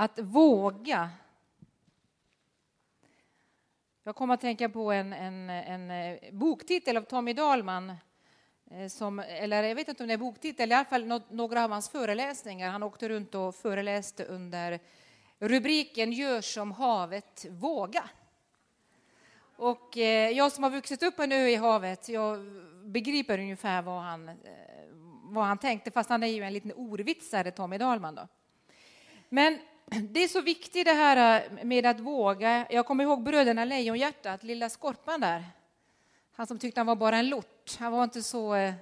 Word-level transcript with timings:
Att 0.00 0.18
våga. 0.18 1.10
Jag 4.02 4.16
kommer 4.16 4.34
att 4.34 4.40
tänka 4.40 4.68
på 4.68 4.92
en, 4.92 5.12
en, 5.12 5.50
en 5.50 5.90
eh, 5.90 6.32
boktitel 6.32 6.96
av 6.96 7.02
Tommy 7.02 7.32
Dahlman. 7.32 7.92
Eh, 8.70 8.88
som, 8.88 9.18
eller 9.18 9.62
jag 9.62 9.74
vet 9.74 9.88
inte 9.88 10.02
om 10.02 10.06
det 10.06 10.12
är 10.14 10.18
boktitel, 10.18 10.70
i 10.70 10.74
alla 10.74 10.84
fall 10.84 11.22
några 11.30 11.64
av 11.64 11.70
hans 11.70 11.88
föreläsningar. 11.88 12.70
Han 12.70 12.82
åkte 12.82 13.08
runt 13.08 13.34
och 13.34 13.54
föreläste 13.54 14.24
under 14.24 14.80
rubriken 15.38 16.12
Gör 16.12 16.40
som 16.40 16.72
havet 16.72 17.46
våga. 17.50 18.10
Och 19.56 19.98
eh, 19.98 20.30
jag 20.30 20.52
som 20.52 20.64
har 20.64 20.70
vuxit 20.70 21.02
upp 21.02 21.16
på 21.16 21.22
en 21.22 21.32
ö 21.32 21.46
i 21.46 21.56
havet, 21.56 22.08
jag 22.08 22.38
begriper 22.84 23.38
ungefär 23.38 23.82
vad 23.82 24.02
han, 24.02 24.30
vad 25.22 25.44
han 25.44 25.58
tänkte, 25.58 25.90
fast 25.90 26.10
han 26.10 26.22
är 26.22 26.26
ju 26.26 26.42
en 26.42 26.52
liten 26.52 26.72
ordvitsare, 26.72 27.50
Tommy 27.50 27.78
Dahlman. 27.78 28.14
Då. 28.14 28.28
Men 29.28 29.58
det 29.90 30.24
är 30.24 30.28
så 30.28 30.40
viktigt 30.40 30.84
det 30.84 30.92
här 30.92 31.42
eh, 31.42 31.64
med 31.64 31.86
att 31.86 32.00
våga. 32.00 32.66
Jag 32.70 32.86
kommer 32.86 33.04
ihåg 33.04 33.22
bröderna 33.22 33.64
Lejonhjärtat, 33.64 34.42
lilla 34.42 34.68
skorpan 34.68 35.20
där. 35.20 35.44
Han 36.32 36.46
som 36.46 36.58
tyckte 36.58 36.80
han 36.80 36.86
var 36.86 36.96
bara 36.96 37.16
en 37.16 37.28
lort. 37.28 37.76
Han 37.78 37.92
var 37.92 38.04
inte 38.04 38.22
så, 38.22 38.54
eh, 38.54 38.74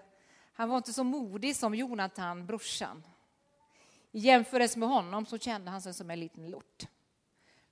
han 0.52 0.68
var 0.68 0.76
inte 0.76 0.92
så 0.92 1.04
modig 1.04 1.56
som 1.56 1.74
Jonathan, 1.74 2.46
brorsan. 2.46 3.02
I 4.12 4.18
jämförelse 4.18 4.78
med 4.78 4.88
honom 4.88 5.26
så 5.26 5.38
kände 5.38 5.70
han 5.70 5.82
sig 5.82 5.94
som 5.94 6.10
en 6.10 6.20
liten 6.20 6.50
lort. 6.50 6.86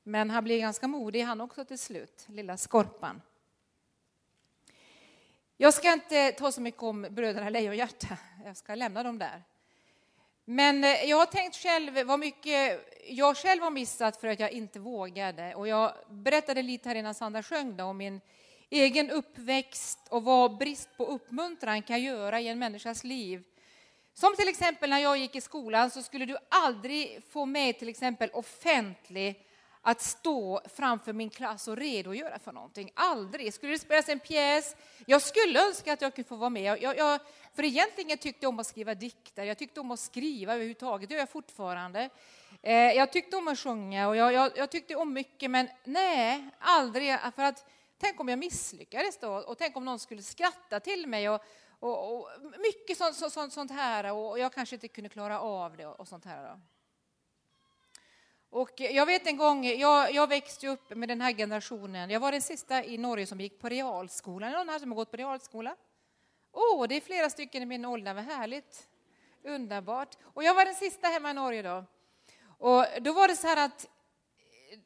Men 0.02 0.30
han 0.30 0.44
blev 0.44 0.60
ganska 0.60 0.88
modig 0.88 1.22
han 1.22 1.41
också 1.41 1.64
till 1.64 1.78
slut, 1.78 2.24
lilla 2.28 2.56
skorpan. 2.56 3.22
Jag 5.56 5.74
ska 5.74 5.92
inte 5.92 6.32
ta 6.32 6.52
så 6.52 6.60
mycket 6.60 6.82
om 6.82 7.06
bröderna 7.10 7.48
Lejonhjärta, 7.50 8.19
jag 8.44 8.56
ska 8.56 8.74
lämna 8.74 9.02
dem 9.02 9.19
där. 9.19 9.42
Men 10.44 10.84
eh, 10.84 11.04
jag 11.04 11.16
har 11.16 11.26
tänkt 11.26 11.56
själv 11.56 12.06
vad 12.06 12.18
mycket 12.18 12.86
jag 13.08 13.36
själv 13.36 13.62
har 13.62 13.70
missat 13.70 14.16
för 14.16 14.28
att 14.28 14.40
jag 14.40 14.52
inte 14.52 14.78
vågade. 14.78 15.54
Och 15.54 15.68
jag 15.68 15.92
berättade 16.10 16.62
lite 16.62 16.88
här 16.88 16.96
innan 16.96 17.14
Sandra 17.14 17.42
sjöng 17.42 17.80
om 17.80 17.96
min 17.96 18.20
egen 18.70 19.10
uppväxt 19.10 19.98
och 20.08 20.24
vad 20.24 20.58
brist 20.58 20.88
på 20.96 21.06
uppmuntran 21.06 21.82
kan 21.82 22.02
göra 22.02 22.41
i 22.41 22.48
en 22.48 22.58
människas 22.58 23.04
liv. 23.04 23.42
Som 24.14 24.36
till 24.36 24.48
exempel 24.48 24.91
när 24.91 24.98
jag 24.98 25.16
gick 25.16 25.36
i 25.36 25.41
skolan 25.41 25.91
så 25.91 26.02
skulle 26.02 26.27
du 26.27 26.36
aldrig 26.48 27.22
få 27.30 27.47
mig 27.47 27.72
till 27.72 27.88
exempel 27.88 28.30
offentlig 28.32 29.47
att 29.86 30.00
stå 30.00 30.60
framför 30.74 31.12
min 31.12 31.30
klass 31.30 31.68
och 31.68 31.77
redogöra 31.77 32.38
för 32.38 32.52
någonting. 32.52 32.90
Aldrig. 32.94 33.54
Skulle 33.54 33.72
det 33.72 33.78
spelas 33.78 34.08
en 34.08 34.20
pjäs, 34.20 34.76
jag 35.06 35.22
skulle 35.22 35.66
önska 35.66 35.92
att 35.92 36.02
jag 36.02 36.14
kunde 36.14 36.28
få 36.28 36.36
vara 36.36 36.50
med. 36.50 36.82
Jag, 36.82 36.96
jag, 36.96 37.20
för 37.54 37.64
egentligen 37.64 38.18
tyckte 38.18 38.44
jag 38.44 38.48
om 38.48 38.58
att 38.58 38.66
skriva 38.66 38.94
dikter, 38.94 39.44
jag 39.44 39.58
tyckte 39.58 39.80
om 39.80 39.91
att 39.91 40.00
skriva 40.00 40.52
överhuvudtaget, 40.54 41.08
det 41.08 41.14
gör 41.14 41.20
jag 41.20 41.30
fortfarande. 41.30 42.10
Eh, 42.62 42.74
jag 42.74 43.12
tyckte 43.12 43.36
om 43.36 43.48
att 43.48 43.58
sjunga 43.58 44.08
och 44.08 44.16
jag, 44.16 44.32
jag, 44.32 44.52
jag, 44.56 44.70
tyckte 44.70 44.94
om 44.94 45.12
mycket, 45.12 45.50
men 45.50 45.68
nej, 45.84 46.48
aldrig. 46.58 47.19
För 47.36 47.42
att, 47.42 47.70
tänk 47.98 48.20
om 48.20 48.28
jag 48.28 48.38
misslyckades 48.38 49.19
då 49.19 49.32
och 49.32 49.58
tänk 49.58 49.76
om 49.76 49.84
någon 49.84 49.98
skulle 49.98 50.22
skratta 50.22 50.80
till 50.80 51.06
mig. 51.06 51.28
Och, 51.28 51.41
och, 51.78 52.14
och 52.14 52.28
mycket 52.58 52.98
sånt, 52.98 53.32
sånt, 53.32 53.52
sånt, 53.52 53.70
här 53.70 54.12
och 54.12 54.38
jag 54.38 54.52
kanske 54.52 54.76
inte 54.76 54.88
kunde 54.88 55.10
klara 55.10 55.41
av 55.41 55.76
det 55.76 55.86
och 55.86 56.08
sånt 56.08 56.24
här. 56.24 56.48
Då. 56.48 56.60
Och 58.55 58.80
jag 58.80 59.06
vet 59.06 59.27
en 59.27 59.36
gång, 59.36 59.64
jag, 59.64 60.14
jag 60.14 60.28
växte 60.28 60.69
upp 60.69 60.91
med 60.97 61.08
den 61.08 61.20
här 61.20 61.33
generationen. 61.33 62.10
Jag 62.10 62.20
var 62.20 62.33
den 62.33 62.42
sista 62.42 62.84
i 62.84 62.98
Norge 62.98 63.27
som 63.27 63.41
gick 63.41 63.60
på 63.60 63.69
realskolan. 63.69 64.52
Är 64.52 64.58
någon 64.58 64.69
här 64.69 64.78
som 64.78 64.91
har 64.91 64.97
gått 64.97 65.10
på 65.10 65.16
realskola? 65.16 65.77
Åh, 66.52 66.82
oh, 66.82 66.88
det 66.88 66.97
är 66.97 67.00
flera 67.00 67.30
stycken 67.30 67.62
i 67.62 67.66
min 67.66 67.84
ålder, 67.84 68.14
vad 68.14 68.25
härligt. 68.25 68.88
Underbart. 69.44 70.16
Och 70.22 70.44
jag 70.44 70.55
var 70.55 70.64
den 70.64 70.75
sista 70.75 71.08
hemma 71.08 71.30
i 71.30 71.34
Norge 71.34 71.62
då. 71.62 71.84
Och 72.58 72.84
då 73.00 73.12
var 73.12 73.28
det 73.28 73.36
så 73.36 73.47
här 73.47 73.64
att 73.64 73.84
eh, 74.70 74.78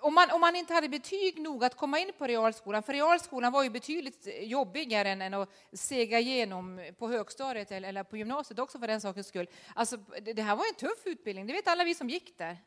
om 0.00 0.14
man, 0.14 0.30
om 0.30 0.40
man 0.40 0.56
inte 0.56 0.74
hade 0.74 0.88
betyg 0.88 1.40
nog 1.40 1.64
att 1.64 1.76
komma 1.76 1.98
in 1.98 2.12
på 2.18 2.26
realskolan, 2.26 2.82
för 2.82 2.92
realskolan 2.92 3.52
var 3.52 3.62
ju 3.62 3.70
betydligt 3.70 4.28
jobbigare 4.40 5.08
än, 5.08 5.22
än 5.22 5.34
att 5.34 5.48
sega 5.72 6.20
igenom 6.20 6.92
på 6.98 7.08
högstadiet 7.08 7.72
eller, 7.72 7.88
eller 7.88 8.02
på 8.02 8.16
gymnasiet 8.16 8.58
också 8.58 8.78
för 8.78 8.86
den 8.86 9.00
sakens 9.00 9.26
skull. 9.26 9.48
Alltså, 9.74 9.96
det, 9.96 10.32
det 10.32 10.42
här 10.42 10.56
var 10.56 10.64
en 10.68 10.74
tuff 10.74 11.06
utbildning, 11.06 11.46
det 11.46 11.52
vet 11.52 11.68
alla 11.68 11.84
vi 11.84 11.94
som 11.94 12.10
gick 12.10 12.38
där. 12.38 12.58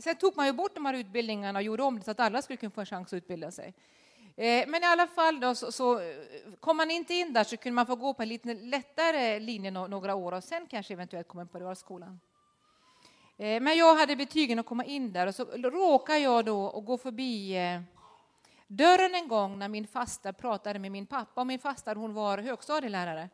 Sen 0.00 0.16
tog 0.16 0.36
man 0.36 0.46
ju 0.46 0.52
bort 0.52 0.74
de 0.74 0.86
här 0.86 0.94
utbildningarna 0.94 1.58
och 1.58 1.62
gjorde 1.62 1.82
om 1.82 1.98
det 1.98 2.04
så 2.04 2.10
att 2.10 2.20
alla 2.20 2.42
skulle 2.42 2.56
kunna 2.56 2.70
få 2.70 2.80
en 2.80 2.86
chans 2.86 3.08
att 3.08 3.16
utbilda 3.16 3.50
sig. 3.50 3.74
Eh, 4.36 4.68
men 4.68 4.82
i 4.82 4.86
alla 4.86 5.06
fall 5.06 5.40
då, 5.40 5.54
så, 5.54 5.72
så, 5.72 6.00
eh, 6.00 6.16
kom 6.60 6.76
man 6.76 6.90
inte 6.90 7.14
in 7.14 7.32
där 7.32 7.44
så 7.44 7.56
kunde 7.56 7.74
man 7.74 7.86
få 7.86 7.96
gå 7.96 8.14
på 8.14 8.22
en 8.22 8.28
lite 8.28 8.54
lättare 8.54 9.38
linje 9.38 9.70
några 9.70 10.14
år 10.14 10.32
och 10.32 10.44
sen 10.44 10.66
kanske 10.66 10.94
eventuellt 10.94 11.28
komma 11.28 11.42
in 11.42 11.48
på 11.48 11.58
realskolan. 11.58 12.20
Eh, 13.36 13.60
men 13.60 13.76
jag 13.76 13.94
hade 13.94 14.16
betygen 14.16 14.58
att 14.58 14.66
komma 14.66 14.84
in 14.84 15.12
där 15.12 15.26
och 15.26 15.34
så 15.34 15.44
råkade 15.44 16.18
jag 16.18 16.44
då 16.44 16.64
och 16.64 16.84
gå 16.84 16.98
förbi 16.98 17.56
dörren 18.66 19.14
en 19.14 19.28
gång 19.28 19.58
när 19.58 19.68
min 19.68 19.86
fasta 19.86 20.32
pratade 20.32 20.78
med 20.78 20.92
min 20.92 21.06
pappa 21.06 21.40
och 21.40 21.46
min 21.46 21.58
fasta 21.58 21.94
hon 21.94 22.14
var 22.14 22.38
högstadielärare. 22.38 23.28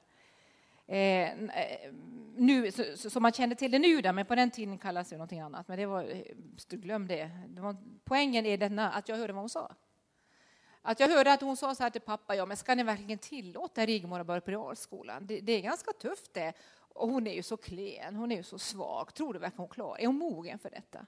Eh, 0.92 1.32
eh, 1.32 1.92
nu, 2.36 2.72
så, 2.72 3.10
så, 3.10 3.20
man 3.20 3.32
känner 3.32 3.54
till 3.54 3.70
det 3.70 3.78
nu, 3.78 4.00
där, 4.00 4.12
men 4.12 4.26
på 4.26 4.34
den 4.34 4.50
tiden 4.50 4.78
kallades 4.78 5.08
det 5.08 5.16
någonting 5.16 5.40
annat. 5.40 5.68
Men 5.68 5.78
det 5.78 5.86
var, 5.86 6.02
eh, 6.02 6.22
glöm 6.68 7.06
det. 7.06 7.30
det 7.48 7.60
var, 7.60 7.76
poängen 8.04 8.46
är 8.46 8.58
denna, 8.58 8.90
att 8.90 9.08
jag 9.08 9.16
hörde 9.16 9.32
vad 9.32 9.42
hon 9.42 9.48
sa. 9.48 9.74
Att 10.82 11.00
jag 11.00 11.08
hörde 11.08 11.32
att 11.32 11.40
hon 11.40 11.56
sa 11.56 11.74
så 11.74 11.82
här 11.82 11.90
till 11.90 12.00
pappa, 12.00 12.36
ja 12.36 12.46
men 12.46 12.56
ska 12.56 12.74
ni 12.74 12.82
verkligen 12.82 13.18
tillåta 13.18 13.86
Rigmor 13.86 14.20
att 14.20 14.26
börja 14.26 14.40
på 14.40 14.50
realskolan? 14.50 15.26
Det, 15.26 15.40
det, 15.40 15.52
är 15.52 15.60
ganska 15.60 15.92
tufft 15.92 16.34
det. 16.34 16.52
Och 16.78 17.08
hon 17.08 17.26
är 17.26 17.34
ju 17.34 17.42
så 17.42 17.56
klen, 17.56 18.16
hon 18.16 18.32
är 18.32 18.36
ju 18.36 18.42
så 18.42 18.58
svag. 18.58 19.14
Tror 19.14 19.32
du 19.32 19.38
verkligen 19.38 19.60
hon 19.60 19.68
klarar 19.68 20.00
Är 20.00 20.06
hon 20.06 20.18
mogen 20.18 20.58
för 20.58 20.70
detta? 20.70 21.06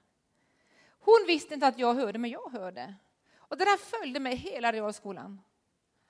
Hon 0.99 1.23
visste 1.27 1.53
inte 1.53 1.67
att 1.67 1.79
jag 1.79 1.93
hörde, 1.93 2.19
men 2.19 2.29
jag 2.29 2.51
hörde. 2.51 2.95
Och 3.35 3.57
det 3.57 3.65
där 3.65 3.77
följde 3.77 4.19
mig 4.19 4.35
hela 4.35 4.71
realskolan. 4.71 5.41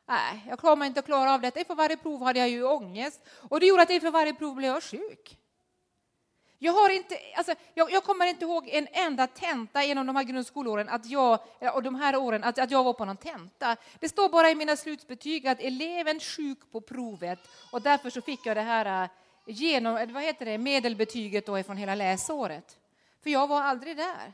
Nej, 0.07 0.45
jag 0.47 0.59
klarar 0.59 0.75
mig 0.75 0.87
inte 0.87 0.99
att 0.99 1.05
klara 1.05 1.33
av 1.33 1.41
detta. 1.41 1.59
Inför 1.59 1.75
varje 1.75 1.97
prov 1.97 2.23
hade 2.23 2.39
jag 2.39 2.49
ju 2.49 2.63
ångest. 2.63 3.21
Och 3.49 3.59
det 3.59 3.65
gjorde 3.65 3.81
att 3.81 3.89
inför 3.89 4.11
varje 4.11 4.33
prov 4.33 4.55
blev 4.55 4.73
jag 4.73 4.83
sjuk. 4.83 5.39
Jag, 6.59 6.73
har 6.73 6.89
inte, 6.89 7.17
alltså, 7.35 7.53
jag, 7.73 7.91
jag, 7.91 8.03
kommer 8.03 8.25
inte 8.25 8.45
ihåg 8.45 8.69
en 8.69 8.87
enda 8.91 9.27
tenta 9.27 9.83
genom 9.83 10.07
de 10.07 10.15
här 10.15 10.23
grundskolåren 10.23 10.89
att 10.89 11.05
jag, 11.05 11.39
och 11.73 11.83
de 11.83 11.95
här 11.95 12.15
åren 12.15 12.43
att, 12.43 12.59
att 12.59 12.71
jag 12.71 12.83
var 12.83 12.93
på 12.93 13.05
någon 13.05 13.17
tenta. 13.17 13.75
Det 13.99 14.09
står 14.09 14.29
bara 14.29 14.49
i 14.49 14.55
mina 14.55 14.75
slutbetyg 14.75 15.47
att 15.47 15.59
eleven 15.59 16.19
sjuk 16.19 16.71
på 16.71 16.81
provet 16.81 17.39
och 17.71 17.81
därför 17.81 18.09
så 18.09 18.21
fick 18.21 18.45
jag 18.45 18.57
det 18.57 18.61
här 18.61 19.03
äh, 19.03 19.09
genom, 19.45 19.97
äh, 19.97 20.09
vad 20.09 20.23
heter 20.23 20.45
det, 20.45 20.57
medelbetyget 20.57 21.45
då 21.45 21.63
från 21.63 21.77
hela 21.77 21.95
läsåret. 21.95 22.77
För 23.23 23.29
jag 23.29 23.47
var 23.47 23.61
aldrig 23.61 23.97
där. 23.97 24.33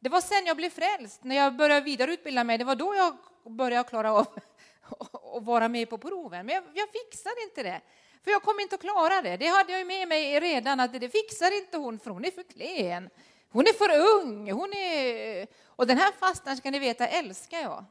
Det 0.00 0.08
var 0.08 0.20
sen 0.20 0.46
jag 0.46 0.56
blev 0.56 0.70
frälst, 0.70 1.24
när 1.24 1.36
jag 1.36 1.56
började 1.56 1.80
vidareutbilda 1.80 2.44
mig, 2.44 2.58
det 2.58 2.64
var 2.64 2.76
då 2.76 2.94
jag 2.94 3.16
börja 3.50 3.84
klara 3.84 4.12
av 4.12 4.26
att 5.36 5.44
vara 5.44 5.68
med 5.68 5.90
på 5.90 5.98
proven. 5.98 6.46
Men 6.46 6.54
jag, 6.54 6.64
jag 6.74 6.88
fixar 6.88 7.44
inte 7.44 7.62
det. 7.62 7.80
För 8.24 8.30
jag 8.30 8.42
kommer 8.42 8.62
inte 8.62 8.74
att 8.74 8.80
klara 8.80 9.22
det. 9.22 9.36
Det 9.36 9.46
hade 9.46 9.72
jag 9.72 9.86
med 9.86 10.08
mig 10.08 10.40
redan, 10.40 10.80
att 10.80 11.00
det 11.00 11.08
fixar 11.08 11.58
inte 11.58 11.76
hon, 11.78 11.98
för 11.98 12.10
hon 12.10 12.24
är 12.24 12.30
för 12.30 12.42
klen. 12.42 13.10
Hon 13.50 13.64
är 13.66 13.72
för 13.72 14.20
ung. 14.20 14.52
Hon 14.52 14.72
är... 14.72 15.46
Och 15.66 15.86
den 15.86 15.98
här 15.98 16.12
fastan, 16.12 16.56
ska 16.56 16.70
ni 16.70 16.78
veta, 16.78 17.08
älskar 17.08 17.58
jag. 17.58 17.84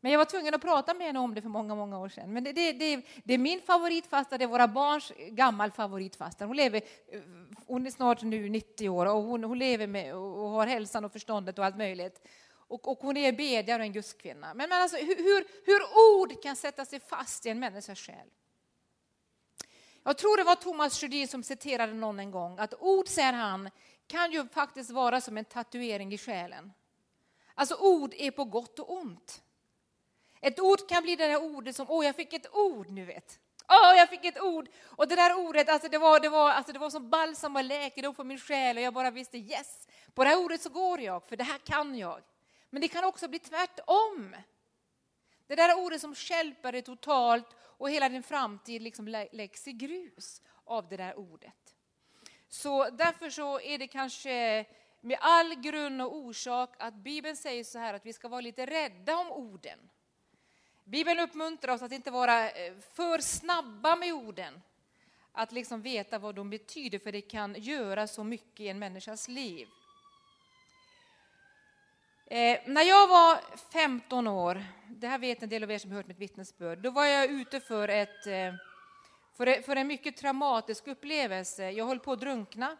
Men 0.00 0.12
jag 0.12 0.18
var 0.18 0.24
tvungen 0.24 0.54
att 0.54 0.62
prata 0.62 0.94
med 0.94 1.06
henne 1.06 1.18
om 1.18 1.34
det 1.34 1.42
för 1.42 1.48
många, 1.48 1.74
många 1.74 1.98
år 1.98 2.08
sedan. 2.08 2.32
Men 2.32 2.44
det, 2.44 2.52
det, 2.52 2.72
det, 2.72 3.02
det 3.24 3.34
är 3.34 3.38
min 3.38 3.60
favoritfasta, 3.60 4.38
det 4.38 4.44
är 4.44 4.48
våra 4.48 4.68
barns 4.68 5.12
gammal 5.30 5.70
favoritfasta. 5.70 6.46
Hon, 6.46 6.56
lever, 6.56 6.80
hon 7.66 7.86
är 7.86 7.90
snart 7.90 8.22
nu 8.22 8.48
90 8.48 8.88
år 8.88 9.06
och 9.06 9.22
hon, 9.22 9.44
hon 9.44 9.58
lever 9.58 9.86
med 9.86 10.14
och 10.14 10.48
har 10.48 10.66
hälsan 10.66 11.04
och 11.04 11.12
förståndet 11.12 11.58
och 11.58 11.64
allt 11.64 11.76
möjligt. 11.76 12.28
Och, 12.68 12.88
och 12.88 12.98
hon 12.98 13.16
är 13.16 13.32
bedjare 13.32 13.78
och 13.78 13.84
en 13.84 13.92
gudskvinna. 13.92 14.54
Men, 14.54 14.68
men 14.68 14.82
alltså, 14.82 14.96
hur, 14.96 15.66
hur 15.66 15.80
ord 16.16 16.42
kan 16.42 16.56
sätta 16.56 16.84
sig 16.84 17.00
fast 17.00 17.46
i 17.46 17.48
en 17.48 17.58
människas 17.58 17.98
själ. 17.98 18.30
Jag 20.02 20.18
tror 20.18 20.36
det 20.36 20.44
var 20.44 20.54
Thomas 20.54 21.00
Sjödin 21.00 21.28
som 21.28 21.42
citerade 21.42 21.92
någon 21.92 22.20
en 22.20 22.30
gång, 22.30 22.58
att 22.58 22.74
ord, 22.78 23.08
säger 23.08 23.32
han, 23.32 23.70
kan 24.06 24.32
ju 24.32 24.48
faktiskt 24.48 24.90
vara 24.90 25.20
som 25.20 25.36
en 25.36 25.44
tatuering 25.44 26.12
i 26.12 26.18
själen. 26.18 26.72
Alltså 27.54 27.74
ord 27.74 28.14
är 28.16 28.30
på 28.30 28.44
gott 28.44 28.78
och 28.78 28.92
ont. 28.92 29.42
Ett 30.40 30.60
ord 30.60 30.88
kan 30.88 31.02
bli 31.02 31.16
det 31.16 31.26
där 31.26 31.42
ordet 31.42 31.76
som, 31.76 31.86
åh 31.88 32.06
jag 32.06 32.16
fick 32.16 32.32
ett 32.32 32.54
ord 32.54 32.88
nu 32.90 33.04
vet. 33.04 33.40
Åh, 33.68 33.96
jag 33.96 34.08
fick 34.08 34.24
ett 34.24 34.40
ord! 34.40 34.68
Och 34.84 35.08
det 35.08 35.16
där 35.16 35.34
ordet, 35.34 35.68
alltså 35.68 35.88
det, 35.88 35.98
var, 35.98 36.20
det, 36.20 36.28
var, 36.28 36.50
alltså 36.50 36.72
det 36.72 36.78
var 36.78 36.90
som 36.90 37.10
balsam 37.10 37.56
och 37.56 37.64
läkedom 37.64 38.14
för 38.14 38.24
min 38.24 38.38
själ 38.38 38.76
och 38.76 38.82
jag 38.82 38.94
bara 38.94 39.10
visste 39.10 39.38
yes, 39.38 39.88
på 40.14 40.24
det 40.24 40.30
här 40.30 40.44
ordet 40.44 40.62
så 40.62 40.68
går 40.68 41.00
jag, 41.00 41.28
för 41.28 41.36
det 41.36 41.44
här 41.44 41.58
kan 41.58 41.98
jag. 41.98 42.22
Men 42.70 42.82
det 42.82 42.88
kan 42.88 43.04
också 43.04 43.28
bli 43.28 43.38
tvärtom. 43.38 44.36
Det 45.46 45.54
där 45.54 45.78
ordet 45.78 46.00
som 46.00 46.14
skälper 46.14 46.72
dig 46.72 46.82
totalt 46.82 47.56
och 47.60 47.90
hela 47.90 48.08
din 48.08 48.22
framtid 48.22 48.82
liksom 48.82 49.08
läggs 49.08 49.68
i 49.68 49.72
grus 49.72 50.42
av 50.64 50.88
det 50.88 50.96
där 50.96 51.18
ordet. 51.18 51.74
Så 52.48 52.90
därför 52.90 53.30
så 53.30 53.60
är 53.60 53.78
det 53.78 53.86
kanske 53.86 54.64
med 55.00 55.18
all 55.20 55.54
grund 55.54 56.02
och 56.02 56.16
orsak 56.16 56.74
att 56.78 56.94
Bibeln 56.94 57.36
säger 57.36 57.64
så 57.64 57.78
här 57.78 57.94
att 57.94 58.06
vi 58.06 58.12
ska 58.12 58.28
vara 58.28 58.40
lite 58.40 58.66
rädda 58.66 59.16
om 59.16 59.32
orden. 59.32 59.78
Bibeln 60.84 61.20
uppmuntrar 61.20 61.74
oss 61.74 61.82
att 61.82 61.92
inte 61.92 62.10
vara 62.10 62.50
eh, 62.50 62.74
för 62.78 63.18
snabba 63.18 63.96
med 63.96 64.12
orden. 64.12 64.62
att 65.32 65.52
liksom 65.52 65.82
veta 65.82 66.18
vad 66.18 66.34
de 66.34 66.50
betyder, 66.50 66.98
för 66.98 67.12
det 67.12 67.20
kan 67.20 67.54
göra 67.54 68.06
så 68.06 68.24
mycket 68.24 68.60
i 68.60 68.68
en 68.68 68.78
människas 68.78 69.28
liv. 69.28 69.68
Eh, 72.30 72.60
när 72.66 72.82
jag 72.82 73.08
var 73.08 73.40
15 73.72 74.26
år, 74.26 74.64
det 74.88 75.08
här 75.08 75.18
vet 75.18 75.42
en 75.42 75.48
del 75.48 75.62
av 75.62 75.70
er 75.70 75.78
som 75.78 75.90
hört 75.90 76.06
mitt 76.06 76.18
vittnesbörd, 76.18 76.78
då 76.78 76.90
var 76.90 77.04
jag 77.04 77.30
ute 77.30 77.60
för, 77.60 77.88
ett, 77.88 78.26
eh, 78.26 78.54
för, 79.36 79.62
för 79.62 79.76
en 79.76 79.86
mycket 79.86 80.16
traumatisk 80.16 80.86
upplevelse. 80.86 81.70
Jag 81.70 81.86
höll 81.86 82.00
på 82.00 82.12
att 82.12 82.20
drunkna. 82.20 82.76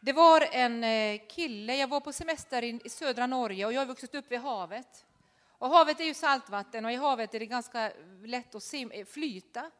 Det 0.00 0.12
var 0.12 0.48
en 0.52 0.84
eh, 0.84 1.20
kille, 1.28 1.76
jag 1.76 1.88
var 1.88 2.00
på 2.00 2.12
semester 2.12 2.64
i, 2.64 2.80
i 2.84 2.88
södra 2.88 3.26
Norge 3.26 3.66
och 3.66 3.72
jag 3.72 3.80
har 3.80 3.86
vuxit 3.86 4.14
upp 4.14 4.32
vid 4.32 4.40
havet. 4.40 5.06
Och 5.58 5.68
havet 5.68 6.00
är 6.00 6.04
ju 6.04 6.14
saltvatten 6.14 6.84
och 6.84 6.92
i 6.92 6.96
havet 6.96 7.34
är 7.34 7.40
det 7.40 7.46
ganska 7.46 7.92
lätt 8.24 8.54
att 8.54 8.62
sim, 8.62 8.90
eh, 8.90 9.06
flyta. 9.06 9.70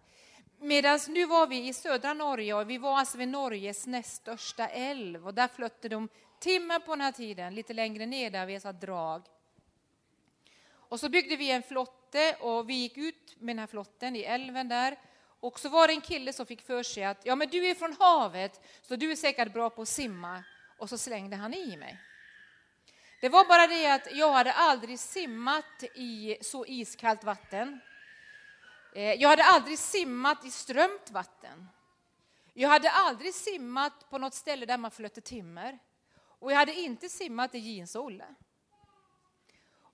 Medan 0.61 0.99
nu 1.08 1.26
var 1.26 1.46
vi 1.46 1.69
i 1.69 1.73
södra 1.73 2.14
Norge 2.14 2.55
och 2.55 2.70
vi 2.70 2.79
var 2.79 2.99
alltså 2.99 3.19
vid 3.19 3.29
Norges 3.29 3.87
näst 3.87 4.17
största 4.17 4.69
älv 4.69 5.26
och 5.26 5.35
där 5.35 5.49
flötte 5.49 5.88
de 5.88 6.08
timme 6.40 6.81
på 6.81 6.93
den 6.93 7.00
här 7.00 7.12
tiden, 7.12 7.55
lite 7.55 7.73
längre 7.73 8.06
ner 8.06 8.31
där 8.31 8.46
vi 8.46 8.55
har 8.64 8.73
drag. 8.73 9.23
Och 10.70 11.00
så 11.00 11.08
byggde 11.08 11.37
vi 11.37 11.50
en 11.50 11.62
flotte 11.62 12.37
och 12.40 12.70
vi 12.70 12.75
gick 12.75 12.96
ut 12.96 13.37
med 13.38 13.56
den 13.56 13.58
här 13.58 13.67
flotten 13.67 14.17
i 14.17 14.20
älven 14.20 14.69
där. 14.69 14.96
Och 15.40 15.61
så 15.61 15.69
var 15.69 15.87
det 15.87 15.93
en 15.93 16.00
kille 16.00 16.32
som 16.32 16.46
fick 16.46 16.67
för 16.67 16.82
sig 16.82 17.05
att 17.05 17.20
ja, 17.25 17.37
men 17.37 17.49
du 17.49 17.67
är 17.67 17.75
från 17.75 17.96
havet 17.99 18.61
så 18.82 18.96
du 18.96 19.12
är 19.12 19.17
säkert 19.17 19.52
bra 19.52 19.70
på 19.70 19.82
att 19.82 19.88
simma. 19.88 20.44
Och 20.79 20.88
så 20.88 20.99
slängde 20.99 21.37
han 21.37 21.55
i 21.55 21.76
mig. 21.76 21.99
Det 23.20 23.29
var 23.29 23.44
bara 23.44 23.67
det 23.67 23.87
att 23.93 24.17
jag 24.17 24.32
hade 24.32 24.52
aldrig 24.52 24.99
simmat 24.99 25.82
i 25.94 26.37
så 26.40 26.67
iskallt 26.67 27.25
vatten. 27.25 27.81
Eh, 28.94 29.12
jag 29.12 29.29
hade 29.29 29.44
aldrig 29.44 29.79
simmat 29.79 30.44
i 30.44 30.50
strömt 30.50 31.11
vatten. 31.11 31.69
Jag 32.55 32.69
hade 32.69 32.90
aldrig 32.90 33.35
simmat 33.35 34.11
på 34.11 34.19
något 34.19 34.35
ställe 34.35 34.67
där 34.67 34.79
man 34.79 34.90
flötte 34.90 35.20
timmer. 35.20 35.79
Och 36.38 36.52
jag 36.52 36.56
hade 36.56 36.75
inte 36.75 37.08
simmat 37.08 37.55
i 37.55 37.58
jeans 37.58 37.96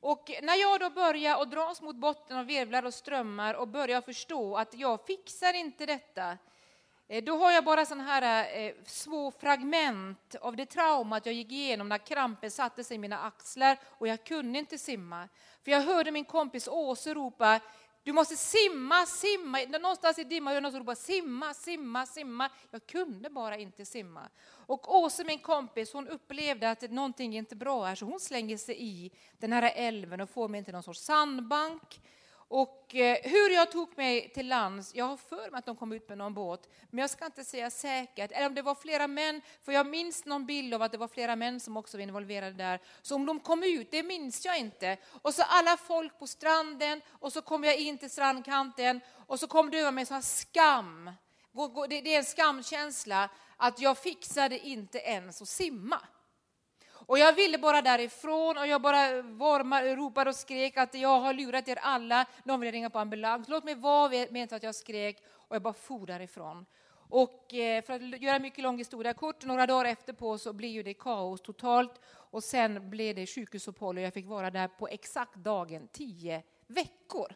Och 0.01 0.31
när 0.43 0.61
jag 0.61 0.81
då 0.81 0.91
börjar 0.91 1.43
att 1.43 1.51
dras 1.51 1.83
mot 1.83 1.97
botten 1.97 2.37
av 2.37 2.47
virvlar 2.47 2.85
och 2.85 2.95
strömmar 2.95 3.55
och 3.55 3.69
börjar 3.69 4.01
förstå 4.01 4.57
att 4.57 4.75
jag 4.75 5.07
fixar 5.07 5.55
inte 5.55 5.87
detta, 5.87 6.39
eh, 7.09 7.25
då 7.25 7.39
har 7.39 7.53
jag 7.53 7.65
bara 7.65 7.87
sådana 7.87 8.05
här 8.05 8.59
eh, 8.59 8.75
små 8.85 9.31
fragment 9.31 10.35
av 10.41 10.57
det 10.57 10.67
traumat 10.67 11.27
jag 11.27 11.35
gick 11.35 11.53
igenom 11.53 11.89
när 11.89 11.99
krampen 11.99 12.51
satte 12.51 12.85
sig 12.85 12.95
i 12.95 12.99
mina 12.99 13.19
axlar 13.19 13.79
och 13.85 14.09
jag 14.09 14.25
kunde 14.25 14.59
inte 14.59 14.79
simma. 14.79 15.29
För 15.63 15.71
jag 15.71 15.81
hörde 15.81 16.11
min 16.11 16.25
kompis 16.25 16.69
Åse 16.69 17.15
ropa 17.15 17.61
du 18.05 18.13
måste 18.13 18.37
simma, 18.37 19.07
simma. 19.07 19.59
Någonstans 19.81 20.19
i 20.19 20.25
dimman 20.25 20.55
hörde 20.55 20.67
jag 20.67 20.73
någon 20.73 20.81
ropa 20.81 20.95
simma, 20.95 21.55
simma, 21.55 22.07
simma. 22.07 22.51
Jag 22.71 22.87
kunde 22.87 23.31
bara 23.31 23.57
inte 23.57 23.85
simma. 23.85 24.29
Och 24.47 24.95
Åse, 24.95 25.25
min 25.25 25.39
kompis, 25.39 25.93
hon 25.93 26.09
upplevde 26.09 26.71
att 26.71 26.91
någonting 26.91 27.35
är 27.35 27.39
inte 27.39 27.57
bra 27.57 27.85
här 27.85 27.95
så 27.95 28.05
hon 28.05 28.21
slänger 28.21 28.57
sig 28.57 28.77
i 28.83 29.11
den 29.39 29.53
här 29.53 29.73
älven 29.75 30.21
och 30.21 30.31
får 30.31 30.49
mig 30.49 30.65
till 30.65 30.73
någon 30.73 30.83
sorts 30.83 31.01
sandbank. 31.01 32.01
Och 32.49 32.95
eh, 32.95 33.19
hur 33.23 33.51
jag 33.51 33.73
tog 33.73 33.99
mig 33.99 34.29
till 34.29 34.49
lands, 34.49 34.95
jag 34.95 35.05
har 35.05 35.17
för 35.17 35.51
mig 35.51 35.59
att 35.59 35.67
de 35.67 35.77
kom 35.77 35.93
ut 35.93 36.09
med 36.09 36.19
någon 36.19 36.35
båt, 36.35 36.69
men 36.91 36.99
jag 36.99 37.11
ska 37.11 37.27
inte 37.27 37.45
säga 37.45 37.71
säkert. 37.71 38.33
Eller 38.33 38.47
om 38.47 38.55
det 38.55 38.63
var 38.63 38.75
flera 38.75 39.07
män, 39.07 39.41
för 39.63 39.73
jag 39.73 39.87
minns 39.87 40.25
någon 40.25 40.47
bild 40.47 40.75
av 40.75 40.83
att 40.83 40.93
det 40.93 40.99
var 40.99 41.09
flera 41.09 41.37
män 41.37 41.61
som 41.61 41.77
också 41.77 41.97
var 41.97 42.03
involverade 42.03 42.53
där. 42.53 42.81
Så 43.03 43.15
om 43.15 43.27
de 43.27 43.41
kom 43.41 43.63
ut, 43.63 43.91
det 43.91 44.03
minns 44.03 44.45
jag 44.45 44.59
inte. 44.59 44.97
Och 45.23 45.35
så 45.35 45.43
alla 45.43 45.77
folk 45.77 46.19
på 46.19 46.27
stranden, 46.27 47.01
och 47.09 47.33
så 47.33 47.43
kom 47.43 47.65
jag 47.65 47.77
in 47.77 47.99
till 47.99 48.11
strandkanten, 48.11 49.01
och 49.27 49.41
så 49.41 49.47
kom 49.47 49.71
det 49.71 49.79
över 49.79 49.93
mig 49.93 50.07
så 50.07 50.23
skam. 50.23 51.11
Det 51.89 52.15
är 52.15 52.19
en 52.19 52.25
skamkänsla 52.25 53.31
att 53.57 53.81
jag 53.81 53.99
fixade 53.99 54.59
inte 54.59 54.99
ens 54.99 55.43
att 55.43 55.49
simma. 55.49 56.01
Och 57.07 57.19
jag 57.19 57.33
ville 57.33 57.59
bara 57.59 57.83
därifrån 57.83 58.59
och 58.59 58.67
jag 58.67 58.83
bara 58.83 59.23
varmar, 59.23 59.97
ropade 59.97 60.31
och 60.31 60.37
skrek 60.37 60.77
att 60.77 60.95
jag 60.95 61.21
har 61.21 61.35
lurat 61.35 61.69
er 61.69 61.79
alla. 61.83 62.27
Någon 62.45 62.61
vill 62.61 62.73
ringa 62.73 62.91
på 62.91 62.99
ambulans. 62.99 63.49
Låt 63.49 63.65
mig 63.65 63.75
vara 63.75 64.27
med 64.31 64.53
att 64.53 64.63
jag 64.63 64.75
skrek 64.75 65.23
och 65.29 65.57
jag 65.57 65.63
bara 65.63 65.75
for 65.75 66.07
därifrån. 66.07 66.67
Och 67.09 67.55
eh, 67.55 67.85
för 67.85 67.93
att 67.93 68.23
göra 68.23 68.39
mycket 68.39 68.63
lång 68.63 68.79
historia 68.79 69.15
kort, 69.15 69.45
några 69.45 69.67
dagar 69.67 69.85
efter 69.85 70.13
på 70.13 70.39
så 70.39 70.53
blev 70.53 70.71
ju 70.71 70.83
det 70.83 70.95
kaos 70.95 71.43
totalt 71.43 72.01
och 72.07 72.45
sen 72.45 72.91
blev 72.91 73.15
det 73.15 73.27
sjukhusuppehåll 73.27 73.97
och 73.97 74.03
jag 74.03 74.15
fick 74.15 74.27
vara 74.27 74.51
där 74.51 74.69
på 74.69 74.89
exakt 74.89 75.35
dagen 75.35 75.89
tio 75.93 76.43
veckor. 76.67 77.33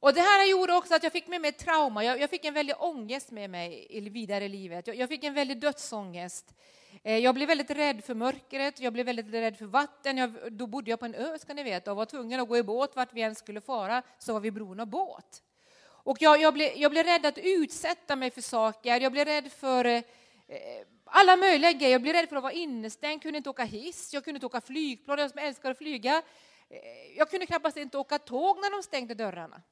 Och 0.00 0.14
det 0.14 0.20
här 0.20 0.50
gjorde 0.50 0.74
också 0.74 0.94
att 0.94 1.02
jag 1.02 1.12
fick 1.12 1.28
med 1.28 1.40
mig 1.40 1.52
trauma. 1.52 2.04
Jag, 2.04 2.20
jag 2.20 2.30
fick 2.30 2.44
en 2.44 2.54
väldig 2.54 2.76
ångest 2.78 3.30
med 3.30 3.50
mig 3.50 3.86
i 3.90 4.00
vidare 4.00 4.44
i 4.44 4.48
livet. 4.48 4.86
Jag, 4.86 4.96
jag 4.96 5.08
fick 5.08 5.24
en 5.24 5.34
väldig 5.34 5.60
dödsångest. 5.60 6.54
Eh, 7.02 7.18
jag 7.18 7.34
blev 7.34 7.48
väldigt 7.48 7.70
rädd 7.70 8.04
för 8.04 8.14
mörkret, 8.14 8.80
jag 8.80 8.92
blev 8.92 9.06
väldigt 9.06 9.32
rädd 9.32 9.56
för 9.56 9.64
vatten. 9.64 10.18
Jag, 10.18 10.52
då 10.52 10.66
bodde 10.66 10.90
jag 10.90 11.00
på 11.00 11.06
en 11.06 11.14
ö, 11.14 11.38
ska 11.38 11.54
ni 11.54 11.62
veta, 11.62 11.90
och 11.90 11.96
var 11.96 12.04
tvungen 12.04 12.40
att 12.40 12.48
gå 12.48 12.56
i 12.56 12.62
båt 12.62 12.96
vart 12.96 13.12
vi 13.12 13.22
än 13.22 13.34
skulle 13.34 13.60
fara, 13.60 14.02
så 14.18 14.32
var 14.32 14.40
vi 14.40 14.50
beroende 14.50 14.82
av 14.82 14.86
båt. 14.86 15.42
Och 15.80 16.16
jag, 16.20 16.40
jag, 16.40 16.54
blev, 16.54 16.72
jag 16.76 16.90
blev 16.90 17.04
rädd 17.04 17.26
att 17.26 17.38
utsätta 17.38 18.16
mig 18.16 18.30
för 18.30 18.40
saker, 18.40 19.00
jag 19.00 19.12
blev 19.12 19.24
rädd 19.24 19.52
för 19.52 19.84
eh, 19.84 20.02
alla 21.04 21.36
möjliga 21.36 21.72
grejer. 21.72 21.92
Jag 21.92 22.02
blev 22.02 22.14
rädd 22.14 22.28
för 22.28 22.36
att 22.36 22.42
vara 22.42 22.52
innestängd, 22.52 23.22
kunde 23.22 23.36
inte 23.36 23.50
åka 23.50 23.64
hiss, 23.64 24.14
jag 24.14 24.24
kunde 24.24 24.36
inte 24.36 24.46
åka 24.46 24.60
flygplan, 24.60 25.18
jag 25.18 25.30
som 25.30 25.38
älskar 25.38 25.70
att 25.70 25.78
flyga. 25.78 26.22
Eh, 26.70 27.16
jag 27.16 27.30
kunde 27.30 27.46
knappast 27.46 27.76
inte 27.76 27.98
åka 27.98 28.18
tåg 28.18 28.56
när 28.56 28.70
de 28.70 28.82
stängde 28.82 29.14
dörrarna. 29.14 29.62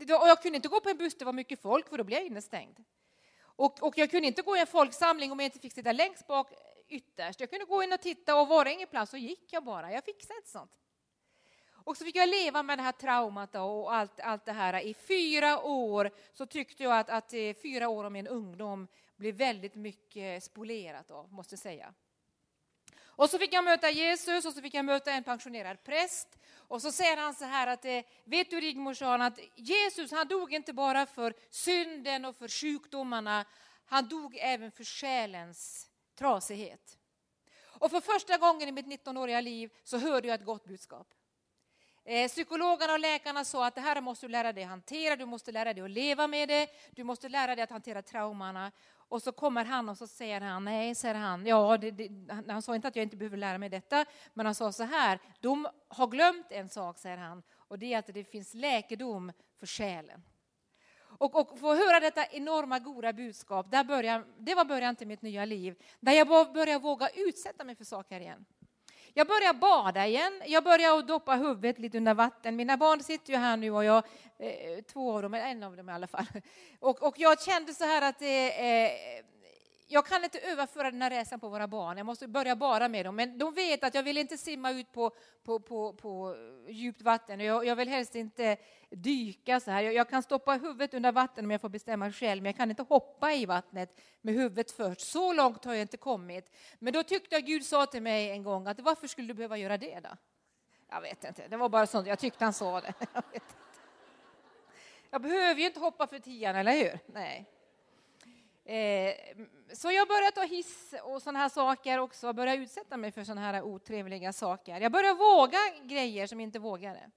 Och 0.00 0.28
jag 0.28 0.42
kunde 0.42 0.56
inte 0.56 0.68
gå 0.68 0.80
på 0.80 0.88
en 0.88 0.96
buss, 0.96 1.14
det 1.18 1.24
var 1.24 1.32
mycket 1.32 1.62
folk, 1.62 1.88
för 1.88 1.98
då 1.98 2.04
blev 2.04 2.18
jag 2.18 2.26
innestängd. 2.26 2.84
Och, 3.56 3.82
och 3.82 3.98
jag 3.98 4.10
kunde 4.10 4.26
inte 4.26 4.42
gå 4.42 4.56
i 4.56 4.60
en 4.60 4.66
folksamling 4.66 5.32
om 5.32 5.40
jag 5.40 5.46
inte 5.46 5.58
fick 5.58 5.72
sitta 5.72 5.92
längst 5.92 6.26
bak 6.26 6.52
eh, 6.52 6.58
ytterst. 6.88 7.40
Jag 7.40 7.50
kunde 7.50 7.64
gå 7.64 7.82
in 7.82 7.92
och 7.92 8.00
titta 8.00 8.40
och 8.40 8.48
var 8.48 8.64
det 8.64 8.72
ingen 8.72 8.88
plats 8.88 9.10
så 9.10 9.16
gick 9.16 9.52
jag 9.52 9.64
bara. 9.64 9.92
Jag 9.92 10.04
fixade 10.04 10.38
inte 10.38 10.50
sånt. 10.50 10.78
Och 11.84 11.96
så 11.96 12.04
fick 12.04 12.16
jag 12.16 12.28
leva 12.28 12.62
med 12.62 12.78
det 12.78 12.82
här 12.82 12.92
traumat 12.92 13.54
och 13.54 13.94
allt, 13.94 14.20
allt 14.20 14.44
det 14.44 14.52
här. 14.52 14.80
I 14.80 14.94
fyra 14.94 15.60
år 15.62 16.10
så 16.32 16.46
tyckte 16.46 16.82
jag 16.82 16.98
att, 16.98 17.10
att 17.10 17.32
eh, 17.32 17.54
fyra 17.62 17.88
år 17.88 18.04
av 18.04 18.12
min 18.12 18.26
ungdom 18.26 18.88
blev 19.16 19.34
väldigt 19.34 19.74
mycket 19.74 20.44
spolierat 20.44 21.10
av, 21.10 21.32
måste 21.32 21.52
jag 21.52 21.60
säga. 21.60 21.94
Och 23.16 23.30
så 23.30 23.38
fick 23.38 23.52
jag 23.52 23.64
möta 23.64 23.90
Jesus 23.90 24.44
och 24.44 24.52
så 24.52 24.62
fick 24.62 24.74
jag 24.74 24.84
möta 24.84 25.12
en 25.12 25.24
pensionerad 25.24 25.84
präst. 25.84 26.38
Och 26.68 26.82
så 26.82 26.92
säger 26.92 27.16
han 27.16 27.34
så 27.34 27.44
här 27.44 27.66
att, 27.66 27.84
eh, 27.84 28.00
vet 28.24 28.50
du 28.50 28.60
Rigmor, 28.60 28.94
sa 28.94 29.10
han, 29.10 29.22
att 29.22 29.38
Jesus 29.56 30.12
han 30.12 30.28
dog 30.28 30.52
inte 30.52 30.72
bara 30.72 31.06
för 31.06 31.34
synden 31.50 32.24
och 32.24 32.36
för 32.36 32.48
sjukdomarna, 32.48 33.44
han 33.86 34.08
dog 34.08 34.36
även 34.40 34.70
för 34.70 34.84
själens 34.84 35.90
trasighet. 36.18 36.98
Och 37.62 37.90
för 37.90 38.00
första 38.00 38.38
gången 38.38 38.68
i 38.68 38.72
mitt 38.72 38.86
19-åriga 38.86 39.40
liv 39.40 39.70
så 39.84 39.98
hörde 39.98 40.28
jag 40.28 40.34
ett 40.34 40.46
gott 40.46 40.64
budskap. 40.64 41.14
Eh, 42.04 42.28
psykologerna 42.28 42.92
och 42.92 43.00
läkarna 43.00 43.44
sa 43.44 43.66
att 43.66 43.74
det 43.74 43.80
här 43.80 44.00
måste 44.00 44.26
du 44.26 44.30
lära 44.30 44.52
dig 44.52 44.64
att 44.64 44.70
hantera, 44.70 45.16
du 45.16 45.26
måste 45.26 45.52
lära 45.52 45.74
dig 45.74 45.84
att 45.84 45.90
leva 45.90 46.26
med 46.26 46.48
det, 46.48 46.68
du 46.90 47.04
måste 47.04 47.28
lära 47.28 47.54
dig 47.54 47.62
att 47.62 47.70
hantera 47.70 48.02
traumorna. 48.02 48.72
Och 49.14 49.22
så 49.22 49.32
kommer 49.32 49.64
han 49.64 49.88
och 49.88 49.98
så 49.98 50.06
säger 50.06 50.40
han, 50.40 50.64
nej, 50.64 50.94
säger 50.94 51.14
han, 51.14 51.46
ja, 51.46 51.78
det, 51.78 51.90
det, 51.90 52.10
han 52.48 52.62
sa 52.62 52.74
inte 52.74 52.88
att 52.88 52.96
jag 52.96 53.02
inte 53.02 53.16
behöver 53.16 53.36
lära 53.36 53.58
mig 53.58 53.68
detta, 53.68 54.04
men 54.34 54.46
han 54.46 54.54
sa 54.54 54.72
så 54.72 54.82
här, 54.82 55.18
de 55.40 55.68
har 55.88 56.06
glömt 56.06 56.46
en 56.50 56.68
sak, 56.68 56.98
säger 56.98 57.16
han, 57.16 57.42
och 57.56 57.78
det 57.78 57.94
är 57.94 57.98
att 57.98 58.06
det 58.06 58.24
finns 58.24 58.54
läkedom 58.54 59.32
för 59.58 59.66
själen. 59.66 60.22
Och, 60.98 61.34
och 61.40 61.58
få 61.58 61.74
höra 61.74 62.00
detta 62.00 62.26
enorma 62.26 62.78
goda 62.78 63.12
budskap, 63.12 63.70
där 63.70 63.84
började, 63.84 64.24
det 64.38 64.54
var 64.54 64.64
början 64.64 64.96
till 64.96 65.06
mitt 65.06 65.22
nya 65.22 65.44
liv, 65.44 65.82
där 66.00 66.12
jag 66.12 66.28
började 66.28 66.78
våga 66.78 67.08
utsätta 67.08 67.64
mig 67.64 67.76
för 67.76 67.84
saker 67.84 68.20
igen. 68.20 68.44
Jag 69.16 69.26
börjar 69.26 69.52
bada 69.52 70.06
igen. 70.06 70.42
Jag 70.46 70.64
börjar 70.64 71.02
doppa 71.02 71.34
huvudet 71.34 71.78
lite 71.78 71.98
under 71.98 72.14
vatten. 72.14 72.56
Mina 72.56 72.76
barn 72.76 73.02
sitter 73.02 73.32
ju 73.32 73.38
här 73.38 73.56
nu 73.56 73.70
och 73.70 73.84
jag, 73.84 74.04
eh, 74.38 74.82
två 74.92 75.12
av 75.12 75.22
dem, 75.22 75.34
en 75.34 75.62
av 75.62 75.76
dem 75.76 75.88
i 75.88 75.92
alla 75.92 76.06
fall. 76.06 76.26
Och, 76.80 77.02
och 77.02 77.14
jag 77.16 77.42
kände 77.42 77.74
så 77.74 77.84
här 77.84 78.08
att 78.08 78.22
eh, 78.22 78.28
eh 78.28 78.92
jag 79.86 80.06
kan 80.06 80.24
inte 80.24 80.38
överföra 80.38 80.90
den 80.90 81.02
här 81.02 81.10
resan 81.10 81.40
på 81.40 81.48
våra 81.48 81.68
barn. 81.68 81.96
Jag 81.96 82.06
måste 82.06 82.28
börja 82.28 82.56
bara 82.56 82.88
med 82.88 83.06
dem. 83.06 83.16
Men 83.16 83.38
de 83.38 83.54
vet 83.54 83.84
att 83.84 83.94
jag 83.94 84.02
vill 84.02 84.18
inte 84.18 84.38
simma 84.38 84.70
ut 84.70 84.92
på, 84.92 85.10
på, 85.44 85.60
på, 85.60 85.92
på 85.92 86.36
djupt 86.68 87.02
vatten. 87.02 87.40
Jag, 87.40 87.66
jag 87.66 87.76
vill 87.76 87.88
helst 87.88 88.14
inte 88.14 88.56
dyka 88.90 89.60
så 89.60 89.70
här. 89.70 89.82
Jag, 89.82 89.94
jag, 89.94 90.08
kan 90.08 90.22
stoppa 90.22 90.52
huvudet 90.52 90.94
under 90.94 91.12
vatten 91.12 91.44
om 91.44 91.50
jag 91.50 91.60
får 91.60 91.68
bestämma 91.68 92.12
själv, 92.12 92.42
men 92.42 92.50
jag 92.50 92.56
kan 92.56 92.70
inte 92.70 92.82
hoppa 92.82 93.32
i 93.32 93.46
vattnet 93.46 94.00
med 94.20 94.34
huvudet 94.34 94.70
först. 94.70 95.00
Så 95.00 95.32
långt 95.32 95.64
har 95.64 95.74
jag 95.74 95.82
inte 95.82 95.96
kommit. 95.96 96.50
Men 96.78 96.92
då 96.92 97.02
tyckte 97.02 97.34
jag 97.34 97.44
Gud 97.44 97.64
sa 97.64 97.86
till 97.86 98.02
mig 98.02 98.30
en 98.30 98.42
gång 98.42 98.66
att 98.66 98.80
varför 98.80 99.06
skulle 99.06 99.28
du 99.28 99.34
behöva 99.34 99.56
göra 99.56 99.78
det 99.78 100.00
då? 100.00 100.10
Jag 100.90 101.00
vet 101.00 101.24
inte, 101.24 101.48
det 101.48 101.56
var 101.56 101.68
bara 101.68 101.86
sånt. 101.86 102.06
Jag 102.06 102.18
tyckte 102.18 102.44
han 102.44 102.52
sa 102.52 102.80
det. 102.80 102.94
Jag, 103.12 103.22
jag 105.10 105.22
behöver 105.22 105.60
ju 105.60 105.66
inte 105.66 105.80
hoppa 105.80 106.06
för 106.06 106.18
tian, 106.18 106.56
eller 106.56 106.72
hur? 106.72 106.98
Nej. 107.06 107.53
Eh, 108.64 109.14
så 109.72 109.90
jag 109.90 110.08
började 110.08 110.30
ta 110.30 110.44
hiss 110.44 110.94
och 111.02 111.22
sådana 111.22 111.38
här 111.38 111.48
saker 111.48 111.98
också, 111.98 112.32
började 112.32 112.62
utsätta 112.62 112.96
mig 112.96 113.12
för 113.12 113.24
sådana 113.24 113.40
här 113.40 113.62
otrevliga 113.62 114.32
saker. 114.32 114.80
Jag 114.80 114.92
började 114.92 115.18
våga 115.18 115.58
grejer 115.82 116.26
som 116.26 116.40
jag 116.40 116.46
inte 116.46 116.58
vågade. 116.58 117.10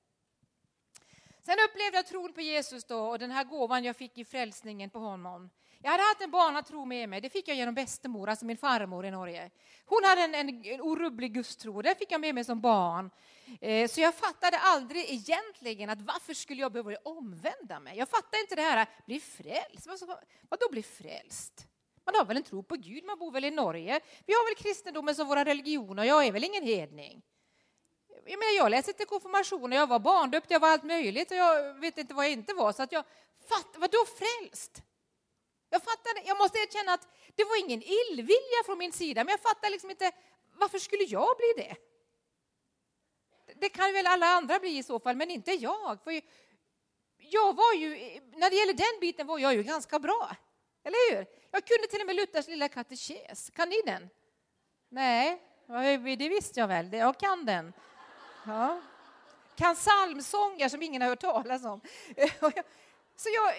Sen 1.42 1.56
upplevde 1.70 1.98
jag 1.98 2.08
tron 2.08 2.34
på 2.34 2.42
Jesus 2.42 2.86
då 2.86 3.00
och 3.00 3.20
den 3.20 3.32
här 3.32 3.44
gåvan 3.44 3.84
jag 3.84 3.96
fick 3.96 4.18
i 4.18 4.26
frälsningen 4.26 4.90
på 4.90 5.00
honom. 5.00 5.50
Jag 5.82 5.92
hade 5.92 6.04
haft 6.04 6.22
en 6.22 6.32
barnatro 6.32 6.86
med 6.86 7.10
mig, 7.10 7.22
det 7.22 7.30
fick 7.30 7.48
jag 7.48 7.58
genom 7.58 7.76
bästemor, 7.76 8.30
alltså 8.30 8.46
min 8.46 8.58
farmor 8.58 9.06
i 9.06 9.12
Norge. 9.12 9.52
Hon 9.86 10.04
hade 10.04 10.22
en, 10.22 10.36
en, 10.36 10.66
en 10.66 10.82
orubblig 10.82 11.34
gudstro, 11.34 11.82
det 11.82 11.96
fick 11.96 12.12
jag 12.12 12.22
med 12.22 12.36
mig 12.36 12.44
som 12.44 12.62
barn. 12.62 13.10
Eh, 13.62 13.88
så 13.90 14.02
jag 14.02 14.16
fattade 14.16 14.58
aldrig 14.58 15.10
egentligen 15.10 15.90
att 15.90 16.02
varför 16.02 16.34
skulle 16.34 16.62
jag 16.62 16.72
behöva 16.72 16.96
omvända 17.04 17.80
mig? 17.80 17.98
Jag 17.98 18.10
fattade 18.10 18.42
inte 18.42 18.56
det 18.56 18.62
här, 18.62 18.88
bli 19.06 19.20
frälst, 19.20 19.88
Vadå 20.50 20.70
bli 20.72 20.84
frälst? 20.84 21.68
Man 22.06 22.16
har 22.16 22.26
väl 22.26 22.38
en 22.38 22.44
tro 22.44 22.64
på 22.64 22.76
Gud, 22.76 23.04
man 23.04 23.20
bor 23.20 23.32
väl 23.32 23.46
i 23.46 23.52
Norge. 23.52 24.00
Vi 24.26 24.34
har 24.34 24.50
väl 24.50 24.64
kristendomen 24.64 25.16
som 25.16 25.28
vår 25.28 25.46
religion 25.46 26.00
och 26.00 26.06
jag 26.06 26.26
är 26.26 26.32
väl 26.32 26.44
ingen 26.44 26.64
hedning. 26.64 27.22
Jag, 28.26 28.40
menar, 28.40 28.58
jag 28.58 28.72
läste 28.72 28.92
inte 28.92 29.06
konfirmation 29.06 29.72
jag 29.72 29.88
var 29.88 30.00
barndöpt, 30.00 30.52
jag 30.52 30.60
var 30.60 30.70
allt 30.70 30.84
möjligt 30.84 31.32
och 31.32 31.38
jag 31.38 31.74
vet 31.74 31.98
inte 31.98 32.14
vad 32.14 32.26
jag 32.26 32.32
inte 32.32 32.54
var. 32.54 32.72
Så 32.72 32.84
att 32.84 32.92
jag 32.92 33.04
fattade, 33.50 33.80
vadå 33.80 34.06
frälst? 34.06 34.84
Jag 35.70 35.84
fattade, 35.84 36.22
jag 36.26 36.38
måste 36.38 36.58
erkänna 36.58 36.94
att 36.94 37.08
det 37.36 37.44
var 37.44 37.60
ingen 37.60 37.82
illvilja 37.84 38.60
från 38.66 38.78
min 38.78 38.92
sida, 38.92 39.24
men 39.24 39.32
jag 39.32 39.40
fattade 39.40 39.70
liksom 39.70 39.90
inte 39.90 40.12
varför 40.56 40.80
skulle 40.80 41.04
jag 41.04 41.38
bli 41.38 41.64
det? 41.64 41.76
Det 43.60 43.70
kan 43.70 43.94
väl 43.94 44.08
alla 44.08 44.26
andra 44.26 44.60
bli 44.60 44.78
i 44.78 44.84
så 44.84 45.00
fall, 45.00 45.16
men 45.16 45.32
inte 45.32 45.52
jag. 45.52 46.00
För 46.04 46.22
jag 47.18 47.56
var 47.56 47.74
ju, 47.74 47.90
när 48.36 48.50
det 48.50 48.56
gäller 48.56 48.74
den 48.74 49.00
biten 49.02 49.28
var 49.28 49.40
jag 49.40 49.54
ju 49.54 49.64
ganska 49.64 50.00
bra. 50.00 50.36
Eller 50.84 51.12
hur? 51.12 51.26
Jag 51.52 51.66
kunde 51.66 51.88
till 51.88 52.02
och 52.02 52.08
med 52.08 52.16
Luthers 52.16 52.48
lilla 52.48 52.70
katekes. 52.70 53.50
Kan 53.50 53.70
ni 53.70 53.82
den? 53.86 54.10
Nej, 54.90 55.42
det 56.18 56.30
visste 56.30 56.60
jag 56.60 56.68
väl. 56.68 56.94
Jag 56.94 57.20
kan 57.20 57.46
den. 57.46 57.74
Ja. 58.46 58.82
Kan 59.56 59.76
psalmsånger 59.76 60.70
som 60.70 60.82
ingen 60.82 61.02
har 61.02 61.10
hört 61.10 61.20
talas 61.20 61.66
om. 61.66 61.82
Så 63.16 63.30
jag, 63.30 63.54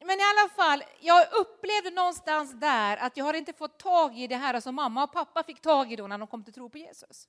men 0.00 0.20
i 0.20 0.22
alla 0.22 0.48
fall, 0.48 0.84
jag 1.00 1.32
upplevde 1.32 1.90
någonstans 1.90 2.52
där 2.52 2.96
att 2.96 3.16
jag 3.16 3.24
har 3.24 3.34
inte 3.34 3.52
fått 3.52 3.78
tag 3.78 4.18
i 4.18 4.26
det 4.26 4.36
här 4.36 4.60
som 4.60 4.74
mamma 4.74 5.04
och 5.04 5.12
pappa 5.12 5.42
fick 5.42 5.60
tag 5.60 5.92
i 5.92 5.96
då 5.96 6.06
när 6.06 6.18
de 6.18 6.26
kom 6.26 6.44
till 6.44 6.54
tro 6.54 6.70
på 6.70 6.78
Jesus. 6.78 7.28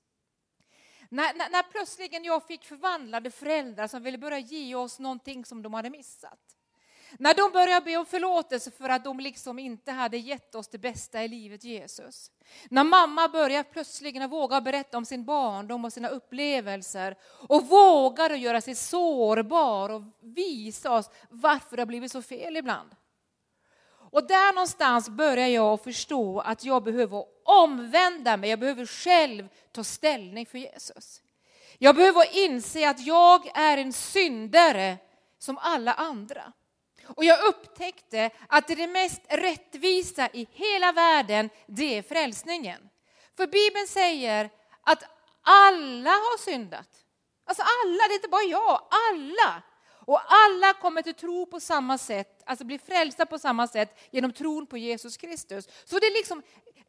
När, 1.10 1.34
när, 1.34 1.50
när 1.50 1.64
plötsligen 1.64 2.24
jag 2.24 2.48
fick 2.48 2.66
förvandlade 2.66 3.32
föräldrar 3.32 3.88
som 3.88 4.04
ville 4.04 4.18
börja 4.18 4.40
ge 4.40 4.76
oss 4.76 5.00
någonting 5.00 5.46
som 5.46 5.62
de 5.62 5.74
hade 5.74 5.90
missat. 5.90 6.40
När 7.18 7.34
de 7.34 7.52
började 7.52 7.86
be 7.86 7.98
om 7.98 8.06
förlåtelse 8.06 8.72
för 8.72 8.90
att 8.90 9.04
de 9.04 9.20
liksom 9.20 9.60
inte 9.60 9.92
hade 9.92 10.18
gett 10.18 10.56
oss 10.56 10.68
det 10.68 10.78
bästa 10.78 11.24
i 11.24 11.28
livet, 11.28 11.64
Jesus. 11.64 12.32
När 12.70 12.84
mamma 12.84 13.28
började 13.28 13.70
plötsligen 13.70 14.30
våga 14.30 14.62
berätta 14.62 14.98
om 14.98 15.06
sin 15.06 15.26
barndom 15.26 15.86
och 15.86 15.94
sina 15.94 16.08
upplevelser 16.08 17.16
och 17.48 17.68
vågade 17.68 18.38
göra 18.38 18.62
sig 18.62 18.76
sårbar 18.76 19.90
och 19.90 20.02
visa 20.22 20.92
oss 20.92 21.10
varför 21.30 21.78
det 21.78 21.82
har 21.82 21.88
blivit 21.88 22.12
så 22.12 22.22
fel 22.22 22.58
ibland. 22.58 22.90
Och 24.12 24.28
där 24.28 24.54
någonstans 24.54 25.10
börjar 25.10 25.48
jag 25.48 25.84
förstå 25.84 26.40
att 26.40 26.64
jag 26.64 26.84
behöver 26.84 27.26
omvända 27.46 28.38
mig, 28.38 28.50
jag 28.50 28.60
behöver 28.60 28.86
själv 28.86 29.48
ta 29.72 29.84
ställning 29.84 30.46
för 30.46 30.58
Jesus. 30.58 31.22
Jag 31.78 31.96
behöver 31.96 32.38
inse 32.46 32.90
att 32.90 33.06
jag 33.06 33.58
är 33.58 33.78
en 33.78 33.94
syndare 33.94 34.98
som 35.40 35.58
alla 35.58 35.94
andra. 35.94 36.54
Och 37.16 37.24
jag 37.24 37.48
upptäckte 37.48 38.30
att 38.48 38.68
det 38.68 38.88
mest 38.88 39.22
rättvisa 39.28 40.30
i 40.34 40.48
hela 40.52 40.92
världen, 40.92 41.50
det 41.68 41.98
är 41.98 42.02
frälsningen. 42.02 42.90
För 43.38 43.48
Bibeln 43.48 43.88
säger 43.88 44.50
att 44.82 45.04
alla 45.42 46.10
har 46.10 46.38
syndat. 46.38 46.90
Alltså 47.46 47.64
alla, 47.64 48.08
det 48.08 48.14
är 48.14 48.16
inte 48.16 48.28
bara 48.28 48.44
jag, 48.44 48.82
alla. 49.10 49.64
Och 50.10 50.22
alla 50.28 50.74
kommer 50.74 51.02
till 51.02 51.14
tro 51.14 51.46
på 51.46 51.60
samma 51.60 51.98
sätt, 51.98 52.44
alltså 52.46 52.66
bli 52.66 52.80
frälsta 52.80 53.26
på 53.26 53.40
samma 53.40 53.68
sätt 53.68 54.00
genom 54.12 54.34
tron 54.34 54.68
på 54.68 54.78
Jesus 54.78 55.18
Kristus. 55.18 55.68
Så 55.86 56.00
det 56.00 56.08
är 56.08 56.14
liksom, 56.14 56.44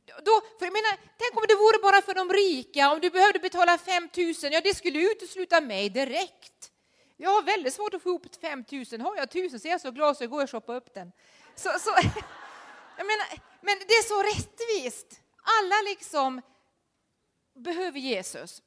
då, 0.06 0.40
för 0.58 0.66
jag 0.66 0.72
menar, 0.72 0.96
tänk 1.18 1.36
om 1.36 1.44
det 1.48 1.54
vore 1.54 1.78
bara 1.82 2.02
för 2.02 2.14
de 2.14 2.32
rika, 2.32 2.92
om 2.92 3.00
du 3.00 3.10
behövde 3.10 3.38
betala 3.38 3.78
5 3.78 4.08
000, 4.16 4.34
ja 4.42 4.60
det 4.60 4.74
skulle 4.74 5.12
utesluta 5.12 5.60
mig 5.60 5.90
direkt. 5.90 6.72
Jag 7.16 7.30
har 7.30 7.42
väldigt 7.42 7.74
svårt 7.74 7.94
att 7.94 8.02
få 8.02 8.08
ihop 8.08 8.26
5 8.40 8.64
000. 8.92 9.00
Har 9.00 9.16
jag 9.16 9.24
1000 9.24 9.60
så 9.60 9.68
är 9.68 9.72
jag 9.72 9.80
så 9.80 9.90
glad 9.90 10.16
så 10.16 10.22
jag 10.22 10.30
går 10.30 10.42
och 10.42 10.50
shoppar 10.50 10.74
upp 10.74 10.94
den. 10.94 11.12
Så, 11.54 11.68
så, 11.78 11.90
jag 12.96 13.06
menar, 13.06 13.26
men 13.60 13.78
det 13.88 13.94
är 13.94 14.02
så 14.02 14.22
rättvist. 14.22 15.20
Alla 15.42 15.82
liksom 15.88 16.42
behöver 17.54 17.98
Jesus. 17.98 18.62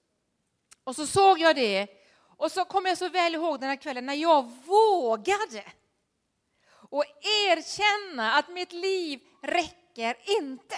Och 0.84 0.96
så 0.96 1.08
såg 1.08 1.40
jag 1.40 1.56
det 1.56 2.03
och 2.44 2.52
så 2.52 2.66
kommer 2.66 2.90
jag 2.90 2.98
så 2.98 3.10
väl 3.10 3.36
ihåg 3.36 3.60
den 3.60 3.70
här 3.70 3.76
kvällen 3.76 4.06
när 4.06 4.14
jag 4.14 4.52
vågade 4.66 5.64
och 6.90 7.04
erkänna 7.50 8.34
att 8.34 8.50
mitt 8.50 8.72
liv 8.74 9.20
räcker 9.42 10.16
inte. 10.42 10.76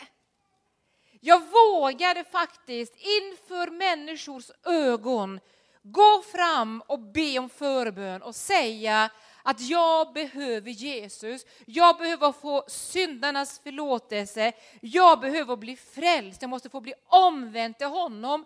Jag 1.21 1.41
vågade 1.51 2.23
faktiskt 2.23 2.93
inför 2.95 3.71
människors 3.71 4.51
ögon 4.65 5.39
gå 5.81 6.21
fram 6.21 6.83
och 6.87 6.99
be 6.99 7.39
om 7.39 7.49
förbön 7.49 8.21
och 8.21 8.35
säga 8.35 9.09
att 9.43 9.61
jag 9.61 10.13
behöver 10.13 10.71
Jesus, 10.71 11.45
jag 11.65 11.97
behöver 11.97 12.31
få 12.31 12.63
syndarnas 12.67 13.59
förlåtelse, 13.59 14.51
jag 14.81 15.19
behöver 15.19 15.55
bli 15.55 15.75
frälst, 15.75 16.41
jag 16.41 16.49
måste 16.49 16.69
få 16.69 16.81
bli 16.81 16.93
omvänd 17.07 17.77
till 17.77 17.87
honom. 17.87 18.45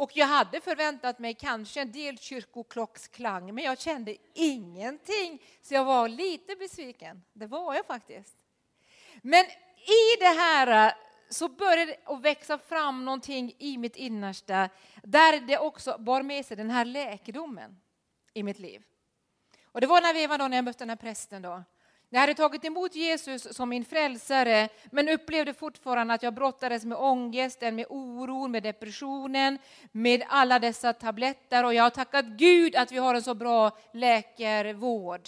Och 0.00 0.16
jag 0.16 0.26
hade 0.26 0.60
förväntat 0.60 1.18
mig 1.18 1.34
kanske 1.34 1.80
en 1.80 1.92
del 1.92 2.18
kyrkoklocksklang, 2.18 3.54
men 3.54 3.64
jag 3.64 3.78
kände 3.78 4.16
ingenting, 4.34 5.42
så 5.62 5.74
jag 5.74 5.84
var 5.84 6.08
lite 6.08 6.56
besviken. 6.56 7.22
Det 7.32 7.46
var 7.46 7.74
jag 7.74 7.86
faktiskt. 7.86 8.36
Men 9.22 9.44
i 9.76 10.16
det 10.20 10.40
här 10.40 10.86
eh, 10.86 10.94
så 11.30 11.48
började 11.48 11.84
det 11.84 11.98
att 12.04 12.22
växa 12.22 12.58
fram 12.58 13.04
någonting 13.04 13.54
i 13.58 13.78
mitt 13.78 13.96
innersta 13.96 14.68
där 15.02 15.40
det 15.40 15.58
också 15.58 15.96
bar 15.98 16.22
med 16.22 16.46
sig 16.46 16.56
den 16.56 16.70
här 16.70 16.84
läkedomen 16.84 17.80
i 18.34 18.42
mitt 18.42 18.58
liv. 18.58 18.82
Och 19.64 19.80
det 19.80 19.86
var 19.86 20.00
när 20.00 20.14
vi 20.14 20.26
var 20.26 20.38
då, 20.38 20.48
när 20.48 20.56
jag 20.56 20.64
mötte 20.64 20.78
den 20.78 20.88
här 20.88 20.96
prästen 20.96 21.42
då. 21.42 21.64
Jag 22.12 22.20
hade 22.20 22.34
tagit 22.34 22.64
emot 22.64 22.94
Jesus 22.94 23.56
som 23.56 23.68
min 23.68 23.84
frälsare 23.84 24.68
men 24.90 25.08
upplevde 25.08 25.54
fortfarande 25.54 26.14
att 26.14 26.22
jag 26.22 26.34
brottades 26.34 26.84
med 26.84 26.98
ångesten, 26.98 27.74
med 27.74 27.86
oron, 27.88 28.50
med 28.50 28.62
depressionen, 28.62 29.58
med 29.92 30.22
alla 30.28 30.58
dessa 30.58 30.92
tabletter 30.92 31.64
och 31.64 31.74
jag 31.74 31.82
har 31.82 31.90
tackat 31.90 32.24
Gud 32.24 32.76
att 32.76 32.92
vi 32.92 32.98
har 32.98 33.14
en 33.14 33.22
så 33.22 33.34
bra 33.34 33.78
läkarvård. 33.92 35.20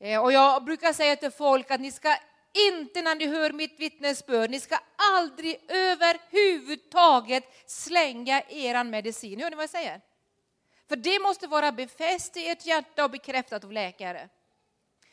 Eh, 0.00 0.22
och 0.22 0.32
jag 0.32 0.64
brukar 0.64 0.92
säga 0.92 1.16
till 1.16 1.30
folk 1.30 1.70
att 1.70 1.80
ni 1.80 1.92
ska 1.92 2.16
inte 2.70 3.02
när 3.02 3.14
ni 3.14 3.26
hör 3.26 3.52
mitt 3.52 3.80
vittnesbörd. 3.80 4.50
Ni 4.50 4.60
ska 4.60 4.78
aldrig 5.16 5.60
överhuvudtaget 5.68 7.44
slänga 7.66 8.42
eran 8.48 8.90
medicin. 8.90 9.40
Hör 9.40 9.50
ni 9.50 9.56
vad 9.56 9.62
jag 9.62 9.70
säger? 9.70 10.00
För 10.88 10.96
det 10.96 11.18
måste 11.22 11.46
vara 11.46 11.72
befäst 11.72 12.36
i 12.36 12.48
ert 12.48 12.66
hjärta 12.66 13.04
och 13.04 13.10
bekräftat 13.10 13.64
av 13.64 13.72
läkare. 13.72 14.28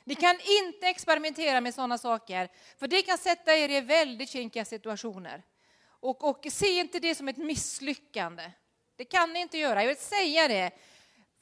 Ni 0.07 0.15
kan 0.15 0.35
inte 0.63 0.87
experimentera 0.87 1.61
med 1.61 1.73
sådana 1.73 1.97
saker, 1.97 2.49
för 2.77 2.87
det 2.87 3.01
kan 3.01 3.17
sätta 3.17 3.55
er 3.55 3.69
i 3.69 3.81
väldigt 3.81 4.29
kinkiga 4.29 4.65
situationer. 4.65 5.43
Och, 5.87 6.29
och 6.29 6.45
se 6.51 6.79
inte 6.79 6.99
det 6.99 7.15
som 7.15 7.27
ett 7.27 7.37
misslyckande. 7.37 8.51
Det 8.95 9.05
kan 9.05 9.33
ni 9.33 9.39
inte 9.39 9.57
göra. 9.57 9.81
Jag 9.81 9.87
vill 9.87 9.97
säga 9.97 10.47
det. 10.47 10.71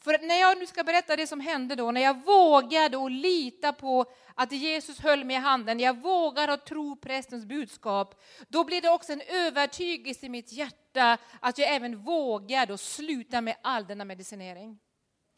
För 0.03 0.27
när 0.27 0.39
jag 0.39 0.57
nu 0.57 0.67
ska 0.67 0.83
berätta 0.83 1.15
det 1.15 1.27
som 1.27 1.39
hände 1.39 1.75
då, 1.75 1.91
när 1.91 2.01
jag 2.01 2.25
vågade 2.25 2.97
och 2.97 3.11
lita 3.11 3.73
på 3.73 4.05
att 4.35 4.51
Jesus 4.51 4.99
höll 4.99 5.23
mig 5.23 5.35
i 5.35 5.39
handen, 5.39 5.79
jag 5.79 6.01
vågade 6.01 6.53
att 6.53 6.65
tro 6.65 6.95
prästens 6.95 7.45
budskap, 7.45 8.21
då 8.47 8.63
blev 8.63 8.81
det 8.81 8.89
också 8.89 9.13
en 9.13 9.21
övertygelse 9.21 10.25
i 10.25 10.29
mitt 10.29 10.51
hjärta 10.51 11.17
att 11.39 11.57
jag 11.57 11.75
även 11.75 12.03
vågade 12.03 12.73
och 12.73 12.79
sluta 12.79 13.41
med 13.41 13.55
all 13.61 13.87
denna 13.87 14.05
medicinering. 14.05 14.79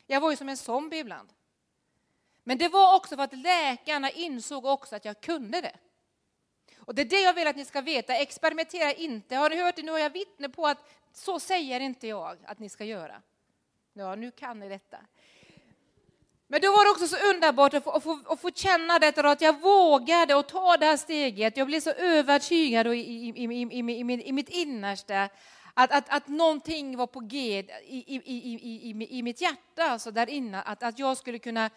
Jag 0.07 0.21
var 0.21 0.31
ju 0.31 0.37
som 0.37 0.49
en 0.49 0.57
zombie 0.57 0.99
ibland. 0.99 1.29
Men 2.47 2.57
det 2.57 2.67
var 2.67 2.95
också 2.95 3.15
för 3.15 3.23
att 3.23 3.37
läkarna 3.37 4.09
insåg 4.09 4.65
också 4.65 4.95
att 4.95 5.05
jag 5.05 5.21
kunde 5.21 5.61
det. 5.61 5.75
Och 6.79 6.95
det 6.95 7.01
är 7.01 7.05
det 7.05 7.21
jag 7.21 7.33
vill 7.33 7.47
att 7.47 7.55
ni 7.55 7.65
ska 7.65 7.81
veta, 7.81 8.15
experimentera 8.15 8.93
inte. 8.93 9.35
Har 9.35 9.49
ni 9.49 9.63
hört 9.63 9.75
det? 9.75 9.83
Nu 9.83 9.91
har 9.91 9.99
jag 9.99 10.09
vittne 10.09 10.49
på 10.49 10.67
att 10.67 10.89
så 11.13 11.39
säger 11.39 11.79
inte 11.79 12.07
jag 12.07 12.37
att 12.45 12.59
ni 12.59 12.69
ska 12.69 12.83
göra. 12.83 13.21
Ja, 13.93 14.15
nu 14.15 14.31
kan 14.31 14.59
ni 14.59 14.69
detta. 14.69 14.97
Men 16.47 16.61
då 16.61 16.71
var 16.71 16.85
det 16.85 16.91
också 16.91 17.07
så 17.07 17.29
underbart 17.29 17.73
att 17.73 17.83
få, 17.83 17.91
att 17.91 18.03
få, 18.03 18.19
att 18.25 18.41
få 18.41 18.51
känna 18.51 18.99
detta, 18.99 19.29
att 19.29 19.41
jag 19.41 19.61
vågade 19.61 20.37
att 20.37 20.49
ta 20.49 20.77
det 20.77 20.85
här 20.85 20.97
steget. 20.97 21.57
Jag 21.57 21.67
blev 21.67 21.79
så 21.79 21.91
övertygad 21.91 22.87
i, 22.87 22.91
i, 22.91 23.43
i, 23.71 24.27
i 24.27 24.31
mitt 24.31 24.49
innersta 24.49 25.29
att, 25.73 25.91
att, 25.91 26.09
att 26.09 26.27
någonting 26.27 26.97
var 26.97 27.07
på 27.07 27.19
G 27.19 27.59
i, 27.83 27.97
i, 27.97 28.21
i, 28.25 28.91
i, 28.91 29.17
i 29.17 29.23
mitt 29.23 29.41
hjärta, 29.41 29.83
alltså 29.83 30.11
där 30.11 30.29
inne, 30.29 30.61
att, 30.61 30.83
att 30.83 30.99
jag 30.99 31.17
skulle 31.17 31.39
kunna 31.39 31.69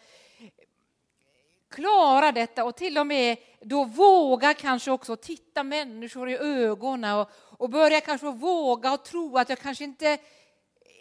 klara 1.70 2.32
detta 2.32 2.64
och 2.64 2.76
till 2.76 2.98
och 2.98 3.06
med 3.06 3.36
då 3.60 3.84
våga 3.84 4.54
kanske 4.54 4.90
också 4.90 5.16
titta 5.16 5.62
människor 5.62 6.30
i 6.30 6.36
ögonen 6.36 7.16
och, 7.16 7.30
och 7.34 7.70
börja 7.70 8.00
kanske 8.00 8.30
våga 8.30 8.92
och 8.92 9.04
tro 9.04 9.38
att 9.38 9.48
jag 9.48 9.58
kanske 9.58 9.84
inte 9.84 10.18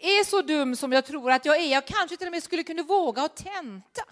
är 0.00 0.24
så 0.24 0.42
dum 0.42 0.76
som 0.76 0.92
jag 0.92 1.04
tror 1.04 1.30
att 1.30 1.44
jag 1.44 1.56
är, 1.56 1.72
jag 1.72 1.86
kanske 1.86 2.16
till 2.16 2.26
och 2.26 2.32
med 2.32 2.42
skulle 2.42 2.62
kunna 2.62 2.82
våga 2.82 3.24
och 3.24 3.34
tenta 3.34 4.02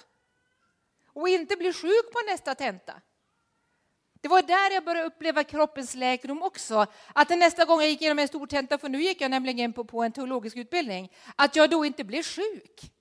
och 1.13 1.29
inte 1.29 1.57
bli 1.57 1.73
sjuk 1.73 2.13
på 2.13 2.19
nästa 2.31 2.55
tenta. 2.55 2.93
Det 4.21 4.29
var 4.29 4.43
där 4.43 4.75
jag 4.75 4.85
började 4.85 5.07
uppleva 5.07 5.45
kroppens 5.45 5.95
läkedom 5.95 6.43
också. 6.43 6.87
Att 7.13 7.29
nästa 7.31 7.65
gång 7.65 7.81
jag 7.81 7.91
gick 7.91 8.01
igenom 8.03 8.19
en 8.19 8.29
stor 8.29 8.47
tenta, 8.47 8.79
för 8.79 8.89
nu 8.89 9.03
gick 9.03 9.21
jag 9.21 9.31
nämligen 9.31 9.73
på, 9.73 9.85
på 9.85 10.03
en 10.03 10.13
teologisk 10.13 10.57
utbildning, 10.57 11.13
att 11.37 11.57
jag 11.57 11.71
då 11.71 11.85
inte 11.85 12.05
blev 12.05 12.23
sjuk. 12.23 12.96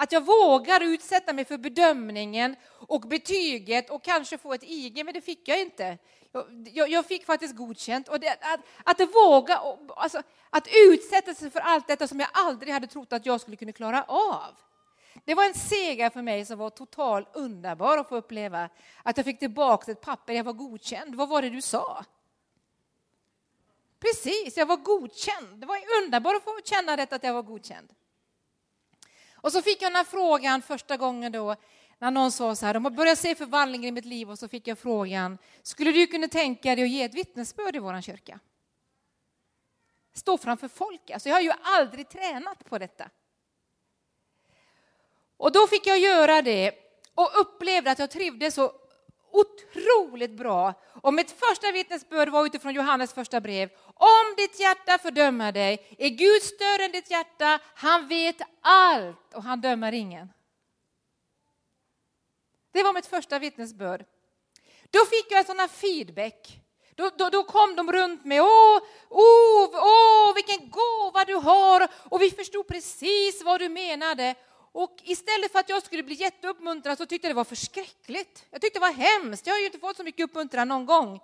Att 0.00 0.12
jag 0.12 0.26
vågar 0.26 0.80
utsätta 0.80 1.32
mig 1.32 1.44
för 1.44 1.58
bedömningen 1.58 2.56
och 2.70 3.00
betyget 3.00 3.90
och 3.90 4.04
kanske 4.04 4.38
få 4.38 4.54
ett 4.54 4.62
IG, 4.62 5.04
men 5.04 5.14
det 5.14 5.20
fick 5.20 5.48
jag 5.48 5.60
inte. 5.60 5.98
Jag, 6.72 6.90
jag 6.90 7.06
fick 7.06 7.26
faktiskt 7.26 7.56
godkänt. 7.56 8.08
Och 8.08 8.20
det, 8.20 8.30
att, 8.30 8.60
att 8.84 9.14
våga, 9.14 9.60
alltså, 9.96 10.22
att 10.50 10.68
utsätta 10.88 11.34
sig 11.34 11.50
för 11.50 11.60
allt 11.60 11.86
detta 11.86 12.08
som 12.08 12.20
jag 12.20 12.28
aldrig 12.32 12.72
hade 12.72 12.86
trott 12.86 13.12
att 13.12 13.26
jag 13.26 13.40
skulle 13.40 13.56
kunna 13.56 13.72
klara 13.72 14.02
av. 14.02 14.54
Det 15.24 15.34
var 15.34 15.44
en 15.44 15.54
seger 15.54 16.10
för 16.10 16.22
mig 16.22 16.44
som 16.44 16.58
var 16.58 16.70
totalt 16.70 17.28
underbar 17.36 17.98
att 17.98 18.08
få 18.08 18.16
uppleva. 18.16 18.68
Att 19.02 19.16
jag 19.16 19.26
fick 19.26 19.38
tillbaka 19.38 19.92
ett 19.92 20.00
papper, 20.00 20.32
jag 20.32 20.44
var 20.44 20.52
godkänd. 20.52 21.14
Vad 21.14 21.28
var 21.28 21.42
det 21.42 21.50
du 21.50 21.62
sa? 21.62 22.04
Precis, 24.00 24.56
jag 24.56 24.66
var 24.66 24.76
godkänd. 24.76 25.60
Det 25.60 25.66
var 25.66 25.78
underbart 26.02 26.36
att 26.36 26.44
få 26.44 26.58
känna 26.64 26.96
detta 26.96 27.16
att 27.16 27.24
jag 27.24 27.34
var 27.34 27.42
godkänd. 27.42 27.94
Och 29.40 29.52
så 29.52 29.62
fick 29.62 29.82
jag 29.82 29.90
den 29.90 29.96
här 29.96 30.04
frågan 30.04 30.62
första 30.62 30.96
gången 30.96 31.32
då, 31.32 31.56
när 31.98 32.10
någon 32.10 32.32
sa 32.32 32.54
så 32.54 32.66
här, 32.66 32.74
de 32.74 32.84
har 32.84 32.90
börjat 32.90 33.18
se 33.18 33.34
förvandlingen 33.34 33.88
i 33.88 33.92
mitt 33.92 34.04
liv 34.04 34.30
och 34.30 34.38
så 34.38 34.48
fick 34.48 34.66
jag 34.66 34.78
frågan, 34.78 35.38
skulle 35.62 35.92
du 35.92 36.06
kunna 36.06 36.28
tänka 36.28 36.74
dig 36.74 36.84
att 36.84 36.90
ge 36.90 37.02
ett 37.02 37.14
vittnesbörd 37.14 37.76
i 37.76 37.78
vår 37.78 38.00
kyrka? 38.00 38.40
Stå 40.12 40.38
framför 40.38 40.68
folk, 40.68 41.10
alltså 41.10 41.28
jag 41.28 41.36
har 41.36 41.42
ju 41.42 41.52
aldrig 41.62 42.08
tränat 42.08 42.64
på 42.64 42.78
detta. 42.78 43.10
Och 45.36 45.52
då 45.52 45.66
fick 45.66 45.86
jag 45.86 45.98
göra 45.98 46.42
det 46.42 46.72
och 47.14 47.40
upplevde 47.40 47.90
att 47.90 47.98
jag 47.98 48.10
trivdes 48.10 48.54
så 48.54 48.72
otroligt 49.30 50.30
bra. 50.30 50.74
Och 51.02 51.14
mitt 51.14 51.30
första 51.30 51.72
vittnesbörd 51.72 52.28
var 52.28 52.46
utifrån 52.46 52.74
Johannes 52.74 53.12
första 53.12 53.40
brev. 53.40 53.70
Om 53.98 54.34
ditt 54.36 54.60
hjärta 54.60 54.98
fördömer 54.98 55.52
dig 55.52 55.96
är 55.98 56.08
Gud 56.08 56.42
större 56.42 56.84
än 56.84 56.92
ditt 56.92 57.10
hjärta. 57.10 57.60
Han 57.74 58.08
vet 58.08 58.36
allt 58.60 59.34
och 59.34 59.42
han 59.42 59.60
dömer 59.60 59.92
ingen. 59.92 60.32
Det 62.72 62.82
var 62.82 62.92
mitt 62.92 63.06
första 63.06 63.38
vittnesbörd. 63.38 64.04
Då 64.90 65.04
fick 65.06 65.26
jag 65.32 65.46
sådana 65.46 65.68
sån 65.68 65.76
feedback. 65.76 66.60
Då, 66.94 67.10
då, 67.16 67.30
då, 67.30 67.42
kom 67.42 67.76
de 67.76 67.92
runt 67.92 68.24
mig. 68.24 68.40
Åh, 68.40 68.80
åh, 69.08 69.68
åh, 69.72 70.34
vilken 70.34 70.70
gåva 70.70 71.24
du 71.24 71.34
har! 71.34 71.88
Och 72.08 72.22
vi 72.22 72.30
förstod 72.30 72.66
precis 72.68 73.42
vad 73.44 73.60
du 73.60 73.68
menade. 73.68 74.34
Och 74.72 74.96
istället 75.04 75.52
för 75.52 75.58
att 75.58 75.68
jag 75.68 75.82
skulle 75.82 76.02
bli 76.02 76.14
jätteuppmuntrad 76.14 76.98
så 76.98 77.06
tyckte 77.06 77.26
jag 77.26 77.30
det 77.30 77.36
var 77.36 77.44
förskräckligt. 77.44 78.44
Jag 78.50 78.60
tyckte 78.60 78.78
det 78.78 78.86
var 78.86 78.92
hemskt. 78.92 79.46
Jag 79.46 79.54
har 79.54 79.60
ju 79.60 79.66
inte 79.66 79.78
fått 79.78 79.96
så 79.96 80.04
mycket 80.04 80.24
uppmuntran 80.24 80.68
någon 80.68 80.86
gång. 80.86 81.20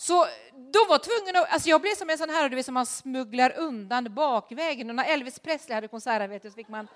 Så 0.00 0.28
då 0.72 0.84
var 0.88 0.98
tvungen 0.98 1.36
att, 1.36 1.52
alltså 1.52 1.68
jag 1.68 1.80
blev 1.80 1.94
som 1.94 2.10
en 2.10 2.18
sån 2.18 2.30
här 2.30 2.48
du 2.48 2.56
vet, 2.56 2.66
som 2.66 2.74
man 2.74 2.86
smugglar 2.86 3.58
undan 3.58 4.14
bakvägen. 4.14 4.88
Och 4.88 4.96
när 4.96 5.04
Elvis 5.04 5.38
Presley 5.38 5.74
hade 5.74 5.88
konsertarbete 5.88 6.50
så 6.50 6.54
fick 6.54 6.68
man... 6.68 6.88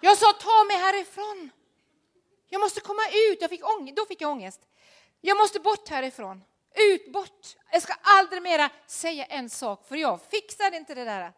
Jag 0.00 0.18
sa 0.18 0.32
ta 0.32 0.64
mig 0.64 0.76
härifrån. 0.76 1.50
Jag 2.48 2.60
måste 2.60 2.80
komma 2.80 3.02
ut. 3.30 3.38
Jag 3.40 3.50
fick 3.50 3.68
ångest. 3.78 3.96
Då 3.96 4.06
fick 4.06 4.20
jag 4.20 4.30
ångest. 4.30 4.60
Jag 5.20 5.36
måste 5.36 5.60
bort 5.60 5.88
härifrån. 5.88 6.44
Ut, 6.74 7.12
bort. 7.12 7.56
Jag 7.72 7.82
ska 7.82 7.94
aldrig 8.02 8.42
mera 8.42 8.70
säga 8.86 9.24
en 9.24 9.50
sak 9.50 9.88
för 9.88 9.96
jag 9.96 10.20
fixar 10.22 10.74
inte 10.74 10.94
det 10.94 11.04
där. 11.04 11.32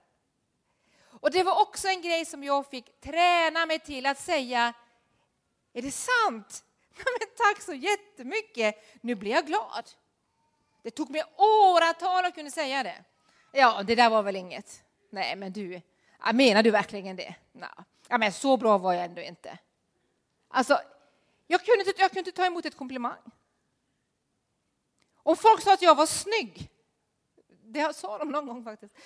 Och 1.20 1.30
det 1.30 1.42
var 1.42 1.60
också 1.62 1.88
en 1.88 2.02
grej 2.02 2.25
som 2.25 2.44
jag 2.44 2.70
fick 2.70 3.00
träna 3.00 3.66
mig 3.66 3.78
till 3.78 4.06
att 4.06 4.20
säga, 4.20 4.72
är 5.72 5.82
det 5.82 5.90
sant? 5.90 6.64
Men 6.96 7.28
tack 7.36 7.62
så 7.62 7.75
jättemycket, 7.75 8.84
nu 9.00 9.14
blir 9.14 9.30
jag 9.30 9.46
glad. 9.46 9.90
Det 10.87 10.90
tog 10.90 11.11
mig 11.11 11.23
åratal 11.37 12.25
att 12.25 12.35
kunna 12.35 12.50
säga 12.50 12.83
det. 12.83 13.05
Ja, 13.52 13.83
det 13.83 13.95
där 13.95 14.11
var 14.11 14.23
väl 14.23 14.37
inget. 14.37 14.84
Nej, 15.10 15.37
men 15.37 15.52
du, 15.52 15.80
menar 16.34 16.63
du 16.63 16.71
verkligen 16.71 17.17
det? 17.17 17.34
Nej. 17.52 17.69
Ja, 18.08 18.19
men 18.19 18.32
så 18.32 18.56
bra 18.56 18.78
var 18.78 18.93
jag 18.93 19.04
ändå 19.04 19.23
inte. 19.23 19.58
Alltså, 20.49 20.80
jag 21.47 21.65
kunde, 21.65 21.84
inte, 21.84 22.00
jag 22.00 22.10
kunde 22.10 22.21
inte 22.21 22.32
ta 22.32 22.47
emot 22.47 22.65
ett 22.65 22.76
komplimang. 22.76 23.19
Om 25.23 25.37
folk 25.37 25.63
sa 25.63 25.73
att 25.75 25.82
jag 25.82 25.95
var 25.95 26.06
snygg, 26.06 26.71
det 27.49 27.97
sa 27.97 28.19
de 28.19 28.28
någon 28.28 28.47
gång 28.47 28.65
faktiskt. 28.65 28.95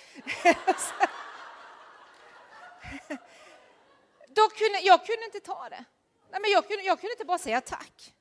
Då 4.28 4.48
kunde, 4.48 4.80
jag 4.82 5.06
kunde 5.06 5.24
inte 5.24 5.40
ta 5.40 5.68
det. 5.68 5.84
Nej, 6.30 6.40
men 6.40 6.50
jag, 6.50 6.68
kunde, 6.68 6.82
jag 6.82 7.00
kunde 7.00 7.12
inte 7.12 7.24
bara 7.24 7.38
säga 7.38 7.60
tack. 7.60 8.14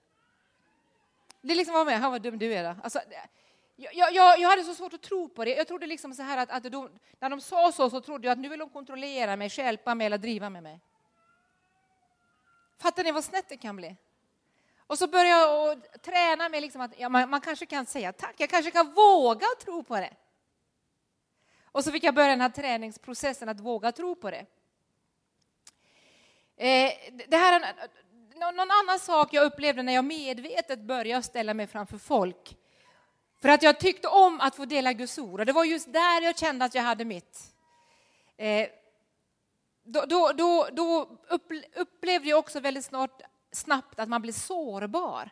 Det 1.42 1.56
liksom 1.56 1.74
var 1.74 1.86
med, 1.86 2.02
vad 2.02 2.22
dum 2.22 2.40
du 2.40 2.54
är. 2.54 2.64
Då. 2.64 2.76
Alltså, 2.84 3.02
jag, 3.80 4.14
jag, 4.14 4.40
jag 4.40 4.50
hade 4.50 4.64
så 4.64 4.74
svårt 4.74 4.94
att 4.94 5.02
tro 5.02 5.30
på 5.30 5.46
det. 5.46 5.56
Jag 5.56 5.68
trodde 5.68 5.88
liksom 5.88 6.14
så 6.14 6.24
här 6.24 6.38
att, 6.38 6.52
att 6.52 6.72
de, 6.72 6.90
när 7.20 7.30
de 7.30 7.42
sa 7.42 7.72
så, 7.72 7.90
så 7.90 8.02
trodde 8.02 8.28
jag 8.28 8.32
att 8.32 8.40
nu 8.40 8.50
vill 8.50 8.60
de 8.60 8.70
kontrollera 8.70 9.36
mig, 9.36 9.50
hjälpa 9.52 9.96
mig 9.96 10.08
eller 10.08 10.18
driva 10.18 10.50
med 10.50 10.64
mig. 10.64 10.80
Fattar 12.78 13.04
ni 13.04 13.12
vad 13.12 13.24
snett 13.24 13.50
det 13.50 13.58
kan 13.58 13.76
bli? 13.76 13.96
Och 14.88 14.98
så 14.98 15.08
började 15.08 15.30
jag 15.30 16.02
träna 16.02 16.50
mig, 16.50 16.62
liksom 16.62 16.82
att 16.82 17.00
ja, 17.00 17.10
man, 17.10 17.30
man, 17.30 17.42
kanske 17.42 17.66
kan 17.66 17.86
säga 17.86 18.14
tack, 18.14 18.36
jag 18.38 18.50
kanske 18.50 18.72
kan 18.72 18.94
våga 18.94 19.48
tro 19.62 19.84
på 19.84 19.96
det. 19.96 20.14
Och 21.64 21.84
så 21.84 21.92
fick 21.92 22.04
jag 22.04 22.16
börja 22.16 22.28
den 22.28 22.42
här 22.42 22.50
träningsprocessen 22.50 23.50
att 23.50 23.60
våga 23.60 23.92
tro 23.92 24.16
på 24.16 24.32
det. 24.32 24.46
Eh, 26.56 26.92
det 27.28 27.38
här 27.38 27.60
är 27.60 27.76
någon 28.40 28.72
annan 28.72 29.00
sak 29.00 29.34
jag 29.34 29.46
upplevde 29.46 29.84
när 29.84 29.94
jag 29.94 30.06
medvetet 30.06 30.80
började 30.80 31.24
ställa 31.24 31.54
mig 31.54 31.68
framför 31.68 31.98
folk. 31.98 32.59
För 33.42 33.50
att 33.50 33.64
jag 33.64 33.80
tyckte 33.80 34.08
om 34.08 34.42
att 34.42 34.56
få 34.56 34.66
dela 34.66 34.94
Guds 34.94 35.18
ord 35.18 35.40
och 35.40 35.46
det 35.46 35.52
var 35.52 35.64
just 35.64 35.94
där 35.94 36.22
jag 36.22 36.38
kände 36.38 36.66
att 36.66 36.76
jag 36.76 36.84
hade 36.84 37.06
mitt. 37.06 37.54
Eh, 38.38 38.70
då, 39.84 40.06
då, 40.06 40.32
då, 40.36 40.68
då 40.72 41.18
upplevde 41.76 42.30
jag 42.30 42.40
också 42.40 42.60
väldigt 42.60 42.86
snart, 42.86 43.22
snabbt 43.52 44.00
att 44.00 44.10
man 44.10 44.22
blir 44.22 44.34
sårbar. 44.34 45.30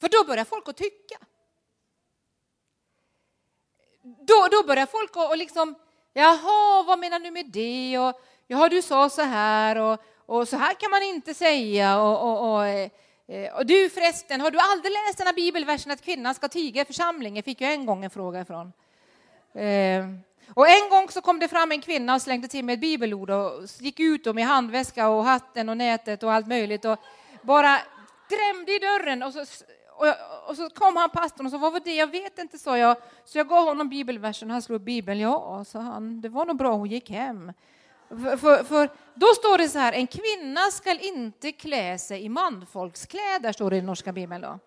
För 0.00 0.08
då 0.08 0.24
börjar 0.24 0.44
folk 0.44 0.68
att 0.68 0.76
tycka. 0.76 1.18
Då, 4.02 4.48
då 4.50 4.62
börjar 4.66 4.86
folk 4.86 5.16
att 5.16 5.38
liksom, 5.38 5.74
jaha, 6.12 6.82
vad 6.82 6.98
menar 6.98 7.18
du 7.20 7.30
med 7.30 7.46
det? 7.46 7.98
Och, 7.98 8.20
jaha, 8.46 8.68
du 8.68 8.82
sa 8.82 9.10
så 9.10 9.22
här 9.22 9.76
och, 9.76 10.00
och 10.26 10.48
så 10.48 10.56
här 10.56 10.74
kan 10.74 10.90
man 10.90 11.02
inte 11.02 11.34
säga. 11.34 12.00
Och, 12.00 12.30
och, 12.30 12.54
och, 12.54 12.66
eh, 12.66 12.90
Eh, 13.28 13.54
och, 13.56 13.66
du 13.66 13.90
förresten, 13.90 14.40
har 14.40 14.50
du 14.50 14.58
aldrig 14.58 14.92
läst 14.92 15.18
den 15.18 15.26
här 15.26 15.34
bibelversen 15.34 15.92
att 15.92 16.02
kvinnan 16.02 16.34
ska 16.34 16.48
tiga 16.48 16.82
i 16.82 16.84
församlingen? 16.84 17.42
Fick 17.42 17.60
jag 17.60 17.72
en 17.72 17.86
gång 17.86 18.04
en 18.04 18.10
fråga 18.10 18.40
ifrån. 18.40 18.72
Eh, 19.54 20.06
och 20.54 20.68
en 20.68 20.90
gång 20.90 21.08
så 21.08 21.20
kom 21.20 21.38
det 21.38 21.48
fram 21.48 21.72
en 21.72 21.80
kvinna 21.80 22.14
och 22.14 22.22
slängde 22.22 22.48
till 22.48 22.64
mig 22.64 22.72
ett 22.72 22.80
bibelord 22.80 23.30
och 23.30 23.52
gick 23.80 24.00
ut 24.00 24.34
med 24.34 24.46
handväska 24.46 25.08
och 25.08 25.24
hatten 25.24 25.68
och 25.68 25.76
nätet 25.76 26.22
och 26.22 26.32
allt 26.32 26.46
möjligt 26.46 26.84
och 26.84 26.98
bara 27.42 27.78
drämde 28.28 28.72
i 28.72 28.78
dörren 28.78 29.22
och 29.22 29.32
så, 29.32 29.44
och, 29.96 30.06
och 30.48 30.56
så 30.56 30.70
kom 30.70 30.96
han 30.96 31.10
pastorn 31.10 31.46
och 31.46 31.52
sa 31.52 31.58
vad 31.58 31.72
var 31.72 31.80
det? 31.80 31.94
Jag 31.94 32.10
vet 32.10 32.38
inte, 32.38 32.58
sa 32.58 32.78
jag. 32.78 32.96
Så 33.24 33.38
jag 33.38 33.48
gav 33.48 33.64
honom 33.64 33.88
bibelversen 33.88 34.50
och 34.50 34.52
han 34.52 34.62
slog 34.62 34.80
bibeln. 34.80 35.20
Ja, 35.20 35.64
sa 35.64 35.80
han, 35.80 36.20
det 36.20 36.28
var 36.28 36.46
nog 36.46 36.56
bra 36.56 36.72
hon 36.72 36.88
gick 36.88 37.10
hem. 37.10 37.52
För, 38.08 38.36
för, 38.36 38.64
för, 38.64 38.90
då 39.14 39.26
står 39.26 39.58
det 39.58 39.68
så 39.68 39.78
här, 39.78 39.92
en 39.92 40.06
kvinna 40.06 40.60
skall 40.60 40.98
inte 41.00 41.52
klä 41.52 41.98
sig 41.98 42.24
i 42.24 42.28
manfolkskläder, 42.28 43.52
står 43.52 43.70
det 43.70 43.76
i 43.76 43.82
norska 43.82 44.12
bibeln. 44.12 44.42
Då. 44.42 44.58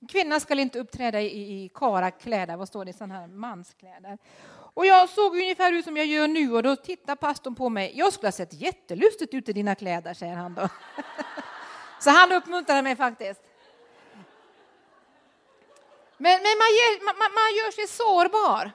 En 0.00 0.08
kvinna 0.08 0.40
skall 0.40 0.60
inte 0.60 0.78
uppträda 0.78 1.20
i, 1.20 1.64
i 1.64 1.70
karakläder, 1.74 2.56
vad 2.56 2.68
står 2.68 2.84
det, 2.84 2.92
sådana 2.92 3.14
här 3.14 3.26
manskläder. 3.26 4.18
Och 4.74 4.86
jag 4.86 5.08
såg 5.08 5.36
ungefär 5.36 5.72
ut 5.72 5.84
som 5.84 5.96
jag 5.96 6.06
gör 6.06 6.28
nu 6.28 6.52
och 6.52 6.62
då 6.62 6.76
tittar 6.76 7.16
pastorn 7.16 7.54
på 7.54 7.68
mig. 7.68 7.92
Jag 7.94 8.12
skulle 8.12 8.26
ha 8.26 8.32
sett 8.32 8.52
jättelustigt 8.52 9.34
ut 9.34 9.48
i 9.48 9.52
dina 9.52 9.74
kläder, 9.74 10.14
säger 10.14 10.34
han 10.34 10.54
då. 10.54 10.68
Så 12.00 12.10
han 12.10 12.32
uppmuntrade 12.32 12.82
mig 12.82 12.96
faktiskt. 12.96 13.40
Men, 16.16 16.32
men 16.32 16.58
man, 16.62 16.70
ger, 16.78 17.04
man, 17.04 17.14
man, 17.16 17.54
gör 17.56 17.70
sig 17.70 17.88
sårbar. 17.88 18.72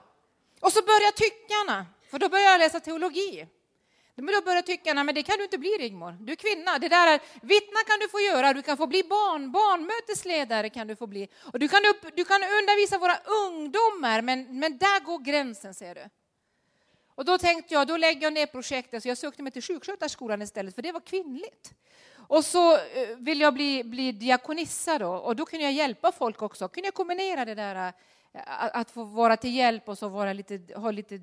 Och 0.60 0.74
så 0.74 0.82
börjar 0.82 1.12
tyckarna, 1.12 1.86
för 2.12 2.19
då 2.19 2.30
börjar 2.30 2.52
jag 2.52 2.60
läsa 2.60 2.80
teologi. 2.80 3.48
Men 4.21 4.36
då 4.36 4.41
börjar 4.41 4.62
tycka, 4.62 4.93
men 4.93 5.15
det 5.15 5.23
kan 5.23 5.38
du 5.38 5.43
inte 5.43 5.58
bli 5.58 5.69
Rigmor. 5.69 6.12
Du 6.19 6.32
är 6.32 6.36
kvinna. 6.36 6.79
Det 6.79 6.89
där 6.89 7.08
är, 7.13 7.19
vittna 7.41 7.79
kan 7.88 7.99
du 7.99 8.10
få 8.10 8.19
göra, 8.19 8.53
du 8.53 8.62
kan 8.62 8.77
få 8.77 8.88
bli 8.88 9.03
barn, 9.03 9.51
barnmötesledare 9.51 10.69
kan 10.69 10.88
du 10.88 10.95
få 10.95 11.08
bli. 11.08 11.27
Och 11.53 11.60
du 11.60 11.67
kan, 11.67 11.79
upp, 11.86 12.15
du 12.15 12.25
kan 12.25 12.41
undervisa 12.43 12.97
våra 12.97 13.17
ungdomar, 13.45 14.21
men, 14.21 14.60
men 14.60 14.77
där 14.77 14.99
går 14.99 15.19
gränsen 15.19 15.73
ser 15.73 15.95
du. 15.95 16.10
Och 17.15 17.25
då 17.25 17.38
tänkte 17.38 17.73
jag, 17.73 17.88
då 17.88 17.97
lägger 17.97 18.21
jag 18.21 18.34
ner 18.34 18.45
projektet, 18.45 19.03
så 19.03 19.10
jag 19.10 19.17
sökte 19.17 19.43
mig 19.43 19.51
till 19.51 19.62
sjuksköterskeskolan 19.62 20.41
istället, 20.41 20.75
för 20.75 20.82
det 20.82 20.91
var 20.91 20.99
kvinnligt. 20.99 21.73
Och 22.27 22.45
så 22.45 22.73
eh, 22.73 23.17
vill 23.17 23.41
jag 23.41 23.53
bli, 23.53 23.84
bli 23.84 24.12
diakonissa 24.12 24.97
då, 24.97 25.12
och 25.12 25.36
då 25.36 25.45
kunde 25.45 25.65
jag 25.65 25.73
hjälpa 25.73 26.12
folk 26.12 26.41
också. 26.41 26.67
Kunde 26.67 26.88
jag 26.88 26.93
kombinera 26.93 27.45
det 27.45 27.55
där 27.55 27.88
eh, 27.88 27.93
att 28.34 28.92
få 28.92 29.04
vara 29.04 29.38
till 29.38 29.56
hjälp 29.56 29.89
och 29.89 29.98
så 29.98 30.10
vara 30.10 30.34
lite, 30.34 30.60
ha 30.76 30.92
lite... 30.92 31.20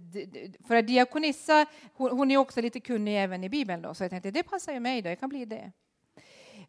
För 0.66 0.76
att 0.76 0.86
diakonissa, 0.86 1.66
hon, 1.94 2.30
är 2.30 2.36
också 2.36 2.60
lite 2.60 2.80
kunnig 2.80 3.22
även 3.22 3.44
i 3.44 3.48
Bibeln 3.48 3.82
då, 3.82 3.94
så 3.94 4.04
jag 4.04 4.10
tänkte 4.10 4.30
det 4.30 4.42
passar 4.42 4.72
ju 4.72 4.80
mig 4.80 5.02
då, 5.02 5.08
jag 5.08 5.20
kan 5.20 5.28
bli 5.28 5.44
det. 5.44 5.72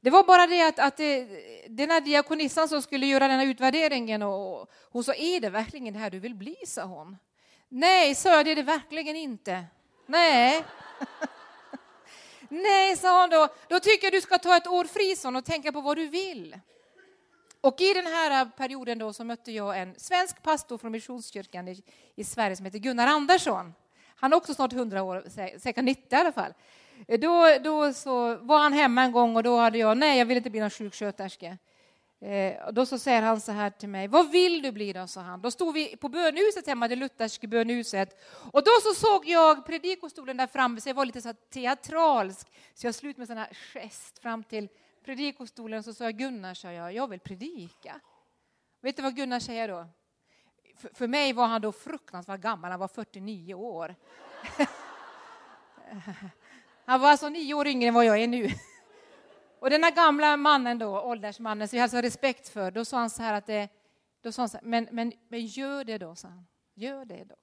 Det 0.01 0.09
var 0.09 0.23
bara 0.23 0.47
det 0.47 0.61
att, 0.61 0.79
att 0.79 0.97
det, 0.97 1.27
den 1.67 1.91
här 1.91 2.01
diakonissan 2.01 2.69
som 2.69 2.81
skulle 2.81 3.05
göra 3.05 3.27
den 3.27 3.39
här 3.39 3.45
utvärderingen 3.47 4.21
och 4.23 4.69
hon 4.91 5.03
sa, 5.03 5.13
är 5.13 5.39
det 5.39 5.49
verkligen 5.49 5.93
det 5.93 5.99
här 5.99 6.09
du 6.09 6.19
vill 6.19 6.35
bli? 6.35 6.55
sa 6.67 6.83
hon. 6.83 7.17
Nej, 7.69 8.15
sa 8.15 8.29
jag, 8.29 8.45
det 8.45 8.51
är 8.51 8.55
det 8.55 8.63
verkligen 8.63 9.15
inte. 9.15 9.65
Nej. 10.05 10.63
Nej, 12.49 12.97
sa 12.97 13.21
hon 13.21 13.29
då, 13.29 13.47
då 13.67 13.79
tycker 13.79 14.05
jag 14.05 14.13
du 14.13 14.21
ska 14.21 14.37
ta 14.37 14.57
ett 14.57 14.67
år 14.67 14.85
fri 14.85 15.37
och 15.37 15.45
tänka 15.45 15.71
på 15.71 15.81
vad 15.81 15.97
du 15.97 16.07
vill. 16.07 16.59
Och 17.61 17.81
i 17.81 17.93
den 17.93 18.05
här 18.05 18.45
perioden 18.45 18.97
då 18.97 19.13
så 19.13 19.23
mötte 19.23 19.51
jag 19.51 19.79
en 19.79 19.95
svensk 19.97 20.43
pastor 20.43 20.77
från 20.77 20.91
Missionskyrkan 20.91 21.67
i, 21.67 21.83
i 22.15 22.23
Sverige 22.23 22.55
som 22.55 22.65
heter 22.65 22.79
Gunnar 22.79 23.07
Andersson. 23.07 23.73
Han 24.15 24.33
är 24.33 24.37
också 24.37 24.53
snart 24.53 24.73
100 24.73 25.03
år, 25.03 25.23
säkert 25.59 25.83
90 25.83 26.03
i 26.09 26.15
alla 26.15 26.31
fall. 26.31 26.53
Då, 27.07 27.57
då 27.63 27.93
så 27.93 28.35
var 28.35 28.59
han 28.59 28.73
hemma 28.73 29.03
en 29.03 29.11
gång 29.11 29.35
och 29.35 29.43
då 29.43 29.57
hade 29.57 29.77
jag, 29.77 29.97
nej 29.97 30.19
jag 30.19 30.25
vill 30.25 30.37
inte 30.37 30.49
bli 30.49 30.59
någon 30.59 30.69
sjuksköterska. 30.69 31.57
Eh, 32.21 32.71
då 32.71 32.85
så 32.85 32.99
säger 32.99 33.21
han 33.21 33.41
så 33.41 33.51
här 33.51 33.69
till 33.69 33.89
mig, 33.89 34.07
vad 34.07 34.31
vill 34.31 34.61
du 34.61 34.71
bli 34.71 34.93
då? 34.93 35.07
sa 35.07 35.21
han. 35.21 35.41
Då 35.41 35.51
stod 35.51 35.73
vi 35.73 35.97
på 35.97 36.09
bönhuset 36.09 36.67
hemma, 36.67 36.87
det 36.87 36.95
lutherska 36.95 37.47
bönhuset. 37.47 38.21
Och 38.51 38.63
då 38.63 38.71
så 38.83 38.93
såg 38.93 39.27
jag 39.27 39.65
predikostolen 39.65 40.37
där 40.37 40.47
framme, 40.47 40.81
så 40.81 40.89
jag 40.89 40.93
var 40.93 41.05
lite 41.05 41.21
så 41.21 41.33
teatralsk. 41.33 42.47
Så 42.73 42.87
jag 42.87 42.95
slut 42.95 43.17
med 43.17 43.27
sån 43.27 43.37
här 43.37 43.49
gest 43.73 44.19
fram 44.19 44.43
till 44.43 44.69
predikostolen 45.07 45.83
så 45.83 45.93
sa 45.93 46.03
jag 46.03 46.17
Gunnar, 46.17 46.53
sa 46.53 46.71
jag, 46.71 46.93
jag 46.93 47.07
vill 47.07 47.19
predika. 47.19 47.99
Vet 48.81 48.95
du 48.95 49.01
vad 49.01 49.15
Gunnar 49.15 49.39
säger 49.39 49.67
då? 49.67 49.87
För, 50.75 50.89
för 50.93 51.07
mig 51.07 51.33
var 51.33 51.47
han 51.47 51.61
då 51.61 51.71
fruktansvärt 51.71 52.41
gammal, 52.41 52.71
han 52.71 52.79
var 52.79 52.87
49 52.87 53.53
år. 53.53 53.95
han 56.85 57.01
var 57.01 57.09
alltså 57.09 57.29
nio 57.29 57.53
år 57.53 57.67
yngre 57.67 57.87
än 57.87 57.93
vad 57.93 58.05
jag 58.05 58.17
är 58.17 58.27
nu. 58.27 58.49
Och 59.59 59.69
den 59.69 59.83
här 59.83 59.91
gamla 59.91 60.37
mannen 60.37 60.79
då, 60.79 61.01
åldersmannen, 61.01 61.67
som 61.67 61.79
jag 61.79 61.87
hade 61.87 62.01
respekt 62.01 62.49
för, 62.49 62.71
då 62.71 62.85
sa 62.85 62.97
han 62.97 63.09
så 63.09 63.21
här 63.21 63.33
att 63.33 63.45
det, 63.45 63.69
då 64.21 64.31
sa 64.31 64.41
han 64.41 64.49
så 64.49 64.57
här, 64.57 64.65
men, 64.65 64.87
men, 64.91 65.13
men 65.27 65.45
gör 65.45 65.83
det 65.83 65.97
då, 65.97 66.15
sa 66.15 66.27
han. 66.27 66.47
Gör 66.73 67.05
det 67.05 67.23
då. 67.23 67.35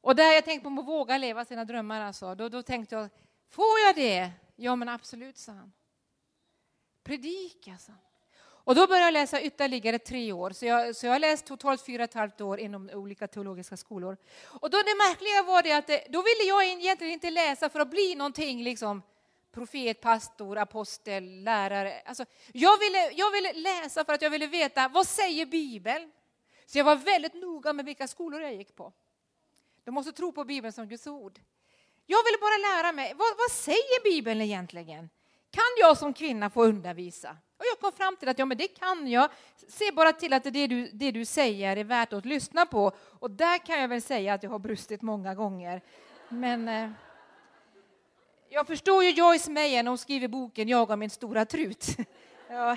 Och 0.00 0.16
där 0.16 0.32
jag 0.32 0.44
tänkte 0.44 0.70
på 0.70 0.80
att 0.80 0.86
våga 0.86 1.18
leva 1.18 1.44
sina 1.44 1.64
drömmar, 1.64 2.00
alltså, 2.00 2.34
då, 2.34 2.48
då 2.48 2.62
tänkte 2.62 2.94
jag, 2.94 3.08
får 3.50 3.78
jag 3.86 3.96
det? 3.96 4.32
Ja, 4.60 4.76
men 4.76 4.88
absolut, 4.88 5.38
sa 5.38 5.52
han. 5.52 5.72
Predika, 7.02 7.78
sa 7.78 7.92
han. 7.92 8.00
Och 8.40 8.74
då 8.74 8.86
började 8.86 9.04
jag 9.04 9.12
läsa 9.12 9.42
ytterligare 9.42 9.98
tre 9.98 10.32
år, 10.32 10.50
så 10.50 10.66
jag, 10.66 10.96
så 10.96 11.06
jag 11.06 11.12
har 11.12 11.18
läst 11.18 11.46
totalt 11.46 11.82
fyra 11.82 12.02
och 12.02 12.08
ett 12.08 12.14
halvt 12.14 12.40
år 12.40 12.58
inom 12.58 12.90
olika 12.90 13.28
teologiska 13.28 13.76
skolor. 13.76 14.16
Och 14.44 14.70
då 14.70 14.78
det 14.78 14.94
märkliga 15.08 15.42
var 15.42 15.62
det 15.62 15.72
att 15.72 15.86
det, 15.86 16.04
då 16.08 16.22
ville 16.22 16.48
jag 16.48 16.64
egentligen 16.64 17.12
inte 17.12 17.30
läsa 17.30 17.68
för 17.68 17.80
att 17.80 17.90
bli 17.90 18.14
någonting 18.14 18.62
liksom 18.62 19.02
profet, 19.52 20.00
pastor, 20.00 20.58
apostel, 20.58 21.42
lärare. 21.42 22.02
Alltså, 22.04 22.24
jag, 22.52 22.78
ville, 22.78 23.10
jag 23.12 23.30
ville 23.30 23.52
läsa 23.52 24.04
för 24.04 24.12
att 24.12 24.22
jag 24.22 24.30
ville 24.30 24.46
veta 24.46 24.88
vad 24.88 25.06
säger 25.06 25.46
Bibeln? 25.46 26.12
Så 26.66 26.78
jag 26.78 26.84
var 26.84 26.96
väldigt 26.96 27.34
noga 27.34 27.72
med 27.72 27.84
vilka 27.84 28.08
skolor 28.08 28.40
jag 28.40 28.54
gick 28.54 28.76
på. 28.76 28.92
De 29.84 29.94
måste 29.94 30.12
tro 30.12 30.32
på 30.32 30.44
Bibeln 30.44 30.72
som 30.72 30.88
Guds 30.88 31.06
ord. 31.06 31.40
Jag 32.10 32.24
ville 32.24 32.38
bara 32.40 32.56
lära 32.56 32.92
mig, 32.92 33.14
vad, 33.16 33.28
vad 33.38 33.50
säger 33.50 34.02
Bibeln 34.04 34.40
egentligen? 34.40 35.10
Kan 35.50 35.72
jag 35.78 35.98
som 35.98 36.14
kvinna 36.14 36.50
få 36.50 36.64
undervisa? 36.64 37.36
Och 37.58 37.64
jag 37.72 37.80
kom 37.80 37.92
fram 37.92 38.16
till 38.16 38.28
att 38.28 38.38
ja, 38.38 38.44
men 38.44 38.58
det 38.58 38.68
kan 38.68 39.08
jag. 39.08 39.30
Se 39.68 39.92
bara 39.92 40.12
till 40.12 40.32
att 40.32 40.44
det 40.44 40.66
du, 40.66 40.90
det 40.92 41.10
du 41.10 41.24
säger 41.24 41.76
är 41.76 41.84
värt 41.84 42.12
att 42.12 42.24
lyssna 42.24 42.66
på. 42.66 42.92
Och 42.98 43.30
där 43.30 43.58
kan 43.58 43.80
jag 43.80 43.88
väl 43.88 44.02
säga 44.02 44.34
att 44.34 44.42
jag 44.42 44.50
har 44.50 44.58
brustit 44.58 45.02
många 45.02 45.34
gånger. 45.34 45.82
Men 46.28 46.68
eh, 46.68 46.90
jag 48.48 48.66
förstår 48.66 49.04
ju 49.04 49.10
Joyce 49.10 49.50
Meyer 49.50 49.82
när 49.82 49.90
hon 49.90 49.98
skriver 49.98 50.28
boken 50.28 50.68
Jag 50.68 50.90
och 50.90 50.98
min 50.98 51.10
stora 51.10 51.44
trut. 51.44 51.86
Ja, 52.50 52.76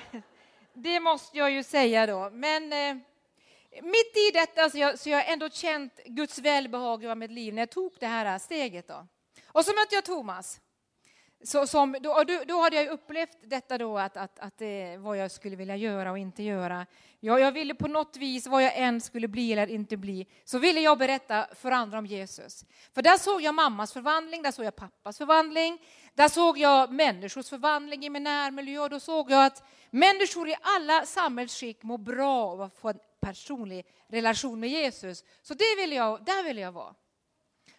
det 0.74 1.00
måste 1.00 1.38
jag 1.38 1.52
ju 1.52 1.63
säga 1.63 2.06
då. 2.06 2.30
Men 2.34 2.74
eh, 2.74 2.96
mitt 3.82 4.17
i 4.17 4.32
detta 4.34 4.70
så 4.70 4.78
jag, 4.78 5.00
så 5.00 5.10
jag 5.10 5.32
ändå 5.32 5.50
känt 5.50 6.00
Guds 6.06 6.39
välbehag 6.39 7.04
i 7.04 7.15
mitt 7.15 7.32
liv 7.32 7.54
när 7.54 7.62
jag 7.62 7.70
tog 7.70 7.94
det 8.00 8.08
här 8.08 8.39
steget. 8.39 8.88
Då. 8.88 9.08
Och 9.54 9.66
så 9.66 9.72
mötte 9.72 9.96
jag 9.96 10.06
Thomas. 10.06 10.62
Så, 11.44 11.68
som, 11.68 11.98
då, 12.02 12.24
då, 12.48 12.62
hade 12.62 12.76
jag 12.76 12.88
upplevt 12.88 13.38
detta 13.44 13.78
då 13.78 13.98
att, 13.98 14.18
att, 14.18 14.40
att 14.40 14.58
det, 14.58 14.98
vad 14.98 15.18
jag 15.18 15.32
skulle 15.32 15.56
vilja 15.56 15.76
göra 15.76 16.12
och 16.12 16.18
inte 16.18 16.44
göra. 16.44 16.86
Jag, 17.20 17.40
jag 17.40 17.52
ville 17.52 17.76
på 17.76 17.88
något 17.88 18.18
vis, 18.18 18.48
vad 18.48 18.64
jag 18.64 18.78
än 18.78 19.02
skulle 19.02 19.28
bli 19.28 19.54
eller 19.54 19.68
inte 19.68 19.98
bli, 19.98 20.28
så 20.46 20.60
ville 20.60 20.82
jag 20.82 20.98
berätta 20.98 21.48
för 21.56 21.72
andra 21.72 21.98
om 21.98 22.06
Jesus. 22.06 22.66
För 22.94 23.02
där 23.02 23.18
såg 23.18 23.42
jag 23.42 23.56
mammas 23.56 23.94
förvandling, 23.94 24.42
där 24.42 24.52
såg 24.52 24.66
jag 24.66 24.76
pappas 24.76 25.18
förvandling, 25.18 25.82
där 26.14 26.30
såg 26.30 26.58
jag 26.58 26.92
människors 26.92 27.50
förvandling 27.50 28.06
i 28.06 28.10
min 28.10 28.24
närmiljö 28.24 28.80
och 28.80 28.90
då 28.90 29.00
såg 29.00 29.32
jag 29.32 29.46
att 29.46 29.64
människor 29.90 30.50
i 30.50 30.56
alla 30.62 31.06
samhällsskick 31.06 31.84
mår 31.84 31.98
bra 31.98 32.52
av 32.52 32.62
att 32.62 32.78
få 32.78 32.90
en 32.90 33.00
personlig 33.20 33.86
relation 34.08 34.60
med 34.60 34.70
Jesus. 34.70 35.24
Så 35.42 35.54
det 35.54 35.76
ville 35.78 35.96
jag, 35.96 36.26
där 36.26 36.44
ville 36.44 36.62
jag 36.62 36.72
vara. 36.72 36.94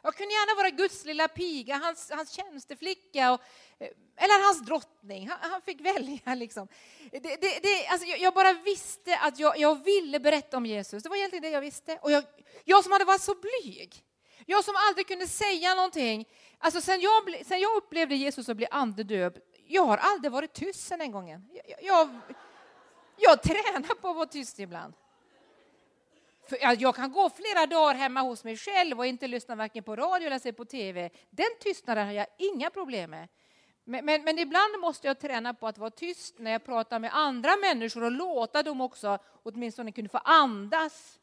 Jag 0.03 0.15
kunde 0.15 0.35
gärna 0.35 0.63
vara 0.63 0.71
Guds 0.71 1.05
lilla 1.05 1.29
piga, 1.29 1.77
hans, 1.77 2.11
hans 2.11 2.31
tjänsteflicka 2.31 3.33
och, 3.33 3.41
eh, 3.79 3.89
eller 4.17 4.47
hans 4.47 4.61
drottning. 4.61 5.29
Han, 5.29 5.51
han 5.51 5.63
fick 5.63 5.81
välja. 5.81 6.35
Liksom. 6.35 6.69
Det, 7.11 7.19
det, 7.19 7.59
det, 7.63 7.87
alltså 7.87 8.07
jag, 8.07 8.19
jag, 8.19 8.35
bara 8.35 8.53
visste 8.53 9.19
att 9.19 9.39
jag, 9.39 9.59
jag, 9.59 9.85
ville 9.85 10.21
berätta 10.21 10.57
om 10.57 10.67
Jesus. 10.67 11.03
Det 11.03 11.09
var 11.09 11.17
egentligen 11.17 11.43
det 11.43 11.51
jag 11.51 11.61
visste. 11.61 11.99
Och 12.03 12.11
jag, 12.11 12.25
jag 12.65 12.85
som 12.85 12.93
hade 12.93 13.05
varit 13.05 13.23
så 13.23 13.35
blyg, 13.35 14.05
jag 14.47 14.65
som 14.65 14.75
aldrig 14.89 15.07
kunde 15.07 15.27
säga 15.27 15.75
någonting. 15.75 16.29
Alltså 16.59 16.81
sen, 16.81 17.01
jag, 17.01 17.47
sen 17.47 17.61
jag 17.61 17.77
upplevde 17.77 18.15
Jesus 18.15 18.49
och 18.49 18.57
blev 18.57 18.69
andedöpt, 18.71 19.39
jag 19.67 19.85
har 19.85 19.97
aldrig 19.97 20.33
varit 20.33 20.53
tyst 20.53 20.87
sen 20.87 20.99
den 20.99 21.13
gången. 21.13 21.49
Jag, 21.53 21.83
jag, 21.83 22.21
jag 23.17 23.43
tränar 23.43 23.95
på 23.95 24.09
att 24.09 24.17
vara 24.17 24.27
tyst 24.27 24.59
ibland. 24.59 24.95
För 26.47 26.59
jag 26.83 26.95
kan 26.95 27.13
gå 27.13 27.31
flera 27.31 27.67
dagar 27.67 27.95
hemma 27.95 28.21
hos 28.21 28.45
mig 28.45 28.57
själv 28.57 28.99
och 28.99 29.07
inte 29.07 29.27
lyssna 29.27 29.55
varken 29.55 29.85
på 29.85 29.97
radio 29.97 30.27
eller 30.27 30.39
se 30.39 30.53
på 30.53 30.65
tv. 30.65 31.11
Den 31.31 31.47
tystnaden 31.61 32.07
har 32.07 32.13
jag 32.13 32.27
inga 32.39 32.71
problem 32.71 33.11
med. 33.11 33.29
Men, 33.85 34.05
men, 34.05 34.25
men, 34.25 34.39
ibland 34.39 34.81
måste 34.81 35.07
jag 35.07 35.19
träna 35.19 35.55
på 35.55 35.67
att 35.67 35.79
vara 35.79 35.91
tyst 35.91 36.35
när 36.39 36.51
jag 36.51 36.65
pratar 36.65 36.99
med 36.99 37.11
andra 37.15 37.51
människor 37.57 38.05
och 38.05 38.13
låta 38.13 38.63
dem 38.63 38.81
också 38.81 39.19
åtminstone 39.43 39.93
kunna 39.93 40.09
få 40.09 40.19
andas 40.19 41.19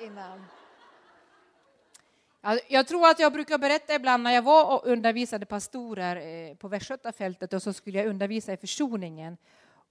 innan. 0.00 0.44
Jag, 2.40 2.60
jag 2.68 2.86
tror 2.86 3.08
att 3.08 3.18
jag 3.18 3.32
brukar 3.32 3.58
berätta 3.58 3.94
ibland 3.94 4.22
när 4.22 4.30
jag 4.30 4.42
var 4.42 4.74
och 4.74 4.86
undervisade 4.86 5.46
pastorer 5.46 6.16
eh, 6.16 6.54
på 6.54 6.68
Västgötafältet 6.68 7.52
och 7.52 7.62
så 7.62 7.72
skulle 7.72 7.98
jag 7.98 8.06
undervisa 8.06 8.52
i 8.52 8.56
försoningen 8.56 9.36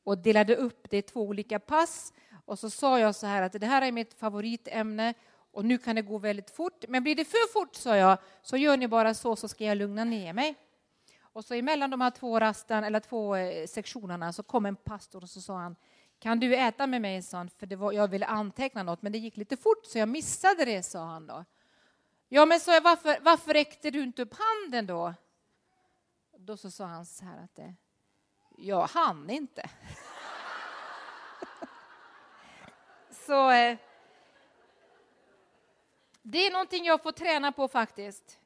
och 0.04 0.18
delade 0.18 0.56
upp 0.56 0.90
det 0.90 0.98
i 0.98 1.02
två 1.02 1.22
olika 1.22 1.60
pass 1.60 2.14
och 2.46 2.60
så 2.60 2.70
sa 2.70 3.00
jag 3.00 3.16
så 3.16 3.28
här 3.28 3.42
att 3.42 3.54
det 3.54 3.66
här 3.66 3.82
är 3.82 3.92
mitt 3.92 4.14
favoritämne 4.14 5.14
och 5.52 5.66
nu 5.66 5.78
kan 5.78 5.96
det 5.96 6.02
gå 6.02 6.18
väldigt 6.18 6.50
fort. 6.50 6.86
Men 6.88 7.04
blir 7.04 7.16
det 7.16 7.26
för 7.26 7.54
fort, 7.54 7.76
sa 7.76 7.98
jag, 7.98 8.18
så 8.42 8.58
gör 8.58 8.78
ni 8.78 8.88
bara 8.88 9.14
så 9.14 9.36
så 9.36 9.48
ska 9.48 9.64
jag 9.64 9.78
lugna 9.78 10.04
ner 10.04 10.34
mig. 10.34 10.56
Och 11.22 11.46
så 11.46 11.54
emellan 11.54 11.90
de 11.90 12.02
här 12.02 12.12
två 12.12 12.40
rasten, 12.40 12.84
eller 12.84 13.00
två 13.00 13.36
eh, 13.36 13.68
sektionerna 13.68 14.34
så 14.34 14.44
kom 14.44 14.66
en 14.66 14.76
pastor 14.76 15.24
och 15.24 15.30
så 15.30 15.42
sa 15.42 15.58
han 15.58 15.76
kan 16.20 16.40
du 16.40 16.56
äta 16.56 16.88
med 16.88 17.02
mig, 17.02 17.22
sa 17.22 17.38
han, 17.38 17.50
för 17.50 17.66
det 17.66 17.76
var, 17.76 17.92
jag 17.92 18.08
ville 18.08 18.26
anteckna 18.26 18.84
något, 18.84 19.02
men 19.02 19.12
det 19.12 19.18
gick 19.18 19.38
lite 19.38 19.58
fort 19.58 19.86
så 19.86 19.98
jag 19.98 20.10
missade 20.10 20.66
det, 20.66 20.84
sa 20.84 21.06
han 21.06 21.28
då. 21.28 21.46
Ja, 22.28 22.46
men 22.46 22.60
sa 22.60 22.74
jag, 22.74 22.82
varför, 22.82 23.18
varför 23.22 23.54
räckte 23.54 23.92
du 23.92 24.04
inte 24.04 24.22
upp 24.22 24.34
handen 24.34 24.86
då? 24.86 25.14
Då 26.38 26.58
så 26.58 26.72
sa 26.72 26.86
han 26.86 27.06
så 27.06 27.26
här 27.26 27.44
att 27.44 27.56
det, 27.56 27.76
jag 28.58 28.88
hann 28.88 29.30
inte. 29.30 29.70
Så 33.26 33.52
eh, 33.52 33.78
det 36.22 36.48
är 36.48 36.52
någonting 36.52 36.86
jag 36.86 37.04
får 37.04 37.12
träna 37.12 37.52
på 37.52 37.68
faktiskt. 37.68 38.40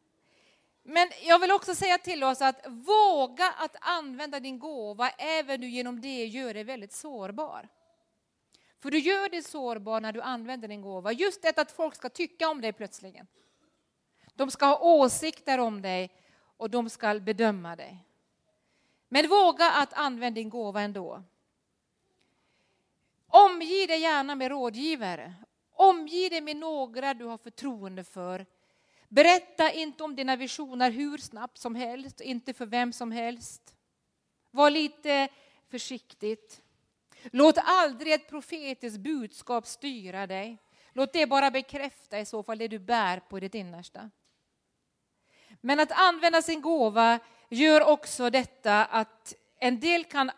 Men 0.83 1.09
jag 1.23 1.39
vill 1.39 1.51
också 1.51 1.75
säga 1.75 1.97
till 1.97 2.23
oss 2.23 2.41
att 2.41 2.65
våga 2.67 3.53
att 3.57 3.75
använda 3.79 4.39
din 4.39 4.59
gåva 4.59 5.09
även 5.09 5.61
du 5.61 5.69
genom 5.69 6.01
det 6.01 6.25
gör 6.25 6.53
dig 6.53 6.63
väldigt 6.63 6.93
sårbar. 6.93 7.69
För 8.79 8.91
du 8.91 8.99
gör 8.99 9.29
dig 9.29 9.43
sårbar 9.43 10.01
när 10.01 10.11
du 10.11 10.21
använder 10.21 10.67
din 10.67 10.81
gåva. 10.81 11.11
Just 11.11 11.41
det 11.41 11.57
att 11.57 11.71
folk 11.71 11.95
ska 11.95 12.09
tycka 12.09 12.49
om 12.49 12.61
dig 12.61 12.73
plötsligen. 12.73 13.27
De 14.33 14.51
ska 14.51 14.65
ha 14.65 14.79
åsikter 14.79 15.57
om 15.57 15.81
dig 15.81 16.11
och 16.57 16.69
de 16.69 16.89
ska 16.89 17.19
bedöma 17.19 17.75
dig. 17.75 18.05
Men 19.09 19.27
våga 19.27 19.71
att 19.71 19.93
använda 19.93 20.35
din 20.35 20.49
gåva 20.49 20.81
ändå. 20.81 21.23
Omge 23.29 23.85
dig 23.87 23.99
gärna 23.99 24.35
med 24.35 24.51
rådgivare. 24.51 25.33
Omge 25.71 26.29
dig 26.29 26.41
med 26.41 26.57
några 26.57 27.13
du 27.13 27.25
har 27.25 27.37
förtroende 27.37 28.03
för. 28.03 28.45
Berätta 29.07 29.71
inte 29.71 30.03
om 30.03 30.15
dina 30.15 30.35
visioner 30.35 30.91
hur 30.91 31.17
snabbt 31.17 31.57
som 31.57 31.75
helst, 31.75 32.21
inte 32.21 32.53
för 32.53 32.65
vem 32.65 32.93
som 32.93 33.11
helst. 33.11 33.75
Var 34.51 34.69
lite 34.69 35.27
försiktigt. 35.69 36.61
Låt 37.23 37.57
aldrig 37.57 38.13
ett 38.13 38.29
profetiskt 38.29 38.99
budskap 38.99 39.67
styra 39.67 40.27
dig. 40.27 40.57
Låt 40.93 41.13
det 41.13 41.27
bara 41.27 41.51
bekräfta 41.51 42.19
i 42.19 42.25
så 42.25 42.43
fall 42.43 42.57
det 42.57 42.67
du 42.67 42.79
bär 42.79 43.19
på 43.19 43.37
i 43.37 43.41
ditt 43.41 43.55
innersta. 43.55 44.09
Men 45.61 45.79
att 45.79 45.91
använda 45.91 46.41
sin 46.41 46.61
gåva 46.61 47.19
gör 47.49 47.81
också 47.87 48.29
detta 48.29 48.85
att 48.85 49.33
en 49.59 49.79
del 49.79 50.03
kan 50.03 50.31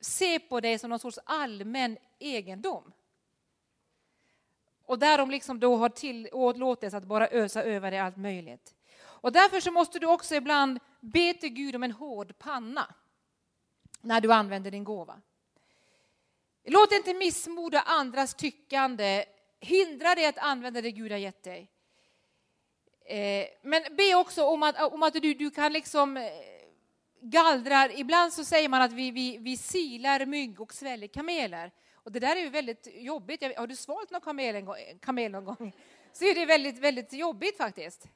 se 0.00 0.38
på 0.38 0.60
dig 0.60 0.78
som 0.78 0.90
någon 0.90 0.98
sorts 0.98 1.18
allmän 1.24 1.98
egendom. 2.18 2.92
Och 4.84 4.98
där 4.98 5.18
de 5.18 5.30
liksom 5.30 5.60
då 5.60 5.76
har 5.76 5.88
tillåtits 5.88 6.94
att 6.94 7.04
bara 7.04 7.28
ösa 7.28 7.62
över 7.62 7.90
dig 7.90 8.00
allt 8.00 8.16
möjligt. 8.16 8.74
Och 8.98 9.32
därför 9.32 9.60
så 9.60 9.70
måste 9.70 9.98
du 9.98 10.06
också 10.06 10.34
ibland 10.34 10.80
be 11.00 11.34
till 11.34 11.48
Gud 11.48 11.76
om 11.76 11.82
en 11.82 11.92
hård 11.92 12.38
panna 12.38 12.94
när 14.00 14.20
du 14.20 14.32
använder 14.32 14.70
din 14.70 14.84
gåva. 14.84 15.20
Låt 16.64 16.92
inte 16.92 17.14
missmoda 17.14 17.80
andras 17.80 18.34
tyckande 18.34 19.24
hindra 19.60 20.14
dig 20.14 20.26
att 20.26 20.38
använda 20.38 20.80
det 20.80 20.92
Gud 20.92 21.12
har 21.12 21.18
gett 21.18 21.42
dig. 21.42 21.70
Eh, 23.04 23.46
men 23.62 23.82
be 23.96 24.14
också 24.14 24.44
om 24.44 24.62
att, 24.62 24.92
om 24.92 25.02
att 25.02 25.14
du, 25.14 25.34
du 25.34 25.50
kan 25.50 25.72
liksom 25.72 26.16
eh, 26.16 26.30
gallrar. 27.20 28.00
Ibland 28.00 28.32
så 28.32 28.44
säger 28.44 28.68
man 28.68 28.82
att 28.82 28.92
vi, 28.92 29.10
vi, 29.10 29.38
vi 29.38 29.56
silar 29.56 30.26
mygg 30.26 30.60
och 30.60 30.74
sväljer 30.74 31.08
kameler. 31.08 31.72
Och 31.94 32.12
det 32.12 32.20
där 32.20 32.36
är 32.36 32.40
ju 32.40 32.48
väldigt 32.48 32.88
jobbigt. 32.94 33.42
Har 33.56 33.66
du 33.66 33.76
svalt 33.76 34.10
någon 34.10 34.20
kamel, 34.20 34.56
en 34.56 34.64
gång, 34.64 34.76
kamel 35.00 35.32
någon 35.32 35.44
gång 35.44 35.72
så 36.12 36.24
är 36.24 36.34
det 36.34 36.46
väldigt, 36.46 36.78
väldigt 36.78 37.12
jobbigt 37.12 37.56
faktiskt. 37.56 38.08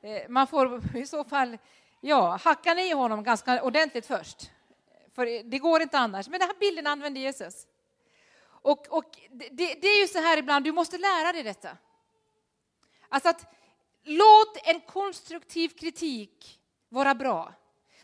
Eh, 0.00 0.28
man 0.28 0.46
får 0.46 0.96
i 0.96 1.06
så 1.06 1.24
fall 1.24 1.58
ja, 2.00 2.36
hacka 2.44 2.74
ner 2.74 2.94
honom 2.94 3.22
ganska 3.22 3.62
ordentligt 3.62 4.06
först. 4.06 4.50
För 5.14 5.50
det 5.50 5.58
går 5.58 5.82
inte 5.82 5.98
annars. 5.98 6.28
Men 6.28 6.40
den 6.40 6.48
här 6.48 6.56
bilden 6.60 6.86
använder 6.86 7.20
Jesus. 7.20 7.66
Och, 8.44 8.86
och 8.88 9.18
det, 9.30 9.74
det, 9.74 9.86
är 9.86 10.00
ju 10.00 10.08
så 10.08 10.18
här 10.18 10.38
ibland, 10.38 10.64
du 10.64 10.72
måste 10.72 10.98
lära 10.98 11.32
dig 11.32 11.42
detta. 11.42 11.76
Alltså 13.08 13.28
att 13.28 13.46
låt 14.02 14.56
en 14.64 14.80
konstruktiv 14.80 15.68
kritik 15.68 16.60
vara 16.88 17.14
bra. 17.14 17.54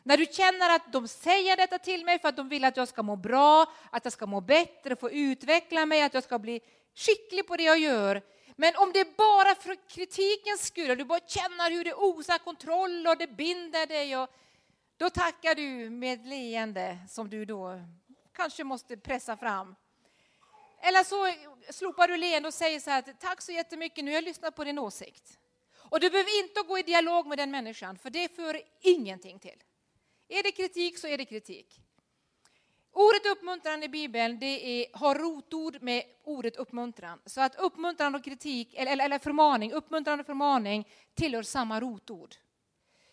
När 0.08 0.16
du 0.16 0.26
känner 0.26 0.74
att 0.74 0.92
de 0.92 1.08
säger 1.08 1.56
detta 1.56 1.78
till 1.78 2.04
mig 2.04 2.18
för 2.18 2.28
att 2.28 2.36
de 2.36 2.48
vill 2.48 2.64
att 2.64 2.76
jag 2.76 2.88
ska 2.88 3.02
må 3.02 3.16
bra, 3.16 3.72
att 3.90 4.04
jag 4.04 4.12
ska 4.12 4.26
må 4.26 4.40
bättre, 4.40 4.96
få 4.96 5.10
utveckla 5.10 5.86
mig, 5.86 6.02
att 6.02 6.14
jag 6.14 6.24
ska 6.24 6.38
bli 6.38 6.60
skicklig 6.94 7.46
på 7.46 7.56
det 7.56 7.62
jag 7.62 7.78
gör. 7.78 8.22
Men 8.56 8.76
om 8.76 8.92
det 8.92 9.00
är 9.00 9.16
bara 9.16 9.54
för 9.54 9.88
kritikens 9.88 10.66
skull, 10.66 10.90
och 10.90 10.96
du 10.96 11.04
bara 11.04 11.20
känner 11.20 11.70
hur 11.70 11.84
det 11.84 11.94
osar 11.94 12.38
kontroll 12.38 13.06
och 13.06 13.16
det 13.18 13.26
binder 13.26 13.86
dig, 13.86 14.16
och 14.16 14.30
då 14.96 15.10
tackar 15.10 15.54
du 15.54 15.90
med 15.90 16.26
leende 16.26 16.98
som 17.08 17.30
du 17.30 17.44
då 17.44 17.80
kanske 18.34 18.64
måste 18.64 18.96
pressa 18.96 19.36
fram. 19.36 19.76
Eller 20.82 21.04
så 21.04 21.34
slopar 21.72 22.08
du 22.08 22.16
leende 22.16 22.46
och 22.46 22.54
säger 22.54 22.80
så 22.80 22.90
här, 22.90 23.02
tack 23.20 23.42
så 23.42 23.52
jättemycket, 23.52 24.04
nu 24.04 24.10
har 24.10 24.14
jag 24.14 24.24
lyssnat 24.24 24.56
på 24.56 24.64
din 24.64 24.78
åsikt. 24.78 25.38
Och 25.74 26.00
du 26.00 26.10
behöver 26.10 26.42
inte 26.42 26.62
gå 26.62 26.78
i 26.78 26.82
dialog 26.82 27.26
med 27.26 27.38
den 27.38 27.50
människan, 27.50 27.98
för 27.98 28.10
det 28.10 28.36
för 28.36 28.62
ingenting 28.80 29.38
till. 29.38 29.62
Är 30.28 30.42
det 30.42 30.52
kritik 30.52 30.98
så 30.98 31.06
är 31.06 31.18
det 31.18 31.24
kritik. 31.24 31.80
Ordet 32.92 33.26
uppmuntran 33.26 33.82
i 33.82 33.88
Bibeln 33.88 34.38
det 34.38 34.82
är, 34.82 34.86
har 34.92 35.14
rotord 35.14 35.82
med 35.82 36.02
ordet 36.24 36.56
uppmuntran. 36.56 37.20
Så 37.24 37.40
att 37.40 37.54
uppmuntran 37.54 38.14
och 38.14 38.24
kritik, 38.24 38.74
eller, 38.74 39.04
eller 39.04 39.18
förmaning, 39.18 39.72
uppmuntran 39.72 40.20
och 40.20 40.26
förmaning 40.26 40.88
tillhör 41.14 41.42
samma 41.42 41.80
rotord. 41.80 42.34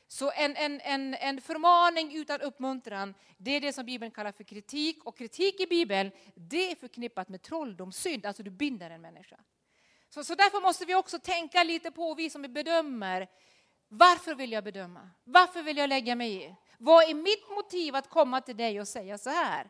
Så 0.08 0.32
en, 0.32 0.56
en, 0.56 0.82
en, 0.82 1.14
en 1.14 1.42
förmaning 1.42 2.16
utan 2.16 2.42
uppmuntran, 2.42 3.14
det 3.38 3.52
är 3.52 3.62
det 3.62 3.74
som 3.74 3.86
Bibeln 3.86 4.12
kallar 4.12 4.32
för 4.32 4.44
kritik. 4.44 5.06
Och 5.06 5.18
kritik 5.18 5.60
i 5.60 5.68
Bibeln, 5.68 6.12
det 6.36 6.72
är 6.72 6.76
förknippat 6.76 7.30
med 7.30 7.42
trolldomssynd, 7.42 8.26
alltså 8.26 8.44
du 8.44 8.52
binder 8.52 8.90
en 8.90 9.02
människa. 9.02 9.38
Så, 10.10 10.24
så 10.24 10.36
därför 10.36 10.62
måste 10.62 10.86
vi 10.86 10.96
också 10.96 11.20
tänka 11.20 11.64
lite 11.64 11.92
på, 11.92 12.14
vi 12.14 12.30
som 12.30 12.42
bedömer, 12.42 13.28
varför 13.88 14.36
vill 14.36 14.52
jag 14.52 14.64
bedöma? 14.64 15.10
Varför 15.24 15.64
vill 15.64 15.78
jag 15.78 15.90
lägga 15.90 16.16
mig 16.16 16.44
i? 16.44 16.56
Vad 16.78 17.10
är 17.10 17.14
mitt 17.14 17.50
motiv 17.50 17.96
att 17.96 18.10
komma 18.10 18.42
till 18.42 18.58
dig 18.58 18.82
och 18.82 18.88
säga 18.88 19.18
så 19.18 19.30
här? 19.30 19.70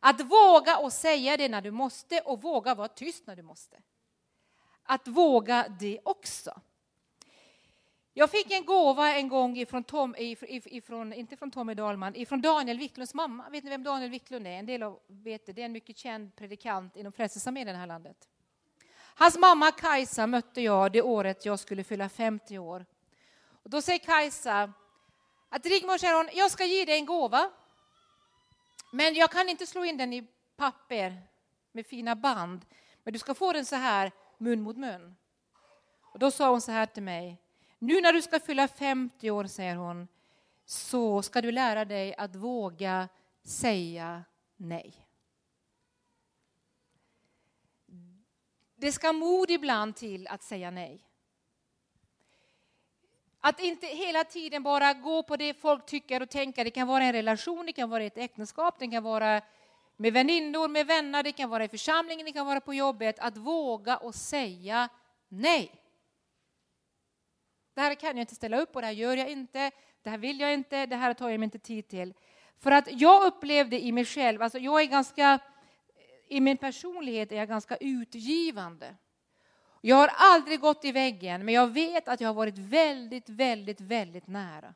Att 0.00 0.20
våga 0.20 0.78
och 0.78 0.92
säga 0.92 1.36
det 1.36 1.48
när 1.48 1.62
du 1.62 1.70
måste 1.70 2.20
och 2.20 2.42
våga 2.42 2.74
vara 2.74 2.88
tyst 2.88 3.26
när 3.26 3.36
du 3.36 3.42
måste. 3.42 3.76
Att 4.82 5.08
våga 5.08 5.66
det 5.80 6.00
också. 6.04 6.60
Jag 8.18 8.30
fick 8.30 8.50
en 8.52 8.64
gåva 8.64 9.14
en 9.14 9.28
gång 9.28 9.56
ifrån, 9.56 9.84
Tom, 9.84 10.14
ifrån, 10.18 11.12
inte 11.12 11.36
från 11.36 11.50
Tommy 11.50 11.74
Dahlman, 11.74 12.16
ifrån 12.16 12.40
Daniel 12.40 12.78
Wiklunds 12.78 13.14
mamma. 13.14 13.48
Vet 13.50 13.64
ni 13.64 13.70
vem 13.70 13.82
Daniel 13.82 14.10
Wiklund 14.10 14.46
är? 14.46 14.50
En 14.50 14.66
del 14.66 14.82
av 14.82 15.00
vet 15.06 15.46
det. 15.46 15.52
Det 15.52 15.62
är 15.62 15.66
en 15.66 15.72
mycket 15.72 15.98
känd 15.98 16.36
predikant 16.36 16.96
inom 16.96 17.12
Frälsningsarmén 17.12 17.68
i 17.68 17.72
det 17.72 17.78
här 17.78 17.86
landet. 17.86 18.28
Hans 19.14 19.38
mamma 19.38 19.72
Kajsa 19.72 20.26
mötte 20.26 20.60
jag 20.60 20.92
det 20.92 21.02
året 21.02 21.46
jag 21.46 21.58
skulle 21.58 21.84
fylla 21.84 22.08
50 22.08 22.58
år. 22.58 22.86
Och 23.62 23.70
då 23.70 23.82
säger 23.82 23.98
Kajsa 23.98 24.72
att 25.48 25.66
Rigmor, 25.66 25.98
säger 25.98 26.14
hon, 26.14 26.28
jag 26.32 26.50
ska 26.50 26.64
ge 26.64 26.84
dig 26.84 26.98
en 26.98 27.06
gåva. 27.06 27.50
Men 28.92 29.14
jag 29.14 29.30
kan 29.30 29.48
inte 29.48 29.66
slå 29.66 29.84
in 29.84 29.96
den 29.96 30.12
i 30.12 30.26
papper 30.56 31.22
med 31.72 31.86
fina 31.86 32.16
band. 32.16 32.66
Men 33.02 33.12
du 33.12 33.18
ska 33.18 33.34
få 33.34 33.52
den 33.52 33.66
så 33.66 33.76
här 33.76 34.12
mun 34.38 34.62
mot 34.62 34.76
mun. 34.76 35.16
Och 36.02 36.18
då 36.18 36.30
sa 36.30 36.50
hon 36.50 36.60
så 36.60 36.72
här 36.72 36.86
till 36.86 37.02
mig. 37.02 37.42
Nu 37.78 38.00
när 38.00 38.12
du 38.12 38.22
ska 38.22 38.40
fylla 38.40 38.68
50 38.68 39.30
år, 39.30 39.44
säger 39.44 39.76
hon, 39.76 40.08
så 40.64 41.22
ska 41.22 41.42
du 41.42 41.52
lära 41.52 41.84
dig 41.84 42.14
att 42.14 42.36
våga 42.36 43.08
säga 43.42 44.24
nej. 44.56 45.06
Det 48.76 48.92
ska 48.92 49.12
mod 49.12 49.50
ibland 49.50 49.96
till 49.96 50.26
att 50.26 50.42
säga 50.42 50.70
nej. 50.70 51.05
Att 53.48 53.60
inte 53.60 53.86
hela 53.86 54.24
tiden 54.24 54.62
bara 54.62 54.92
gå 54.92 55.22
på 55.22 55.36
det 55.36 55.54
folk 55.54 55.86
tycker 55.86 56.22
och 56.22 56.30
tänker. 56.30 56.64
Det 56.64 56.70
kan 56.70 56.88
vara 56.88 57.04
en 57.04 57.12
relation, 57.12 57.66
det 57.66 57.72
kan 57.72 57.90
vara 57.90 58.04
ett 58.04 58.18
äktenskap, 58.18 58.78
det 58.78 58.88
kan 58.88 59.02
vara 59.02 59.42
med 59.96 60.12
väninnor, 60.12 60.68
med 60.68 60.86
vänner, 60.86 61.22
det 61.22 61.32
kan 61.32 61.50
vara 61.50 61.64
i 61.64 61.68
församlingen, 61.68 62.26
det 62.26 62.32
kan 62.32 62.46
vara 62.46 62.60
på 62.60 62.74
jobbet. 62.74 63.18
Att 63.18 63.36
våga 63.36 63.96
och 63.96 64.14
säga 64.14 64.88
nej. 65.28 65.72
Det 67.74 67.80
här 67.80 67.94
kan 67.94 68.16
jag 68.16 68.22
inte 68.22 68.34
ställa 68.34 68.60
upp 68.60 68.72
på, 68.72 68.80
det 68.80 68.86
här 68.86 68.94
gör 68.94 69.16
jag 69.16 69.30
inte, 69.30 69.70
det 70.02 70.10
här 70.10 70.18
vill 70.18 70.40
jag 70.40 70.54
inte, 70.54 70.86
det 70.86 70.96
här 70.96 71.14
tar 71.14 71.28
jag 71.28 71.40
mig 71.40 71.44
inte 71.44 71.58
tid 71.58 71.88
till. 71.88 72.14
För 72.58 72.70
att 72.70 72.88
jag 73.00 73.26
upplevde 73.26 73.80
i 73.84 73.92
mig 73.92 74.04
själv, 74.04 74.42
alltså 74.42 74.58
jag 74.58 74.80
är 74.80 74.86
ganska, 74.86 75.38
i 76.28 76.40
min 76.40 76.56
personlighet 76.56 77.32
är 77.32 77.36
jag 77.36 77.48
ganska 77.48 77.76
utgivande. 77.76 78.94
Jag 79.80 79.96
har 79.96 80.10
aldrig 80.16 80.60
gått 80.60 80.84
i 80.84 80.92
väggen, 80.92 81.44
men 81.44 81.54
jag 81.54 81.66
vet 81.66 82.08
att 82.08 82.20
jag 82.20 82.28
har 82.28 82.34
varit 82.34 82.58
väldigt, 82.58 83.28
väldigt, 83.28 83.80
väldigt 83.80 84.26
nära. 84.26 84.74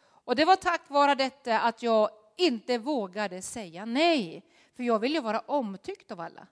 Och 0.00 0.36
det 0.36 0.44
var 0.44 0.56
tack 0.56 0.90
vare 0.90 1.14
detta 1.14 1.60
att 1.60 1.82
jag 1.82 2.10
inte 2.36 2.78
vågade 2.78 3.42
säga 3.42 3.84
nej, 3.84 4.44
för 4.76 4.82
jag 4.82 4.98
ville 4.98 5.20
vara 5.20 5.40
omtyckt 5.40 6.10
av 6.10 6.20
alla. 6.20 6.46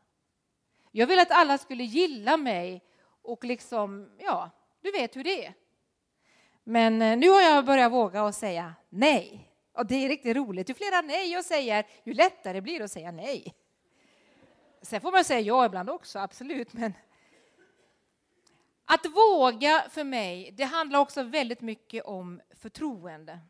Jag 0.91 1.07
ville 1.07 1.23
att 1.23 1.31
alla 1.31 1.59
skulle 1.59 1.85
gilla 1.85 2.37
mig 2.37 2.83
och 3.23 3.45
liksom, 3.45 4.11
ja, 4.19 4.51
du 4.81 4.93
vet 4.93 5.17
hur 5.17 5.25
det 5.25 5.47
är. 5.47 5.55
Men 6.65 7.03
eh, 7.03 7.17
nu 7.17 7.29
har 7.29 7.41
jag 7.41 7.65
börjat 7.65 7.93
våga 7.93 8.23
och 8.23 8.35
säga 8.35 8.75
nej. 8.89 9.53
Och 9.73 9.87
det 9.87 9.95
är 9.95 10.09
riktigt 10.09 10.37
roligt. 10.37 10.71
Ju 10.71 10.75
fler 10.75 11.03
nej 11.03 11.33
jag 11.33 11.45
säger, 11.45 11.87
ju 12.05 12.15
lättare 12.15 12.61
blir 12.61 12.79
det 12.79 12.85
att 12.85 12.91
säga 12.91 13.11
nej. 13.11 13.55
Sen 14.83 15.01
får 15.01 15.13
man 15.13 15.25
säga 15.25 15.41
ja 15.41 15.67
ibland 15.67 15.91
också, 15.91 16.19
absolut. 16.19 16.73
Men 16.73 16.93
att 18.87 19.07
våga 19.07 19.87
för 19.91 20.05
mig, 20.05 20.51
det 20.57 20.65
handlar 20.65 20.99
också 20.99 21.23
väldigt 21.23 21.61
mycket 21.61 22.05
om 22.05 22.41
förtroende. 22.51 23.41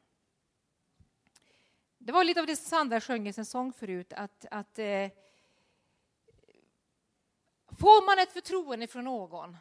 Det 1.98 2.12
var 2.12 2.24
lite 2.24 2.40
av 2.40 2.46
det 2.46 2.56
Sandra 2.56 3.00
sjöng 3.00 3.28
i 3.28 3.32
sin 3.32 3.44
sång 3.44 3.72
förut, 3.72 4.12
att, 4.12 4.46
att 4.50 4.78
eh, 4.78 5.10
får 7.78 8.06
man 8.06 8.18
ett 8.18 8.32
förtroende 8.32 8.86
från 8.86 9.04
någon 9.04 9.56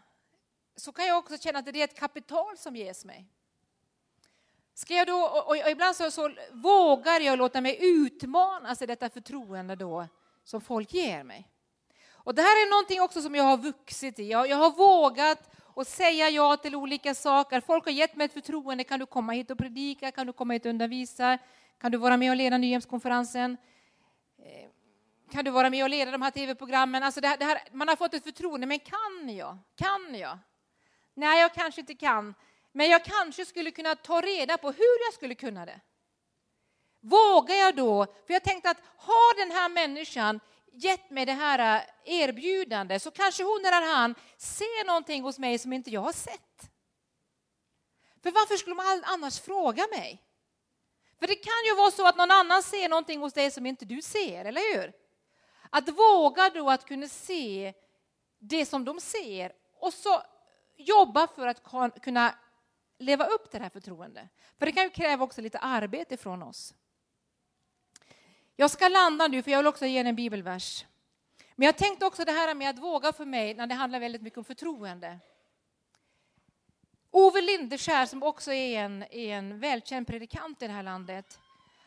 så 0.76 0.92
kan 0.92 1.06
jag 1.06 1.18
också 1.18 1.38
känna 1.38 1.60
att 1.60 1.66
det 1.66 1.80
är 1.80 1.84
ett 1.84 2.00
kapital 2.00 2.58
som 2.58 2.76
ges 2.76 3.06
mig. 3.06 3.26
Ska 4.74 4.94
jag 4.94 5.08
då, 5.08 5.26
och, 5.26 5.48
och 5.48 5.70
ibland 5.70 5.96
så, 5.96 6.12
så, 6.12 6.36
vågar 6.52 7.20
jag 7.20 7.38
låta 7.38 7.62
mig 7.62 7.78
utmanas 7.82 8.82
i 8.82 8.86
detta 8.86 9.10
förtroende 9.10 9.76
då 9.76 10.08
som 10.44 10.62
folk 10.62 10.94
ger 10.94 11.24
mig. 11.24 11.50
Och 12.12 12.36
det 12.36 12.42
här 12.42 12.66
är 12.66 12.70
någonting 12.70 13.02
också 13.02 13.22
som 13.22 13.36
jag 13.36 13.44
har 13.44 13.58
vuxit 13.58 14.20
i. 14.20 14.30
Jag, 14.30 14.50
jag 14.50 14.58
har 14.58 14.72
vågat 14.72 15.50
och 15.76 15.88
säga 15.88 16.30
ja 16.30 16.58
till 16.58 16.76
olika 16.76 17.16
saker. 17.16 17.62
Folk 17.62 17.86
har 17.86 17.92
gett 17.92 18.16
mig 18.16 18.26
ett 18.26 18.34
förtroende. 18.34 18.84
Kan 18.84 19.00
du 19.00 19.06
komma 19.06 19.32
hit 19.32 19.52
och 19.52 19.58
predika? 19.58 20.12
Kan 20.12 20.28
du 20.28 20.34
komma 20.34 20.54
hit 20.54 20.66
och 20.66 20.70
undervisa? 20.70 21.38
Kan 21.82 21.92
du 21.92 21.98
vara 21.98 22.18
med 22.18 22.32
och 22.32 22.36
leda 22.36 22.58
Nyhemskonferensen? 22.58 23.58
Eh, 24.40 24.70
kan 25.32 25.46
du 25.46 25.52
vara 25.52 25.70
med 25.70 25.84
och 25.84 25.90
leda 25.90 26.12
de 26.12 26.22
här 26.22 26.32
tv-programmen? 26.32 27.04
Alltså 27.04 27.22
det 27.22 27.28
här, 27.28 27.38
det 27.38 27.46
här, 27.46 27.62
man 27.72 27.88
har 27.88 27.96
fått 27.96 28.14
ett 28.14 28.24
förtroende, 28.24 28.68
men 28.68 28.80
kan 28.80 29.36
jag? 29.36 29.58
Kan 29.76 30.16
jag? 30.16 30.38
Nej, 31.14 31.42
jag 31.42 31.54
kanske 31.54 31.82
inte 31.82 31.96
kan. 31.96 32.36
Men 32.72 32.90
jag 32.90 33.04
kanske 33.06 33.46
skulle 33.46 33.72
kunna 33.72 33.96
ta 33.96 34.22
reda 34.22 34.58
på 34.58 34.68
hur 34.68 35.06
jag 35.06 35.14
skulle 35.14 35.36
kunna 35.36 35.66
det. 35.66 35.80
Vågar 37.00 37.56
jag 37.56 37.76
då? 37.76 38.06
För 38.06 38.34
jag 38.34 38.44
tänkte 38.44 38.70
att 38.70 38.82
har 38.98 39.46
den 39.46 39.56
här 39.56 39.70
människan 39.70 40.40
gett 40.76 41.10
mig 41.10 41.26
det 41.26 41.34
här 41.34 41.78
äh, 41.78 41.84
erbjudandet 42.06 43.02
så 43.02 43.12
kanske 43.12 43.44
hon 43.44 43.66
eller 43.66 43.94
han 43.94 44.16
ser 44.38 44.86
någonting 44.86 45.24
hos 45.24 45.40
mig 45.40 45.60
som 45.60 45.74
inte 45.74 45.90
jag 45.90 46.02
har 46.02 46.14
sett. 46.14 46.72
För 48.24 48.32
varför 48.32 48.56
skulle 48.56 48.76
man 48.76 49.04
annars 49.06 49.40
fråga 49.40 49.88
mig? 49.92 50.22
För 51.20 51.28
det 51.28 51.36
kan 51.36 51.66
ju 51.66 51.76
vara 51.76 51.92
så 51.92 52.08
att 52.08 52.18
någon 52.18 52.32
annan 52.32 52.64
ser 52.64 52.90
någonting 52.90 53.20
hos 53.20 53.34
dig 53.34 53.52
som 53.52 53.66
inte 53.66 53.86
du 53.86 54.02
ser, 54.02 54.46
eller 54.46 54.76
hur? 54.76 54.94
Att 55.70 55.90
våga 55.90 56.50
då 56.50 56.70
att 56.70 56.86
kunna 56.86 57.08
se 57.08 57.74
det 58.40 58.66
som 58.66 58.86
de 58.86 59.00
ser 59.00 59.52
och 59.80 59.94
så 59.94 60.22
jobba 60.78 61.28
för 61.28 61.48
att 61.48 61.64
kunna 62.02 62.36
leva 63.00 63.26
upp 63.26 63.52
till 63.52 63.60
det 63.60 63.64
här 63.64 63.70
förtroendet. 63.70 64.30
För 64.60 64.66
det 64.66 64.72
kan 64.72 64.84
ju 64.84 64.90
kräva 64.90 65.24
också 65.24 65.42
lite 65.42 65.60
arbete 65.60 66.18
från 66.18 66.44
oss. 66.44 66.74
Jag 68.56 68.72
ska 68.72 68.88
landa 68.88 69.28
nu, 69.28 69.44
för 69.44 69.52
jag 69.52 69.60
vill 69.60 69.68
också 69.68 69.86
ge 69.86 70.00
er 70.00 70.06
en 70.06 70.16
bibelvers. 70.16 70.86
Men 71.56 71.66
jag 71.66 71.78
tänkte 71.78 72.06
också 72.06 72.26
det 72.26 72.32
här 72.32 72.56
med 72.56 72.70
att 72.70 72.80
våga 72.80 73.14
för 73.14 73.26
mig 73.26 73.54
när 73.54 73.68
det 73.68 73.76
handlar 73.76 74.00
väldigt 74.00 74.22
mycket 74.22 74.38
om 74.38 74.44
förtroende. 74.44 75.20
Ove 77.12 77.42
Lindeskär, 77.42 78.06
som 78.06 78.24
också 78.24 78.54
är 78.54 78.80
en, 78.80 79.04
är 79.04 79.38
en 79.38 79.60
välkänd 79.60 80.08
predikant 80.08 80.62
i 80.62 80.68
det 80.68 80.74
här 80.74 80.84
landet, 80.84 81.40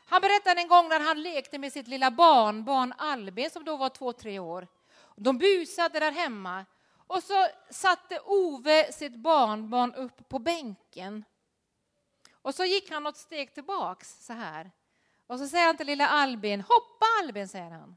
han 0.07 0.21
berättade 0.21 0.61
en 0.61 0.69
gång 0.69 0.89
när 0.89 1.01
han 1.01 1.23
lekte 1.23 1.59
med 1.59 1.73
sitt 1.73 1.89
lilla 1.89 2.11
barn, 2.11 2.65
barn 2.65 2.95
Albin 2.99 3.51
som 3.51 3.65
då 3.65 3.77
var 3.77 3.89
två, 3.89 4.13
tre 4.13 4.39
år. 4.39 4.69
De 5.17 5.39
busade 5.39 6.01
där 6.01 6.13
hemma 6.13 6.67
och 7.07 7.23
så 7.23 7.47
satte 7.71 8.21
Ove 8.21 8.93
sitt 8.93 9.17
barnbarn 9.17 9.95
upp 9.95 10.29
på 10.29 10.39
bänken. 10.39 11.25
Och 12.33 12.55
så 12.55 12.65
gick 12.65 12.91
han 12.91 13.03
något 13.03 13.17
steg 13.17 13.55
tillbaks 13.55 14.27
så 14.27 14.33
här. 14.33 14.71
Och 15.29 15.39
så 15.39 15.49
säger 15.49 15.67
han 15.67 15.77
till 15.77 15.87
lilla 15.87 16.09
Albin, 16.09 16.61
hoppa 16.61 17.07
Albin, 17.23 17.49
säger 17.49 17.71
han. 17.71 17.97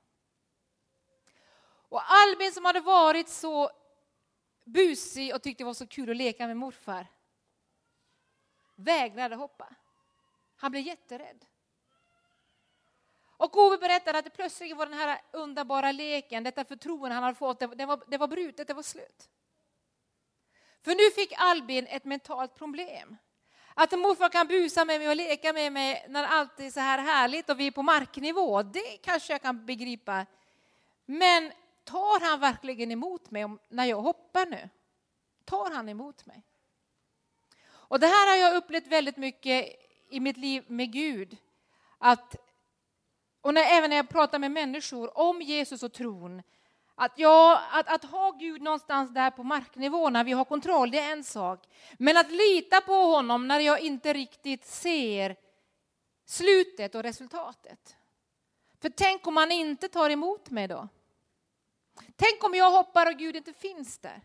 Och 1.89 2.11
Albin 2.11 2.51
som 2.51 2.65
hade 2.65 2.79
varit 2.79 3.29
så 3.29 3.71
busig 4.65 5.35
och 5.35 5.41
tyckte 5.41 5.63
det 5.63 5.65
var 5.65 5.73
så 5.73 5.87
kul 5.87 6.09
att 6.09 6.17
leka 6.17 6.47
med 6.47 6.57
morfar 6.57 7.07
vägrade 8.75 9.35
hoppa. 9.35 9.75
Han 10.55 10.71
blev 10.71 10.83
jätterädd. 10.83 11.45
Och 13.23 13.57
Ove 13.57 13.77
berättade 13.77 14.17
att 14.17 14.25
det 14.25 14.31
plötsligt 14.31 14.77
var 14.77 14.85
den 14.85 14.99
här 14.99 15.21
underbara 15.31 15.91
leken, 15.91 16.43
detta 16.43 16.65
förtroende 16.65 17.13
han 17.15 17.23
hade 17.23 17.35
fått, 17.35 17.59
det 17.59 17.85
var, 17.85 18.03
det 18.07 18.17
var 18.17 18.27
brutet, 18.27 18.67
det 18.67 18.73
var 18.73 18.83
slut. 18.83 19.29
För 20.81 20.91
nu 20.91 21.11
fick 21.15 21.33
Albin 21.37 21.87
ett 21.87 22.05
mentalt 22.05 22.55
problem. 22.55 23.17
Att 23.73 23.91
morfar 23.91 24.29
kan 24.29 24.47
busa 24.47 24.85
med 24.85 24.99
mig 24.99 25.09
och 25.09 25.15
leka 25.15 25.53
med 25.53 25.73
mig 25.73 26.05
när 26.09 26.23
allt 26.23 26.59
är 26.59 26.69
så 26.69 26.79
här 26.79 26.99
härligt 26.99 27.49
och 27.49 27.59
vi 27.59 27.67
är 27.67 27.71
på 27.71 27.83
marknivå, 27.83 28.63
det 28.63 28.97
kanske 29.03 29.33
jag 29.33 29.41
kan 29.41 29.65
begripa. 29.65 30.25
Men 31.05 31.51
tar 31.83 32.29
han 32.29 32.39
verkligen 32.39 32.91
emot 32.91 33.31
mig 33.31 33.45
när 33.69 33.85
jag 33.85 34.01
hoppar 34.01 34.45
nu? 34.45 34.69
Tar 35.45 35.71
han 35.71 35.89
emot 35.89 36.25
mig? 36.25 36.43
Och 37.69 37.99
det 37.99 38.07
här 38.07 38.27
har 38.27 38.35
jag 38.35 38.55
upplevt 38.55 38.87
väldigt 38.87 39.17
mycket 39.17 39.69
i 40.09 40.19
mitt 40.19 40.37
liv 40.37 40.63
med 40.67 40.91
Gud. 40.91 41.37
Att, 41.97 42.35
och 43.41 43.53
när, 43.53 43.77
även 43.77 43.89
när 43.89 43.97
jag 43.97 44.09
pratar 44.09 44.39
med 44.39 44.51
människor 44.51 45.17
om 45.17 45.41
Jesus 45.41 45.83
och 45.83 45.93
tron. 45.93 46.41
Att, 47.01 47.11
ja, 47.15 47.61
att, 47.71 47.87
att 47.87 48.03
ha 48.03 48.31
Gud 48.31 48.61
någonstans 48.61 49.13
där 49.13 49.31
på 49.31 49.43
marknivå 49.43 50.09
när 50.09 50.23
vi 50.23 50.31
har 50.31 50.45
kontroll, 50.45 50.91
det 50.91 50.99
är 50.99 51.11
en 51.11 51.23
sak. 51.23 51.67
Men 51.97 52.17
att 52.17 52.31
lita 52.31 52.81
på 52.81 52.93
honom 52.93 53.47
när 53.47 53.59
jag 53.59 53.79
inte 53.79 54.13
riktigt 54.13 54.65
ser 54.65 55.35
slutet 56.25 56.95
och 56.95 57.03
resultatet. 57.03 57.95
För 58.81 58.89
tänk 58.89 59.27
om 59.27 59.37
han 59.37 59.51
inte 59.51 59.87
tar 59.87 60.09
emot 60.09 60.49
mig 60.49 60.67
då? 60.67 60.87
Tänk 62.15 62.43
om 62.43 62.55
jag 62.55 62.71
hoppar 62.71 63.05
och 63.05 63.17
Gud 63.17 63.35
inte 63.35 63.53
finns 63.53 63.97
där? 63.97 64.21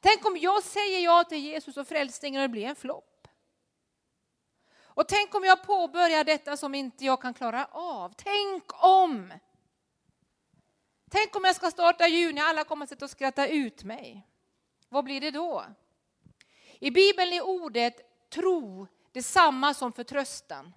Tänk 0.00 0.26
om 0.26 0.36
jag 0.36 0.62
säger 0.62 0.98
ja 0.98 1.24
till 1.24 1.38
Jesus 1.38 1.76
och 1.76 1.88
frälsningen 1.88 2.42
och 2.42 2.48
det 2.48 2.52
blir 2.52 2.66
en 2.66 2.76
flopp. 2.76 3.28
Och 4.82 5.08
tänk 5.08 5.34
om 5.34 5.44
jag 5.44 5.62
påbörjar 5.62 6.24
detta 6.24 6.56
som 6.56 6.74
inte 6.74 7.04
jag 7.04 7.22
kan 7.22 7.34
klara 7.34 7.64
av. 7.72 8.14
Tänk 8.16 8.84
om! 8.84 9.32
Tänk 11.10 11.36
om 11.36 11.44
jag 11.44 11.56
ska 11.56 11.70
starta 11.70 12.08
juni, 12.08 12.40
alla 12.40 12.64
kommer 12.64 12.84
att 12.84 12.88
sitta 12.88 13.04
och 13.04 13.10
skratta 13.10 13.48
ut 13.48 13.84
mig. 13.84 14.26
Vad 14.88 15.04
blir 15.04 15.20
det 15.20 15.30
då? 15.30 15.64
I 16.78 16.90
Bibeln 16.90 17.32
är 17.32 17.42
ordet 17.42 18.30
tro 18.30 18.86
detsamma 19.12 19.74
som 19.74 19.92
förtröstan. 19.92 20.74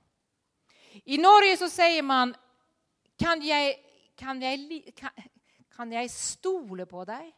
I 0.91 1.17
Norge 1.17 1.57
så 1.57 1.69
säger 1.69 2.01
man 2.01 2.35
kan 3.17 3.41
jag, 3.41 3.75
kan 4.15 4.41
jag, 4.41 4.91
kan, 4.95 5.09
kan 5.75 5.91
jag 5.91 6.11
stole 6.11 6.85
på 6.85 7.05
dig? 7.05 7.35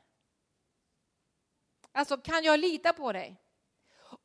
Alltså, 1.91 2.17
kan 2.17 2.43
jag 2.43 2.59
lita 2.59 2.93
på 2.93 3.11
dig? 3.11 3.42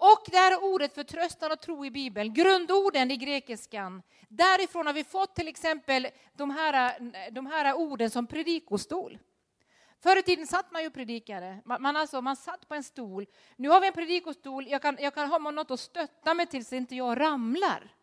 Och 0.00 0.22
det 0.26 0.36
här 0.36 0.64
ordet 0.64 0.94
förtröstan 0.94 1.52
och 1.52 1.60
tro 1.60 1.84
i 1.84 1.90
Bibeln, 1.90 2.34
grundorden 2.34 3.10
i 3.10 3.16
grekiskan, 3.16 4.02
därifrån 4.28 4.86
har 4.86 4.94
vi 4.94 5.04
fått 5.04 5.34
till 5.34 5.48
exempel 5.48 6.08
de 6.32 6.50
här, 6.50 6.94
de 7.30 7.46
här 7.46 7.74
orden 7.74 8.10
som 8.10 8.26
predikostol. 8.26 9.18
Förr 10.02 10.18
i 10.18 10.22
tiden 10.22 10.46
satt 10.46 10.70
man 10.72 10.82
ju 10.82 10.88
och 10.88 10.94
predikade. 10.94 11.58
Man, 11.64 11.82
man, 11.82 11.96
alltså, 11.96 12.20
man 12.20 12.36
satt 12.36 12.68
på 12.68 12.74
en 12.74 12.84
stol. 12.84 13.26
Nu 13.56 13.68
har 13.68 13.80
vi 13.80 13.86
en 13.86 13.92
predikostol, 13.92 14.66
jag 14.68 14.82
kan, 14.82 14.96
jag 15.00 15.14
kan 15.14 15.30
ha 15.30 15.38
något 15.38 15.70
att 15.70 15.80
stötta 15.80 16.34
mig 16.34 16.46
till 16.46 16.64
så 16.66 16.74
inte 16.74 16.96
jag 16.96 17.20
ramlar. 17.20 17.94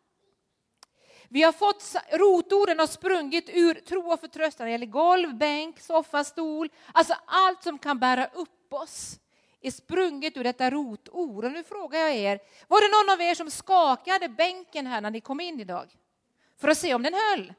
Vi 1.30 1.44
har 1.44 1.52
fått, 1.52 1.96
rotorden 2.12 2.80
har 2.80 2.88
sprungit 2.88 3.50
ur 3.50 3.74
tro 3.74 4.12
och 4.12 4.20
förtröstan. 4.20 4.66
Det 4.66 4.72
gäller 4.72 4.86
golv, 4.86 5.36
bänk, 5.36 5.80
soffa, 5.80 6.24
stol. 6.24 6.70
Alltså 6.94 7.14
allt 7.26 7.64
som 7.64 7.80
kan 7.80 8.00
bära 8.00 8.26
upp 8.26 8.74
oss 8.74 9.20
är 9.68 9.72
sprunget 9.72 10.38
ur 10.38 10.44
detta 10.44 10.70
rotord. 10.70 11.46
Och 11.46 11.52
nu 11.52 11.64
frågar 11.64 12.00
jag 12.00 12.16
er, 12.16 12.40
var 12.68 12.82
det 12.82 12.98
någon 12.98 13.14
av 13.14 13.22
er 13.22 13.36
som 13.36 13.52
skakade 13.52 14.30
bänken 14.30 14.88
här 14.88 15.02
när 15.02 15.12
ni 15.12 15.22
kom 15.22 15.40
in 15.40 15.60
idag? 15.60 15.98
För 16.58 16.68
att 16.68 16.78
se 16.78 16.94
om 16.94 17.04
den 17.04 17.14
höll? 17.14 17.54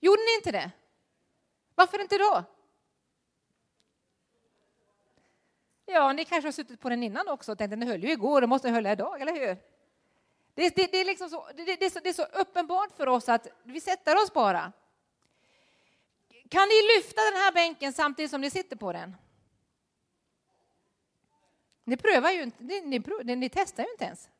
Gjorde 0.00 0.22
ni 0.22 0.34
inte 0.34 0.52
det? 0.52 0.70
Varför 1.74 2.00
inte 2.00 2.18
då? 2.18 2.44
Ja, 5.86 6.12
ni 6.12 6.24
kanske 6.24 6.46
har 6.46 6.52
suttit 6.52 6.80
på 6.80 6.88
den 6.88 7.02
innan 7.02 7.28
också 7.28 7.52
och 7.52 7.58
tänkt 7.58 7.72
att 7.72 7.80
den 7.80 7.88
höll 7.88 8.04
ju 8.04 8.10
igår, 8.10 8.40
den 8.40 8.50
måste 8.50 8.70
hålla 8.70 8.92
idag, 8.92 9.20
eller 9.20 9.32
hur? 9.32 9.56
Det, 10.54 10.76
det, 10.76 10.92
det, 10.92 11.00
är 11.00 11.04
liksom 11.04 11.30
så, 11.30 11.46
det, 11.54 11.64
det, 11.64 11.84
är 11.84 11.90
så, 11.90 12.00
det 12.00 12.08
är 12.08 12.12
så 12.12 12.24
uppenbart 12.24 12.96
för 12.96 13.06
oss 13.06 13.28
att 13.28 13.46
vi 13.62 13.80
sätter 13.80 14.16
oss 14.16 14.32
bara. 14.32 14.72
Kan 16.48 16.68
ni 16.68 16.96
lyfta 16.96 17.20
den 17.24 17.40
här 17.40 17.52
bänken 17.52 17.92
samtidigt 17.92 18.30
som 18.30 18.40
ni 18.40 18.50
sitter 18.50 18.76
på 18.76 18.92
den? 18.92 19.16
Ni 21.84 21.96
prövar 21.96 22.30
ju 22.30 22.42
inte, 22.42 22.64
ni, 22.64 22.80
ni, 22.80 23.00
prov, 23.00 23.20
ni, 23.24 23.36
ni 23.36 23.48
testar 23.48 23.82
ju 23.82 23.90
inte 23.90 24.04
ens. 24.04 24.30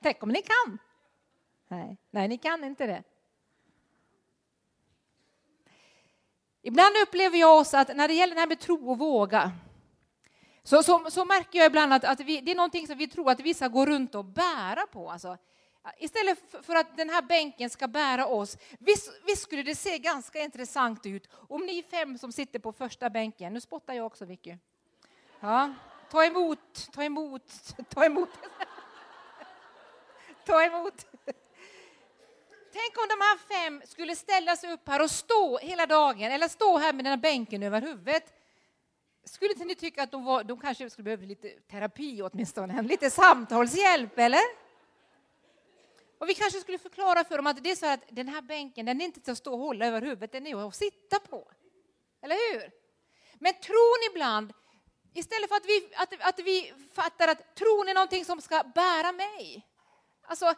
Tänk 0.00 0.22
om 0.22 0.28
ni 0.28 0.42
kan? 0.42 0.78
Nej, 1.68 1.96
nej, 2.10 2.28
ni 2.28 2.38
kan 2.38 2.64
inte 2.64 2.86
det. 2.86 3.02
Ibland 6.62 6.94
upplever 7.02 7.38
jag 7.38 7.58
oss 7.58 7.74
att 7.74 7.96
när 7.96 8.08
det 8.08 8.14
gäller 8.14 8.34
det 8.34 8.40
här 8.40 8.48
med 8.48 8.60
tro 8.60 8.90
och 8.90 8.98
våga 8.98 9.52
så, 10.68 10.82
så, 10.82 11.06
så 11.10 11.24
märker 11.24 11.58
jag 11.58 11.66
ibland 11.66 11.92
att, 11.92 12.04
att 12.04 12.20
vi, 12.20 12.40
det 12.40 12.50
är 12.50 12.56
någonting 12.56 12.86
som 12.86 12.98
vi 12.98 13.08
tror 13.08 13.30
att 13.30 13.40
vissa 13.40 13.68
går 13.68 13.86
runt 13.86 14.14
och 14.14 14.24
bära 14.24 14.86
på. 14.86 15.10
Alltså, 15.10 15.36
istället 15.98 16.50
för, 16.50 16.62
för 16.62 16.74
att 16.74 16.96
den 16.96 17.10
här 17.10 17.22
bänken 17.22 17.70
ska 17.70 17.88
bära 17.88 18.26
oss. 18.26 18.56
Visst, 18.78 19.12
visst, 19.26 19.42
skulle 19.42 19.62
det 19.62 19.74
se 19.74 19.98
ganska 19.98 20.40
intressant 20.40 21.06
ut 21.06 21.28
om 21.32 21.66
ni 21.66 21.82
fem 21.82 22.18
som 22.18 22.32
sitter 22.32 22.58
på 22.58 22.72
första 22.72 23.10
bänken, 23.10 23.52
nu 23.52 23.60
spottar 23.60 23.94
jag 23.94 24.06
också 24.06 24.24
Vicky. 24.24 24.56
Ja, 25.40 25.74
ta 26.10 26.24
emot, 26.24 26.88
ta 26.92 27.04
emot, 27.04 27.42
ta 27.88 28.04
emot. 28.04 28.30
ta 30.46 30.62
emot. 30.64 31.06
Tänk 32.72 32.98
om 32.98 33.08
de 33.08 33.24
här 33.24 33.38
fem 33.38 33.82
skulle 33.86 34.16
ställa 34.16 34.56
sig 34.56 34.72
upp 34.72 34.88
här 34.88 35.02
och 35.02 35.10
stå 35.10 35.58
hela 35.58 35.86
dagen, 35.86 36.32
eller 36.32 36.48
stå 36.48 36.78
här 36.78 36.92
med 36.92 37.04
den 37.04 37.10
här 37.10 37.16
bänken 37.16 37.62
över 37.62 37.80
huvudet. 37.82 38.34
Skulle 39.24 39.52
inte 39.52 39.64
ni 39.64 39.74
tycka 39.74 40.02
att 40.02 40.10
de, 40.10 40.24
var, 40.24 40.44
de 40.44 40.60
kanske 40.60 40.90
skulle 40.90 41.04
behöva 41.04 41.24
lite 41.24 41.48
terapi 41.48 42.22
åtminstone, 42.22 42.82
lite 42.88 43.10
samtalshjälp, 43.10 44.18
eller? 44.18 44.42
Och 46.18 46.28
vi 46.28 46.34
kanske 46.34 46.60
skulle 46.60 46.78
förklara 46.78 47.24
för 47.24 47.36
dem 47.36 47.46
att 47.46 47.64
det 47.64 47.70
är 47.70 47.76
så 47.76 47.86
att 47.86 48.00
den 48.08 48.28
här 48.28 48.42
bänken, 48.42 48.86
den 48.86 49.00
är 49.00 49.04
inte 49.04 49.20
till 49.20 49.32
att 49.32 49.38
stå 49.38 49.52
och 49.52 49.58
hålla 49.58 49.86
över 49.86 50.02
huvudet, 50.02 50.32
den 50.32 50.46
är 50.46 50.68
att 50.68 50.74
sitta 50.74 51.20
på. 51.20 51.50
Eller 52.22 52.52
hur? 52.52 52.70
Men 53.34 53.54
tror 53.54 54.00
ni 54.00 54.14
ibland 54.14 54.52
Istället 55.18 55.48
för 55.48 55.56
att 55.56 55.66
vi, 55.66 55.88
att, 55.96 56.28
att 56.28 56.38
vi 56.38 56.72
fattar 56.92 57.28
att 57.28 57.54
tron 57.54 57.88
är 57.88 57.94
någonting 57.94 58.24
som 58.24 58.40
ska 58.40 58.62
bära 58.74 59.12
mig. 59.12 59.66
Alltså, 60.22 60.54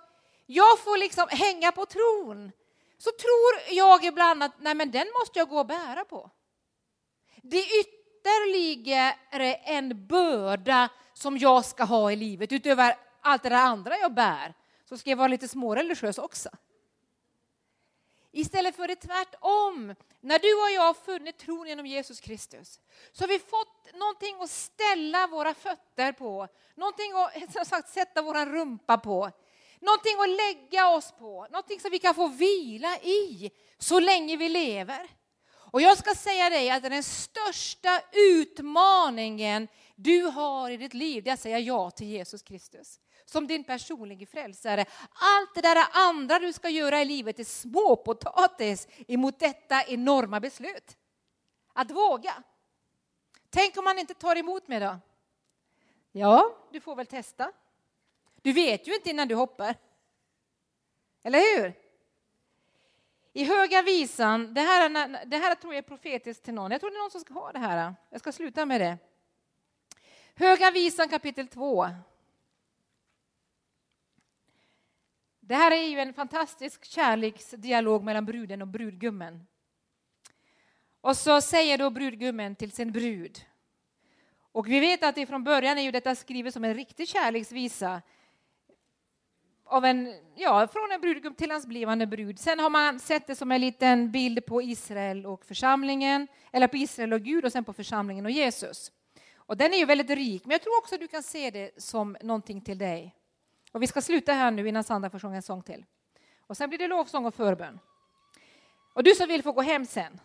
jag 0.46 0.78
får 0.78 0.98
liksom 0.98 1.26
hänga 1.30 1.72
på 1.72 1.86
tron. 1.86 2.52
Så 2.98 3.10
tror 3.10 3.76
jag 3.76 4.04
ibland 4.04 4.42
att 4.42 4.52
nej, 4.58 4.74
men 4.74 4.90
den 4.90 5.06
måste 5.20 5.38
jag 5.38 5.48
gå 5.48 5.58
och 5.58 5.66
bära 5.66 6.04
på. 6.04 6.30
Det 7.42 7.56
är 7.56 7.80
ytterligare 7.80 9.54
en 9.54 10.06
börda 10.06 10.88
som 11.14 11.38
jag 11.38 11.64
ska 11.64 11.84
ha 11.84 12.12
i 12.12 12.16
livet 12.16 12.52
utöver 12.52 12.96
allt 13.20 13.42
det 13.42 13.48
där 13.48 13.56
andra 13.56 13.98
jag 13.98 14.14
bär. 14.14 14.54
Så 14.88 14.98
ska 14.98 15.10
jag 15.10 15.16
vara 15.16 15.28
lite 15.28 15.48
småreligiös 15.48 16.18
också. 16.18 16.50
Istället 18.32 18.76
för 18.76 18.88
det 18.88 18.96
tvärtom. 18.96 19.94
När 20.20 20.38
du 20.38 20.54
och 20.54 20.70
jag 20.70 20.82
har 20.82 20.94
funnit 20.94 21.38
tron 21.38 21.68
genom 21.68 21.86
Jesus 21.86 22.20
Kristus 22.20 22.80
så 23.12 23.22
har 23.22 23.28
vi 23.28 23.38
fått 23.38 23.94
någonting 23.94 24.36
att 24.40 24.50
ställa 24.50 25.26
våra 25.26 25.54
fötter 25.54 26.12
på, 26.12 26.48
någonting 26.74 27.12
att 27.12 27.52
som 27.52 27.64
sagt, 27.64 27.88
sätta 27.88 28.22
vår 28.22 28.46
rumpa 28.46 28.98
på, 28.98 29.30
någonting 29.80 30.14
att 30.20 30.30
lägga 30.30 30.88
oss 30.88 31.12
på, 31.18 31.46
någonting 31.50 31.80
som 31.80 31.90
vi 31.90 31.98
kan 31.98 32.14
få 32.14 32.28
vila 32.28 32.98
i 32.98 33.50
så 33.78 34.00
länge 34.00 34.36
vi 34.36 34.48
lever. 34.48 35.08
Och 35.72 35.82
jag 35.82 35.98
ska 35.98 36.14
säga 36.14 36.50
dig 36.50 36.70
att 36.70 36.82
den 36.82 37.02
största 37.02 38.00
utmaningen 38.12 39.68
du 39.94 40.22
har 40.22 40.70
i 40.70 40.76
ditt 40.76 40.94
liv, 40.94 41.24
det 41.24 41.30
är 41.30 41.34
att 41.34 41.40
säga 41.40 41.58
ja 41.58 41.90
till 41.90 42.06
Jesus 42.06 42.42
Kristus 42.42 43.00
som 43.30 43.46
din 43.46 43.64
personliga 43.64 44.26
frälsare. 44.26 44.84
Allt 45.12 45.54
det 45.54 45.60
där 45.60 45.86
andra 45.92 46.38
du 46.38 46.52
ska 46.52 46.68
göra 46.68 47.02
i 47.02 47.04
livet 47.04 47.38
är 47.38 47.44
småpotatis 47.44 48.88
emot 49.08 49.38
detta 49.38 49.84
enorma 49.84 50.40
beslut. 50.40 50.96
Att 51.72 51.90
våga. 51.90 52.42
Tänk 53.50 53.76
om 53.76 53.84
man 53.84 53.98
inte 53.98 54.14
tar 54.14 54.36
emot 54.36 54.68
mig 54.68 54.80
då? 54.80 54.98
Ja, 56.12 56.56
du 56.72 56.80
får 56.80 56.96
väl 56.96 57.06
testa. 57.06 57.52
Du 58.42 58.52
vet 58.52 58.88
ju 58.88 58.94
inte 58.94 59.10
innan 59.10 59.28
du 59.28 59.34
hoppar. 59.34 59.74
Eller 61.22 61.38
hur? 61.38 61.74
I 63.32 63.44
Höga 63.44 63.82
visan, 63.82 64.54
det 64.54 64.60
här, 64.60 64.88
det 65.26 65.36
här 65.36 65.54
tror 65.54 65.74
jag 65.74 65.84
är 65.84 65.88
profetiskt 65.88 66.44
till 66.44 66.54
någon. 66.54 66.70
Jag 66.70 66.80
tror 66.80 66.90
det 66.90 66.96
är 66.96 67.02
någon 67.02 67.10
som 67.10 67.20
ska 67.20 67.34
ha 67.34 67.52
det 67.52 67.58
här. 67.58 67.94
Jag 68.10 68.20
ska 68.20 68.32
sluta 68.32 68.66
med 68.66 68.80
det. 68.80 68.98
Höga 70.34 70.70
visan 70.70 71.08
kapitel 71.08 71.48
2. 71.48 71.88
Det 75.50 75.56
här 75.56 75.70
är 75.70 75.88
ju 75.88 75.98
en 75.98 76.14
fantastisk 76.14 76.84
kärleksdialog 76.84 78.04
mellan 78.04 78.24
bruden 78.24 78.62
och 78.62 78.68
brudgummen. 78.68 79.46
Och 81.00 81.16
så 81.16 81.40
säger 81.40 81.78
då 81.78 81.90
brudgummen 81.90 82.56
till 82.56 82.72
sin 82.72 82.92
brud. 82.92 83.40
Och 84.52 84.68
vi 84.68 84.80
vet 84.80 85.02
att 85.02 85.28
från 85.28 85.44
början 85.44 85.78
är 85.78 85.82
ju 85.82 85.90
detta 85.90 86.14
skrivet 86.14 86.54
som 86.54 86.64
en 86.64 86.74
riktig 86.74 87.08
kärleksvisa. 87.08 88.02
Av 89.64 89.84
en, 89.84 90.14
ja, 90.36 90.68
från 90.72 90.92
en 90.92 91.00
brudgum 91.00 91.34
till 91.34 91.50
hans 91.50 91.66
blivande 91.66 92.06
brud. 92.06 92.38
Sen 92.38 92.60
har 92.60 92.70
man 92.70 93.00
sett 93.00 93.26
det 93.26 93.36
som 93.36 93.52
en 93.52 93.60
liten 93.60 94.10
bild 94.10 94.46
på 94.46 94.62
Israel 94.62 95.26
och 95.26 95.44
församlingen, 95.44 96.28
eller 96.52 96.68
på 96.68 96.76
Israel 96.76 97.12
och 97.12 97.22
Gud 97.22 97.44
och 97.44 97.52
sen 97.52 97.64
på 97.64 97.72
församlingen 97.72 98.24
och 98.24 98.32
Jesus. 98.32 98.92
Och 99.36 99.56
den 99.56 99.72
är 99.72 99.78
ju 99.78 99.84
väldigt 99.84 100.10
rik, 100.10 100.44
men 100.44 100.52
jag 100.52 100.62
tror 100.62 100.78
också 100.78 100.96
du 100.96 101.08
kan 101.08 101.22
se 101.22 101.50
det 101.50 101.82
som 101.82 102.16
någonting 102.22 102.60
till 102.60 102.78
dig. 102.78 103.19
Och 103.72 103.82
vi 103.82 103.86
ska 103.86 104.02
sluta 104.02 104.32
här 104.32 104.50
nu 104.50 104.68
innan 104.68 104.84
Sandra 104.84 105.10
får 105.10 105.18
sjunga 105.18 105.36
en 105.36 105.42
sång 105.42 105.62
till. 105.62 105.84
Och 106.46 106.56
sen 106.56 106.68
blir 106.68 106.78
det 106.78 106.88
lovsång 106.88 107.26
och 107.26 107.34
förbön. 107.34 107.78
Och 108.92 109.02
du 109.02 109.14
som 109.14 109.28
vill 109.28 109.42
får 109.42 109.52
gå 109.52 109.62
hem 109.62 109.86
sen. 109.86 110.20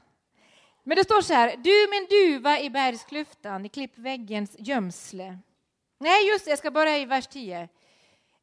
Men 0.83 0.97
det 0.97 1.03
står 1.03 1.21
så 1.21 1.33
här, 1.33 1.57
du 1.57 1.87
min 1.91 2.07
duva 2.09 2.59
i 2.59 2.69
bergsklyftan, 2.69 3.65
i 3.65 3.69
klippväggens 3.69 4.55
gömsle. 4.59 5.39
Nej, 5.97 6.27
just 6.27 6.45
det, 6.45 6.51
jag 6.51 6.59
ska 6.59 6.71
börja 6.71 6.97
i 6.97 7.05
vers 7.05 7.27
10. 7.27 7.69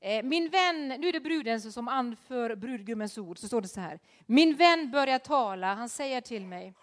Eh, 0.00 0.22
min 0.22 0.48
vän, 0.48 0.88
nu 0.88 1.09
är 1.09 1.12
det 1.12 1.20
bruden 1.20 1.61
som 1.61 1.88
anför 1.88 2.55
brudgummens 2.55 3.18
ord, 3.18 3.38
så 3.38 3.46
står 3.46 3.61
det 3.61 3.68
så 3.68 3.80
här. 3.80 3.98
Min 4.26 4.57
vän 4.57 4.90
börjar 4.90 5.18
tala, 5.18 5.74
han 5.74 5.88
säger 5.88 6.20
till 6.20 6.46
mig. 6.46 6.74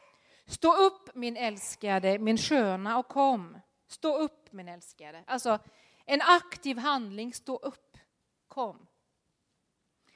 Stå 0.45 0.76
upp 0.76 1.15
min 1.15 1.38
älskade, 1.38 2.20
min 2.20 2.38
sköna 2.38 2.97
och 2.97 3.07
kom. 3.07 3.57
Stå 3.88 4.17
upp 4.17 4.51
min 4.51 4.67
älskade. 4.67 5.24
Alltså 5.28 5.59
en 6.05 6.22
aktiv 6.22 6.78
handling, 6.78 7.34
stå 7.34 7.57
upp 7.57 7.89
kom. 8.50 8.88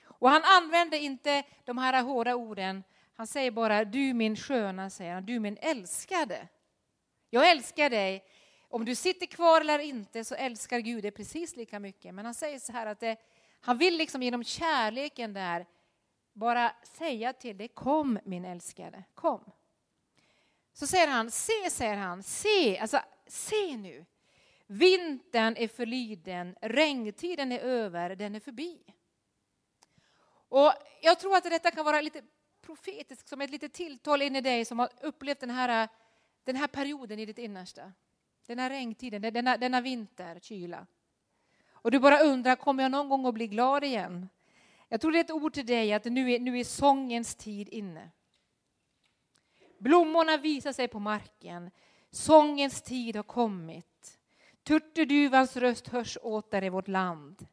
Och 0.04 0.30
han 0.30 0.42
använder 0.44 0.98
inte 0.98 1.44
de 1.64 1.78
här 1.78 2.04
hårda 2.04 2.36
orden. 2.36 2.84
Han 3.14 3.28
säger 3.28 3.52
bara 3.52 3.86
du 3.86 4.14
min 4.14 4.36
sköna, 4.36 4.90
säger 4.90 5.14
han, 5.14 5.26
du 5.26 5.40
min 5.40 5.58
älskade. 5.62 6.48
Jag 7.30 7.50
älskar 7.50 7.90
dig. 7.90 8.24
Om 8.62 8.86
du 8.86 8.96
sitter 8.96 9.26
kvar 9.26 9.62
eller 9.62 9.80
inte 9.80 10.24
så 10.26 10.36
älskar 10.36 10.80
Gud 10.80 11.04
dig 11.04 11.12
precis 11.12 11.56
lika 11.56 11.80
mycket. 11.80 12.14
Men 12.14 12.26
han 12.26 12.34
säger 12.34 12.60
så 12.60 12.72
här 12.72 12.86
att 12.86 13.00
det, 13.00 13.18
han 13.62 13.78
vill 13.78 13.98
liksom 13.98 14.24
genom 14.24 14.44
kärleken 14.44 15.34
där 15.34 15.66
bara 16.34 16.72
säga 16.84 17.34
till 17.34 17.58
dig 17.58 17.68
kom 17.68 18.20
min 18.26 18.46
älskade, 18.46 19.04
kom. 19.16 19.52
Så 20.74 20.88
säger 20.88 21.08
han, 21.08 21.32
se, 21.32 21.70
säger 21.70 21.96
han, 21.96 22.24
se, 22.24 22.80
alltså 22.80 23.00
se 23.28 23.78
nu. 23.78 24.06
Vintern 24.68 25.56
är 25.58 25.68
förliden, 25.68 26.56
regntiden 26.62 27.52
är 27.52 27.60
över, 27.60 28.16
den 28.16 28.36
är 28.36 28.40
förbi. 28.40 28.84
Och 30.50 30.74
jag 31.02 31.20
tror 31.20 31.36
att 31.36 31.44
detta 31.44 31.72
kan 31.72 31.86
vara 31.86 32.02
lite 32.02 32.22
profetiskt, 32.62 33.28
som 33.28 33.42
ett 33.42 33.50
litet 33.50 33.74
tilltal 33.74 34.22
in 34.22 34.36
i 34.36 34.42
dig 34.42 34.66
som 34.66 34.80
har 34.80 34.90
upplevt 35.02 35.40
den 35.40 35.50
här, 35.50 35.90
den 36.44 36.56
här 36.56 36.68
perioden 36.68 37.20
i 37.20 37.26
ditt 37.26 37.38
innersta. 37.38 37.94
Den 38.48 38.60
här 38.60 38.70
regntiden, 38.70 39.22
denna, 39.22 39.58
denna 39.58 39.82
vinterkyla. 39.82 40.88
Och 41.72 41.92
du 41.92 42.00
bara 42.00 42.20
undrar, 42.20 42.56
kommer 42.56 42.84
jag 42.84 42.92
någon 42.92 43.10
gång 43.10 43.26
att 43.26 43.34
bli 43.34 43.48
glad 43.48 43.84
igen? 43.84 44.30
Jag 44.88 45.02
tror 45.02 45.12
det 45.12 45.18
är 45.18 45.24
ett 45.24 45.32
ord 45.32 45.54
till 45.54 45.66
dig 45.66 45.94
att 45.94 46.06
nu 46.06 46.32
är, 46.32 46.40
nu 46.40 46.60
är 46.60 46.64
sångens 46.64 47.36
tid 47.36 47.70
inne. 47.70 48.10
Blommorna 49.78 50.38
visar 50.38 50.74
sig 50.74 50.88
på 50.88 51.00
marken. 51.00 51.72
Sångens 52.12 52.82
tid 52.82 53.16
har 53.16 53.24
kommit. 53.24 53.93
Turturduvans 54.64 55.58
röst 55.58 55.88
hörs 55.88 56.18
åter 56.22 56.64
i 56.64 56.70
vårt 56.70 56.88
land. 56.88 57.48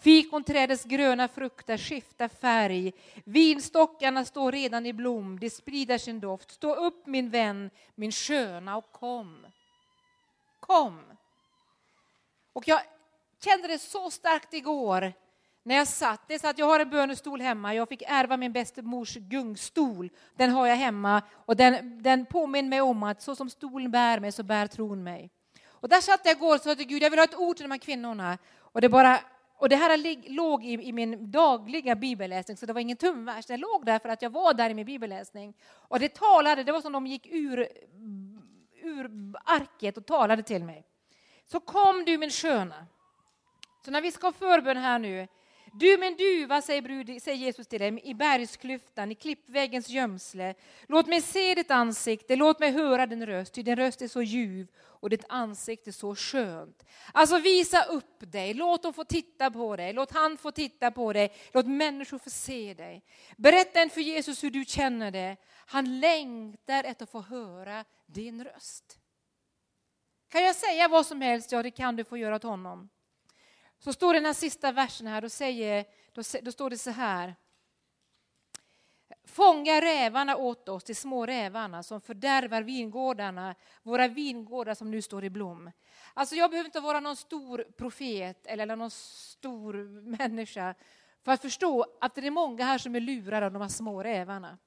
Fikonträdets 0.00 0.84
gröna 0.84 1.28
frukter 1.28 1.78
skiftar 1.78 2.28
färg. 2.28 2.92
Vinstockarna 3.24 4.24
står 4.24 4.52
redan 4.52 4.86
i 4.86 4.92
blom, 4.92 5.38
de 5.38 5.50
sprider 5.50 5.98
sin 5.98 6.20
doft. 6.20 6.50
Stå 6.50 6.74
upp 6.74 7.06
min 7.06 7.30
vän, 7.30 7.70
min 7.94 8.12
sköna 8.12 8.76
och 8.76 8.92
kom. 8.92 9.46
Kom. 10.60 11.00
Och 12.52 12.68
jag 12.68 12.80
kände 13.44 13.68
det 13.68 13.78
så 13.78 14.10
starkt 14.10 14.54
igår 14.54 15.12
när 15.62 15.74
jag 15.74 15.88
satt. 15.88 16.28
Det 16.28 16.34
är 16.34 16.38
så 16.38 16.48
att 16.48 16.58
jag 16.58 16.66
har 16.66 16.80
en 16.80 16.90
bönestol 16.90 17.40
hemma. 17.40 17.74
Jag 17.74 17.88
fick 17.88 18.02
ärva 18.06 18.36
min 18.36 18.52
bästemors 18.52 19.14
gungstol. 19.14 20.10
Den 20.36 20.50
har 20.50 20.66
jag 20.66 20.76
hemma 20.76 21.22
och 21.32 21.56
den, 21.56 22.02
den 22.02 22.26
påminner 22.26 22.68
mig 22.68 22.80
om 22.80 23.02
att 23.02 23.22
så 23.22 23.36
som 23.36 23.50
stolen 23.50 23.90
bär 23.90 24.20
mig 24.20 24.32
så 24.32 24.42
bär 24.42 24.66
tron 24.66 25.02
mig. 25.02 25.30
Och 25.80 25.88
där 25.88 26.00
satt 26.00 26.20
jag 26.24 26.36
igår 26.36 26.54
och 26.54 26.60
sa 26.60 26.74
till 26.74 26.86
Gud, 26.86 27.02
jag 27.02 27.10
vill 27.10 27.18
ha 27.18 27.24
ett 27.24 27.38
ord 27.38 27.56
till 27.56 27.64
de 27.64 27.70
här 27.70 27.78
kvinnorna. 27.78 28.38
Och 28.56 28.80
det, 28.80 28.88
bara, 28.88 29.20
och 29.56 29.68
det 29.68 29.76
här 29.76 30.30
låg 30.30 30.64
i, 30.64 30.72
i 30.72 30.92
min 30.92 31.30
dagliga 31.30 31.94
bibelläsning, 31.94 32.56
så 32.56 32.66
det 32.66 32.72
var 32.72 32.80
ingen 32.80 32.96
tumvers. 32.96 33.46
Det 33.46 33.56
låg 33.56 33.86
där 33.86 33.98
för 33.98 34.08
att 34.08 34.22
jag 34.22 34.30
var 34.30 34.54
där 34.54 34.70
i 34.70 34.74
min 34.74 34.86
bibelläsning. 34.86 35.54
Och 35.70 36.00
det 36.00 36.14
talade, 36.14 36.64
det 36.64 36.72
var 36.72 36.80
som 36.80 36.92
de 36.92 37.06
gick 37.06 37.26
ur, 37.26 37.68
ur 38.82 39.10
arket 39.44 39.96
och 39.96 40.06
talade 40.06 40.42
till 40.42 40.64
mig. 40.64 40.84
Så 41.44 41.60
kom 41.60 42.04
du 42.04 42.18
min 42.18 42.30
sköna. 42.30 42.86
Så 43.84 43.90
när 43.90 44.00
vi 44.00 44.12
ska 44.12 44.26
ha 44.26 44.32
förbön 44.32 44.76
här 44.76 44.98
nu, 44.98 45.28
du 45.72 45.98
min 45.98 46.16
duva, 46.16 46.62
säger, 46.62 46.82
brud, 46.82 47.22
säger 47.22 47.38
Jesus 47.38 47.66
till 47.66 47.80
dig, 47.80 48.00
i 48.04 48.14
bergsklyftan, 48.14 49.12
i 49.12 49.14
klippväggens 49.14 49.88
gömsle. 49.88 50.54
Låt 50.86 51.06
mig 51.06 51.22
se 51.22 51.54
ditt 51.54 51.70
ansikte, 51.70 52.36
låt 52.36 52.60
mig 52.60 52.72
höra 52.72 53.06
din 53.06 53.26
röst, 53.26 53.54
ty 53.54 53.62
din 53.62 53.76
röst 53.76 54.02
är 54.02 54.08
så 54.08 54.22
ljuv 54.22 54.66
och 54.78 55.10
ditt 55.10 55.24
ansikte 55.28 55.92
så 55.92 56.14
skönt. 56.14 56.84
Alltså 57.12 57.38
visa 57.38 57.84
upp 57.84 58.32
dig, 58.32 58.54
låt 58.54 58.82
dem 58.82 58.92
få 58.92 59.04
titta 59.04 59.50
på 59.50 59.76
dig, 59.76 59.92
låt 59.92 60.10
han 60.10 60.36
få 60.36 60.50
titta 60.50 60.90
på 60.90 61.12
dig, 61.12 61.32
låt 61.52 61.66
människor 61.66 62.18
få 62.18 62.30
se 62.30 62.74
dig. 62.74 63.04
Berätta 63.36 63.82
inför 63.82 64.00
Jesus 64.00 64.44
hur 64.44 64.50
du 64.50 64.64
känner 64.64 65.10
det. 65.10 65.36
Han 65.66 66.00
längtar 66.00 66.84
efter 66.84 67.04
att 67.04 67.10
få 67.10 67.20
höra 67.20 67.84
din 68.06 68.44
röst. 68.44 68.98
Kan 70.28 70.42
jag 70.42 70.56
säga 70.56 70.88
vad 70.88 71.06
som 71.06 71.20
helst? 71.20 71.52
Ja, 71.52 71.62
det 71.62 71.70
kan 71.70 71.96
du 71.96 72.04
få 72.04 72.16
göra 72.16 72.36
åt 72.36 72.42
honom. 72.42 72.88
Så 73.78 73.92
står 73.92 74.12
det 74.12 74.18
den 74.18 74.26
här 74.26 74.32
sista 74.32 74.72
versen 74.72 75.06
här, 75.06 75.20
då, 75.20 75.28
säger, 75.28 75.84
då, 76.12 76.22
då 76.42 76.52
står 76.52 76.70
det 76.70 76.78
så 76.78 76.90
här. 76.90 77.34
Fånga 79.24 79.80
rävarna 79.80 80.36
åt 80.36 80.68
oss, 80.68 80.84
de 80.84 80.94
små 80.94 81.26
rävarna 81.26 81.82
som 81.82 82.00
fördärvar 82.00 82.62
vingårdarna, 82.62 83.54
våra 83.82 84.08
vingårdar 84.08 84.74
som 84.74 84.90
nu 84.90 85.02
står 85.02 85.24
i 85.24 85.30
blom. 85.30 85.70
Alltså 86.14 86.34
jag 86.34 86.50
behöver 86.50 86.68
inte 86.68 86.80
vara 86.80 87.00
någon 87.00 87.16
stor 87.16 87.64
profet 87.76 88.46
eller 88.46 88.76
någon 88.76 88.90
stor 88.90 89.74
människa 90.18 90.74
för 91.24 91.32
att 91.32 91.42
förstå 91.42 91.86
att 92.00 92.14
det 92.14 92.26
är 92.26 92.30
många 92.30 92.64
här 92.64 92.78
som 92.78 92.94
är 92.94 93.00
lurade 93.00 93.46
av 93.46 93.52
de 93.52 93.62
här 93.62 93.68
små 93.68 94.02
rävarna. 94.02 94.58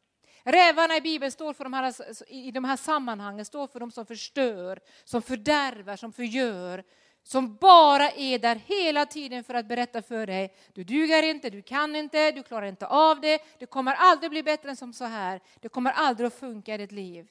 Rävarna 0.44 0.98
i 0.98 1.02
Bibeln 1.02 1.32
står 1.32 1.54
för 1.54 1.64
de 1.64 1.74
här, 1.74 1.94
i 2.28 2.52
de 2.52 2.64
här 2.64 2.78
sammanhangen 2.78 3.46
står 3.46 3.68
för 3.68 3.80
de 3.80 3.92
som 3.92 4.06
förstör, 4.06 4.80
som 5.04 5.22
fördärvar, 5.22 5.96
som 5.96 6.14
förgör, 6.14 6.84
som 7.24 7.56
bara 7.56 8.12
är 8.12 8.40
där 8.40 8.56
hela 8.56 9.06
tiden 9.06 9.44
för 9.44 9.54
att 9.54 9.66
berätta 9.66 10.02
för 10.02 10.28
dig, 10.28 10.56
du 10.74 10.84
duger 10.84 11.24
inte, 11.24 11.50
du 11.50 11.62
kan 11.62 11.96
inte, 11.96 12.32
du 12.32 12.44
klarar 12.44 12.66
inte 12.66 12.88
av 12.88 13.22
det, 13.22 13.42
det 13.60 13.66
kommer 13.66 13.94
aldrig 13.94 14.32
bli 14.32 14.44
bättre 14.44 14.70
än 14.70 14.76
som 14.76 14.94
så 14.94 15.06
här, 15.06 15.42
det 15.60 15.70
kommer 15.70 15.92
aldrig 15.92 16.28
att 16.28 16.40
funka 16.40 16.76
i 16.76 16.78
ditt 16.78 16.92
liv. 16.92 17.28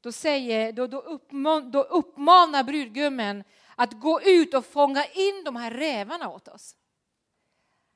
Då, 0.00 0.12
säger, 0.12 0.72
då, 0.72 0.86
då, 0.86 0.98
uppman, 0.98 1.70
då 1.70 1.82
uppmanar 1.82 2.64
brudgummen 2.64 3.44
att 3.76 3.92
gå 3.92 4.22
ut 4.22 4.54
och 4.54 4.66
fånga 4.66 5.04
in 5.04 5.44
de 5.44 5.56
här 5.56 5.70
rävarna 5.70 6.28
åt 6.28 6.48
oss. 6.48 6.76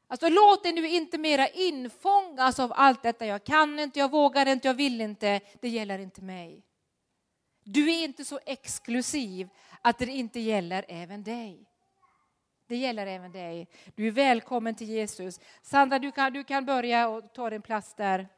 Alltså 0.06 0.28
låt 0.28 0.62
dig 0.62 0.72
nu 0.72 0.88
inte 0.88 1.18
mera 1.18 1.48
infångas 1.48 2.60
av 2.60 2.72
allt 2.76 3.02
detta. 3.02 3.26
Jag 3.26 3.44
kan 3.44 3.78
inte, 3.78 3.98
jag 3.98 4.10
vågar 4.10 4.46
inte, 4.46 4.68
jag 4.68 4.74
vill 4.74 5.00
inte. 5.00 5.40
Det 5.60 5.68
gäller 5.68 5.98
inte 5.98 6.22
mig. 6.22 6.62
Du 7.64 7.90
är 7.90 8.04
inte 8.04 8.24
så 8.24 8.40
exklusiv 8.46 9.48
att 9.84 9.98
det 9.98 10.06
inte 10.06 10.40
gäller 10.40 10.84
även 10.88 11.22
dig. 11.22 11.66
Det 12.66 12.76
gäller 12.76 13.06
även 13.06 13.32
dig. 13.32 13.68
Du 13.94 14.06
är 14.06 14.10
välkommen 14.10 14.74
till 14.74 14.88
Jesus. 14.88 15.40
Sandra, 15.62 15.98
du 15.98 16.12
kan, 16.12 16.32
du 16.32 16.44
kan 16.44 16.64
börja 16.64 17.08
och 17.08 17.32
ta 17.32 17.50
din 17.50 17.62
plats 17.62 17.94
där. 17.94 18.28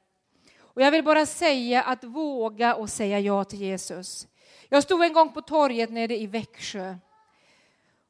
Och 0.59 0.83
jag 0.83 0.91
vill 0.91 1.05
bara 1.05 1.27
säga 1.27 1.83
att 1.83 2.05
våga 2.05 2.75
och 2.75 2.91
säga 2.91 3.21
ja 3.21 3.45
till 3.45 3.61
Jesus. 3.61 4.29
Jag 4.69 4.83
stod 4.83 5.05
en 5.05 5.13
gång 5.13 5.33
på 5.33 5.43
torget 5.43 5.91
nere 5.91 6.17
i 6.17 6.27
Växjö. 6.27 6.97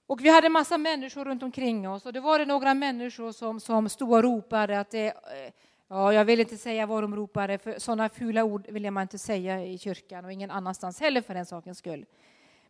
Och 0.07 0.24
vi 0.24 0.28
hade 0.28 0.49
massa 0.49 0.78
människor 0.78 1.24
runt 1.24 1.43
omkring 1.43 1.89
oss 1.89 2.07
och 2.07 2.12
det 2.12 2.20
var 2.20 2.39
det 2.39 2.47
några 2.47 2.74
människor 2.74 3.32
som, 3.32 3.61
som 3.61 3.89
stod 3.89 4.12
och 4.12 4.22
ropade 4.22 4.80
att 4.80 4.91
det, 4.91 5.07
eh, 5.07 5.53
ja, 5.89 6.12
jag 6.12 6.24
vill 6.24 6.41
inte 6.41 6.57
säga 6.57 6.87
vad 6.87 7.03
de 7.03 7.16
ropade, 7.16 7.59
för 7.59 7.78
sådana 7.78 8.09
fula 8.09 8.45
ord 8.45 8.66
vill 8.68 8.91
man 8.91 9.03
inte 9.03 9.18
säga 9.18 9.64
i 9.64 9.78
kyrkan 9.78 10.24
och 10.24 10.32
ingen 10.32 10.51
annanstans 10.51 11.01
heller 11.01 11.20
för 11.20 11.34
den 11.34 11.47
sakens 11.47 11.78
skull. 11.78 12.07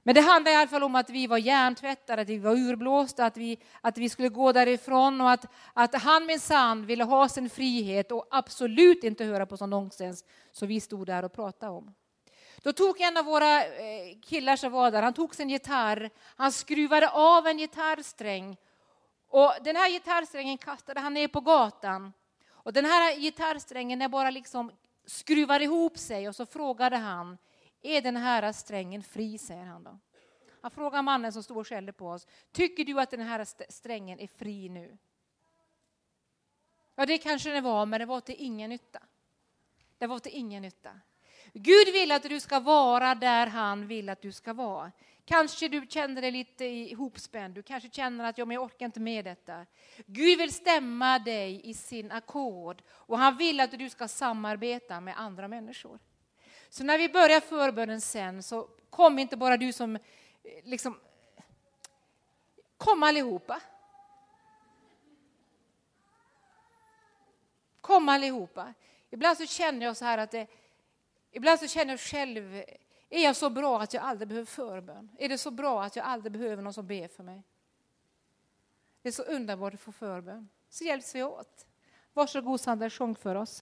Men 0.07 0.14
det 0.14 0.20
handlar 0.20 0.52
i 0.52 0.54
alla 0.54 0.68
fall 0.68 0.82
om 0.82 0.94
att 0.94 1.11
vi 1.11 1.26
var 1.26 1.38
hjärntvättade, 1.38 2.22
att 2.22 2.28
vi 2.28 2.38
var 2.38 2.57
urblåsta, 2.57 3.26
att 3.26 3.36
vi, 3.36 3.59
att 3.80 3.98
vi 3.98 4.09
skulle 4.09 4.28
gå 4.28 4.52
därifrån 4.52 5.20
och 5.20 5.30
att, 5.30 5.46
att 5.72 5.94
han 5.94 6.26
minsann 6.26 6.86
ville 6.86 7.04
ha 7.04 7.28
sin 7.28 7.50
frihet 7.50 8.12
och 8.12 8.26
absolut 8.30 9.04
inte 9.04 9.24
höra 9.24 9.46
på 9.46 9.57
sån 9.57 9.70
nonsens 9.70 10.24
som 10.52 10.68
vi 10.68 10.80
stod 10.80 11.07
där 11.07 11.24
och 11.24 11.32
pratade 11.32 11.72
om. 11.72 11.94
Då 12.62 12.72
tog 12.72 13.00
en 13.00 13.16
av 13.16 13.24
våra 13.24 13.64
eh, 13.64 14.18
killar 14.22 14.57
som 14.57 14.72
var 14.72 14.90
där, 14.90 15.02
han 15.02 15.14
tog 15.14 15.34
sin 15.34 15.50
gitarr, 15.50 16.11
han 16.36 16.52
skruvade 16.52 17.09
av 17.11 17.46
en 17.46 17.59
gitarrsträng 17.59 18.57
och 19.28 19.52
den 19.64 19.76
här 19.76 19.90
gitarrsträngen 19.90 20.59
kastade 20.59 21.00
han 21.00 21.14
ner 21.14 21.28
på 21.28 21.40
gatan. 21.40 22.12
Och 22.50 22.72
den 22.72 22.84
här 22.84 23.16
gitarrsträngen 23.16 24.02
är 24.02 24.09
bara 24.09 24.30
liksom 24.30 24.70
skruvar 25.07 25.61
ihop 25.62 25.98
sig 25.98 26.28
och 26.28 26.36
så 26.36 26.46
frågade 26.46 26.96
han, 26.96 27.38
är 27.87 28.03
den 28.03 28.16
här 28.16 28.53
strängen 28.53 29.03
fri, 29.03 29.39
säger 29.39 29.64
han 29.64 29.84
då. 29.84 29.99
Han 30.61 30.70
frågar 30.70 31.03
mannen 31.03 31.32
som 31.32 31.43
stod 31.43 31.57
och 31.57 31.68
skällde 31.68 31.93
på 31.93 32.09
oss, 32.09 32.26
tycker 32.53 32.84
du 32.84 33.01
att 33.01 33.11
den 33.11 33.20
här 33.20 33.45
strängen 33.72 34.20
är 34.20 34.26
fri 34.26 34.68
nu? 34.68 34.99
Ja, 36.95 37.07
det 37.07 37.18
kanske 37.18 37.51
den 37.51 37.64
var, 37.64 37.87
men 37.87 38.01
det 38.01 38.07
var 38.07 38.20
till 38.20 38.34
ingen 38.39 38.70
nytta. 38.70 39.03
Det 39.99 40.07
var 40.07 40.18
till 40.18 40.32
ingen 40.34 40.62
nytta. 40.62 40.91
Gud 41.53 41.93
vill 41.93 42.12
att 42.12 42.22
du 42.22 42.41
ska 42.41 42.61
vara 42.61 43.14
där 43.14 43.47
han 43.47 43.87
vill 43.87 44.09
att 44.09 44.22
du 44.22 44.32
ska 44.32 44.53
vara. 44.53 44.93
Kanske 45.24 45.68
du 45.68 45.87
känner 45.89 46.22
dig 46.22 46.30
lite 46.30 46.64
ihopspänd, 46.64 47.55
du 47.55 47.62
kanske 47.62 47.91
känner 47.91 48.24
att 48.24 48.39
jag 48.39 48.53
orkar 48.53 48.87
inte 48.87 49.01
med 49.01 49.24
detta. 49.24 49.66
Gud 50.07 50.39
vill 50.39 50.53
stämma 50.55 51.18
dig 51.18 51.61
i 51.64 51.74
sin 51.74 52.12
ackord 52.12 52.82
och 52.89 53.18
han 53.18 53.37
vill 53.37 53.61
att 53.61 53.70
du 53.70 53.91
ska 53.91 54.09
samarbeta 54.09 55.01
med 55.01 55.20
andra 55.20 55.49
människor. 55.49 55.99
Så 56.68 56.84
när 56.84 56.98
vi 56.98 57.08
börjar 57.08 57.40
förbönen 57.40 58.00
sen 58.00 58.42
så 58.42 58.68
kom 58.90 59.18
inte 59.18 59.36
bara 59.36 59.56
du 59.56 59.72
som 59.72 59.96
eh, 59.96 60.00
liksom 60.64 61.00
Kom 62.76 63.02
allihopa. 63.02 63.60
Kom 67.80 68.08
allihopa. 68.08 68.74
Ibland 69.10 69.38
så 69.38 69.46
känner 69.46 69.86
jag 69.86 69.96
så 69.96 70.04
här 70.04 70.18
att 70.18 70.30
det, 70.30 70.46
ibland 71.30 71.60
så 71.60 71.66
känner 71.66 71.92
jag 71.92 72.00
själv, 72.00 72.54
är 73.08 73.24
jag 73.24 73.36
så 73.36 73.50
bra 73.50 73.80
att 73.80 73.94
jag 73.94 74.02
aldrig 74.02 74.28
behöver 74.28 74.46
förbön? 74.46 75.10
Är 75.18 75.28
det 75.28 75.38
så 75.38 75.50
bra 75.50 75.82
att 75.82 75.96
jag 75.96 76.06
aldrig 76.06 76.32
behöver 76.32 76.62
någon 76.62 76.74
som 76.74 76.86
ber 76.86 77.08
för 77.08 77.22
mig? 77.22 77.42
Det 79.02 79.08
är 79.08 79.12
så 79.12 79.22
underbart 79.22 79.74
att 79.74 79.80
få 79.80 79.92
förbön. 79.92 80.48
Så 80.68 80.84
hjälps 80.84 81.14
vi 81.14 81.22
åt. 81.22 81.66
Varsågod 82.12 82.60
Sandra, 82.60 82.90
sjung 82.90 83.14
för 83.14 83.34
oss. 83.34 83.54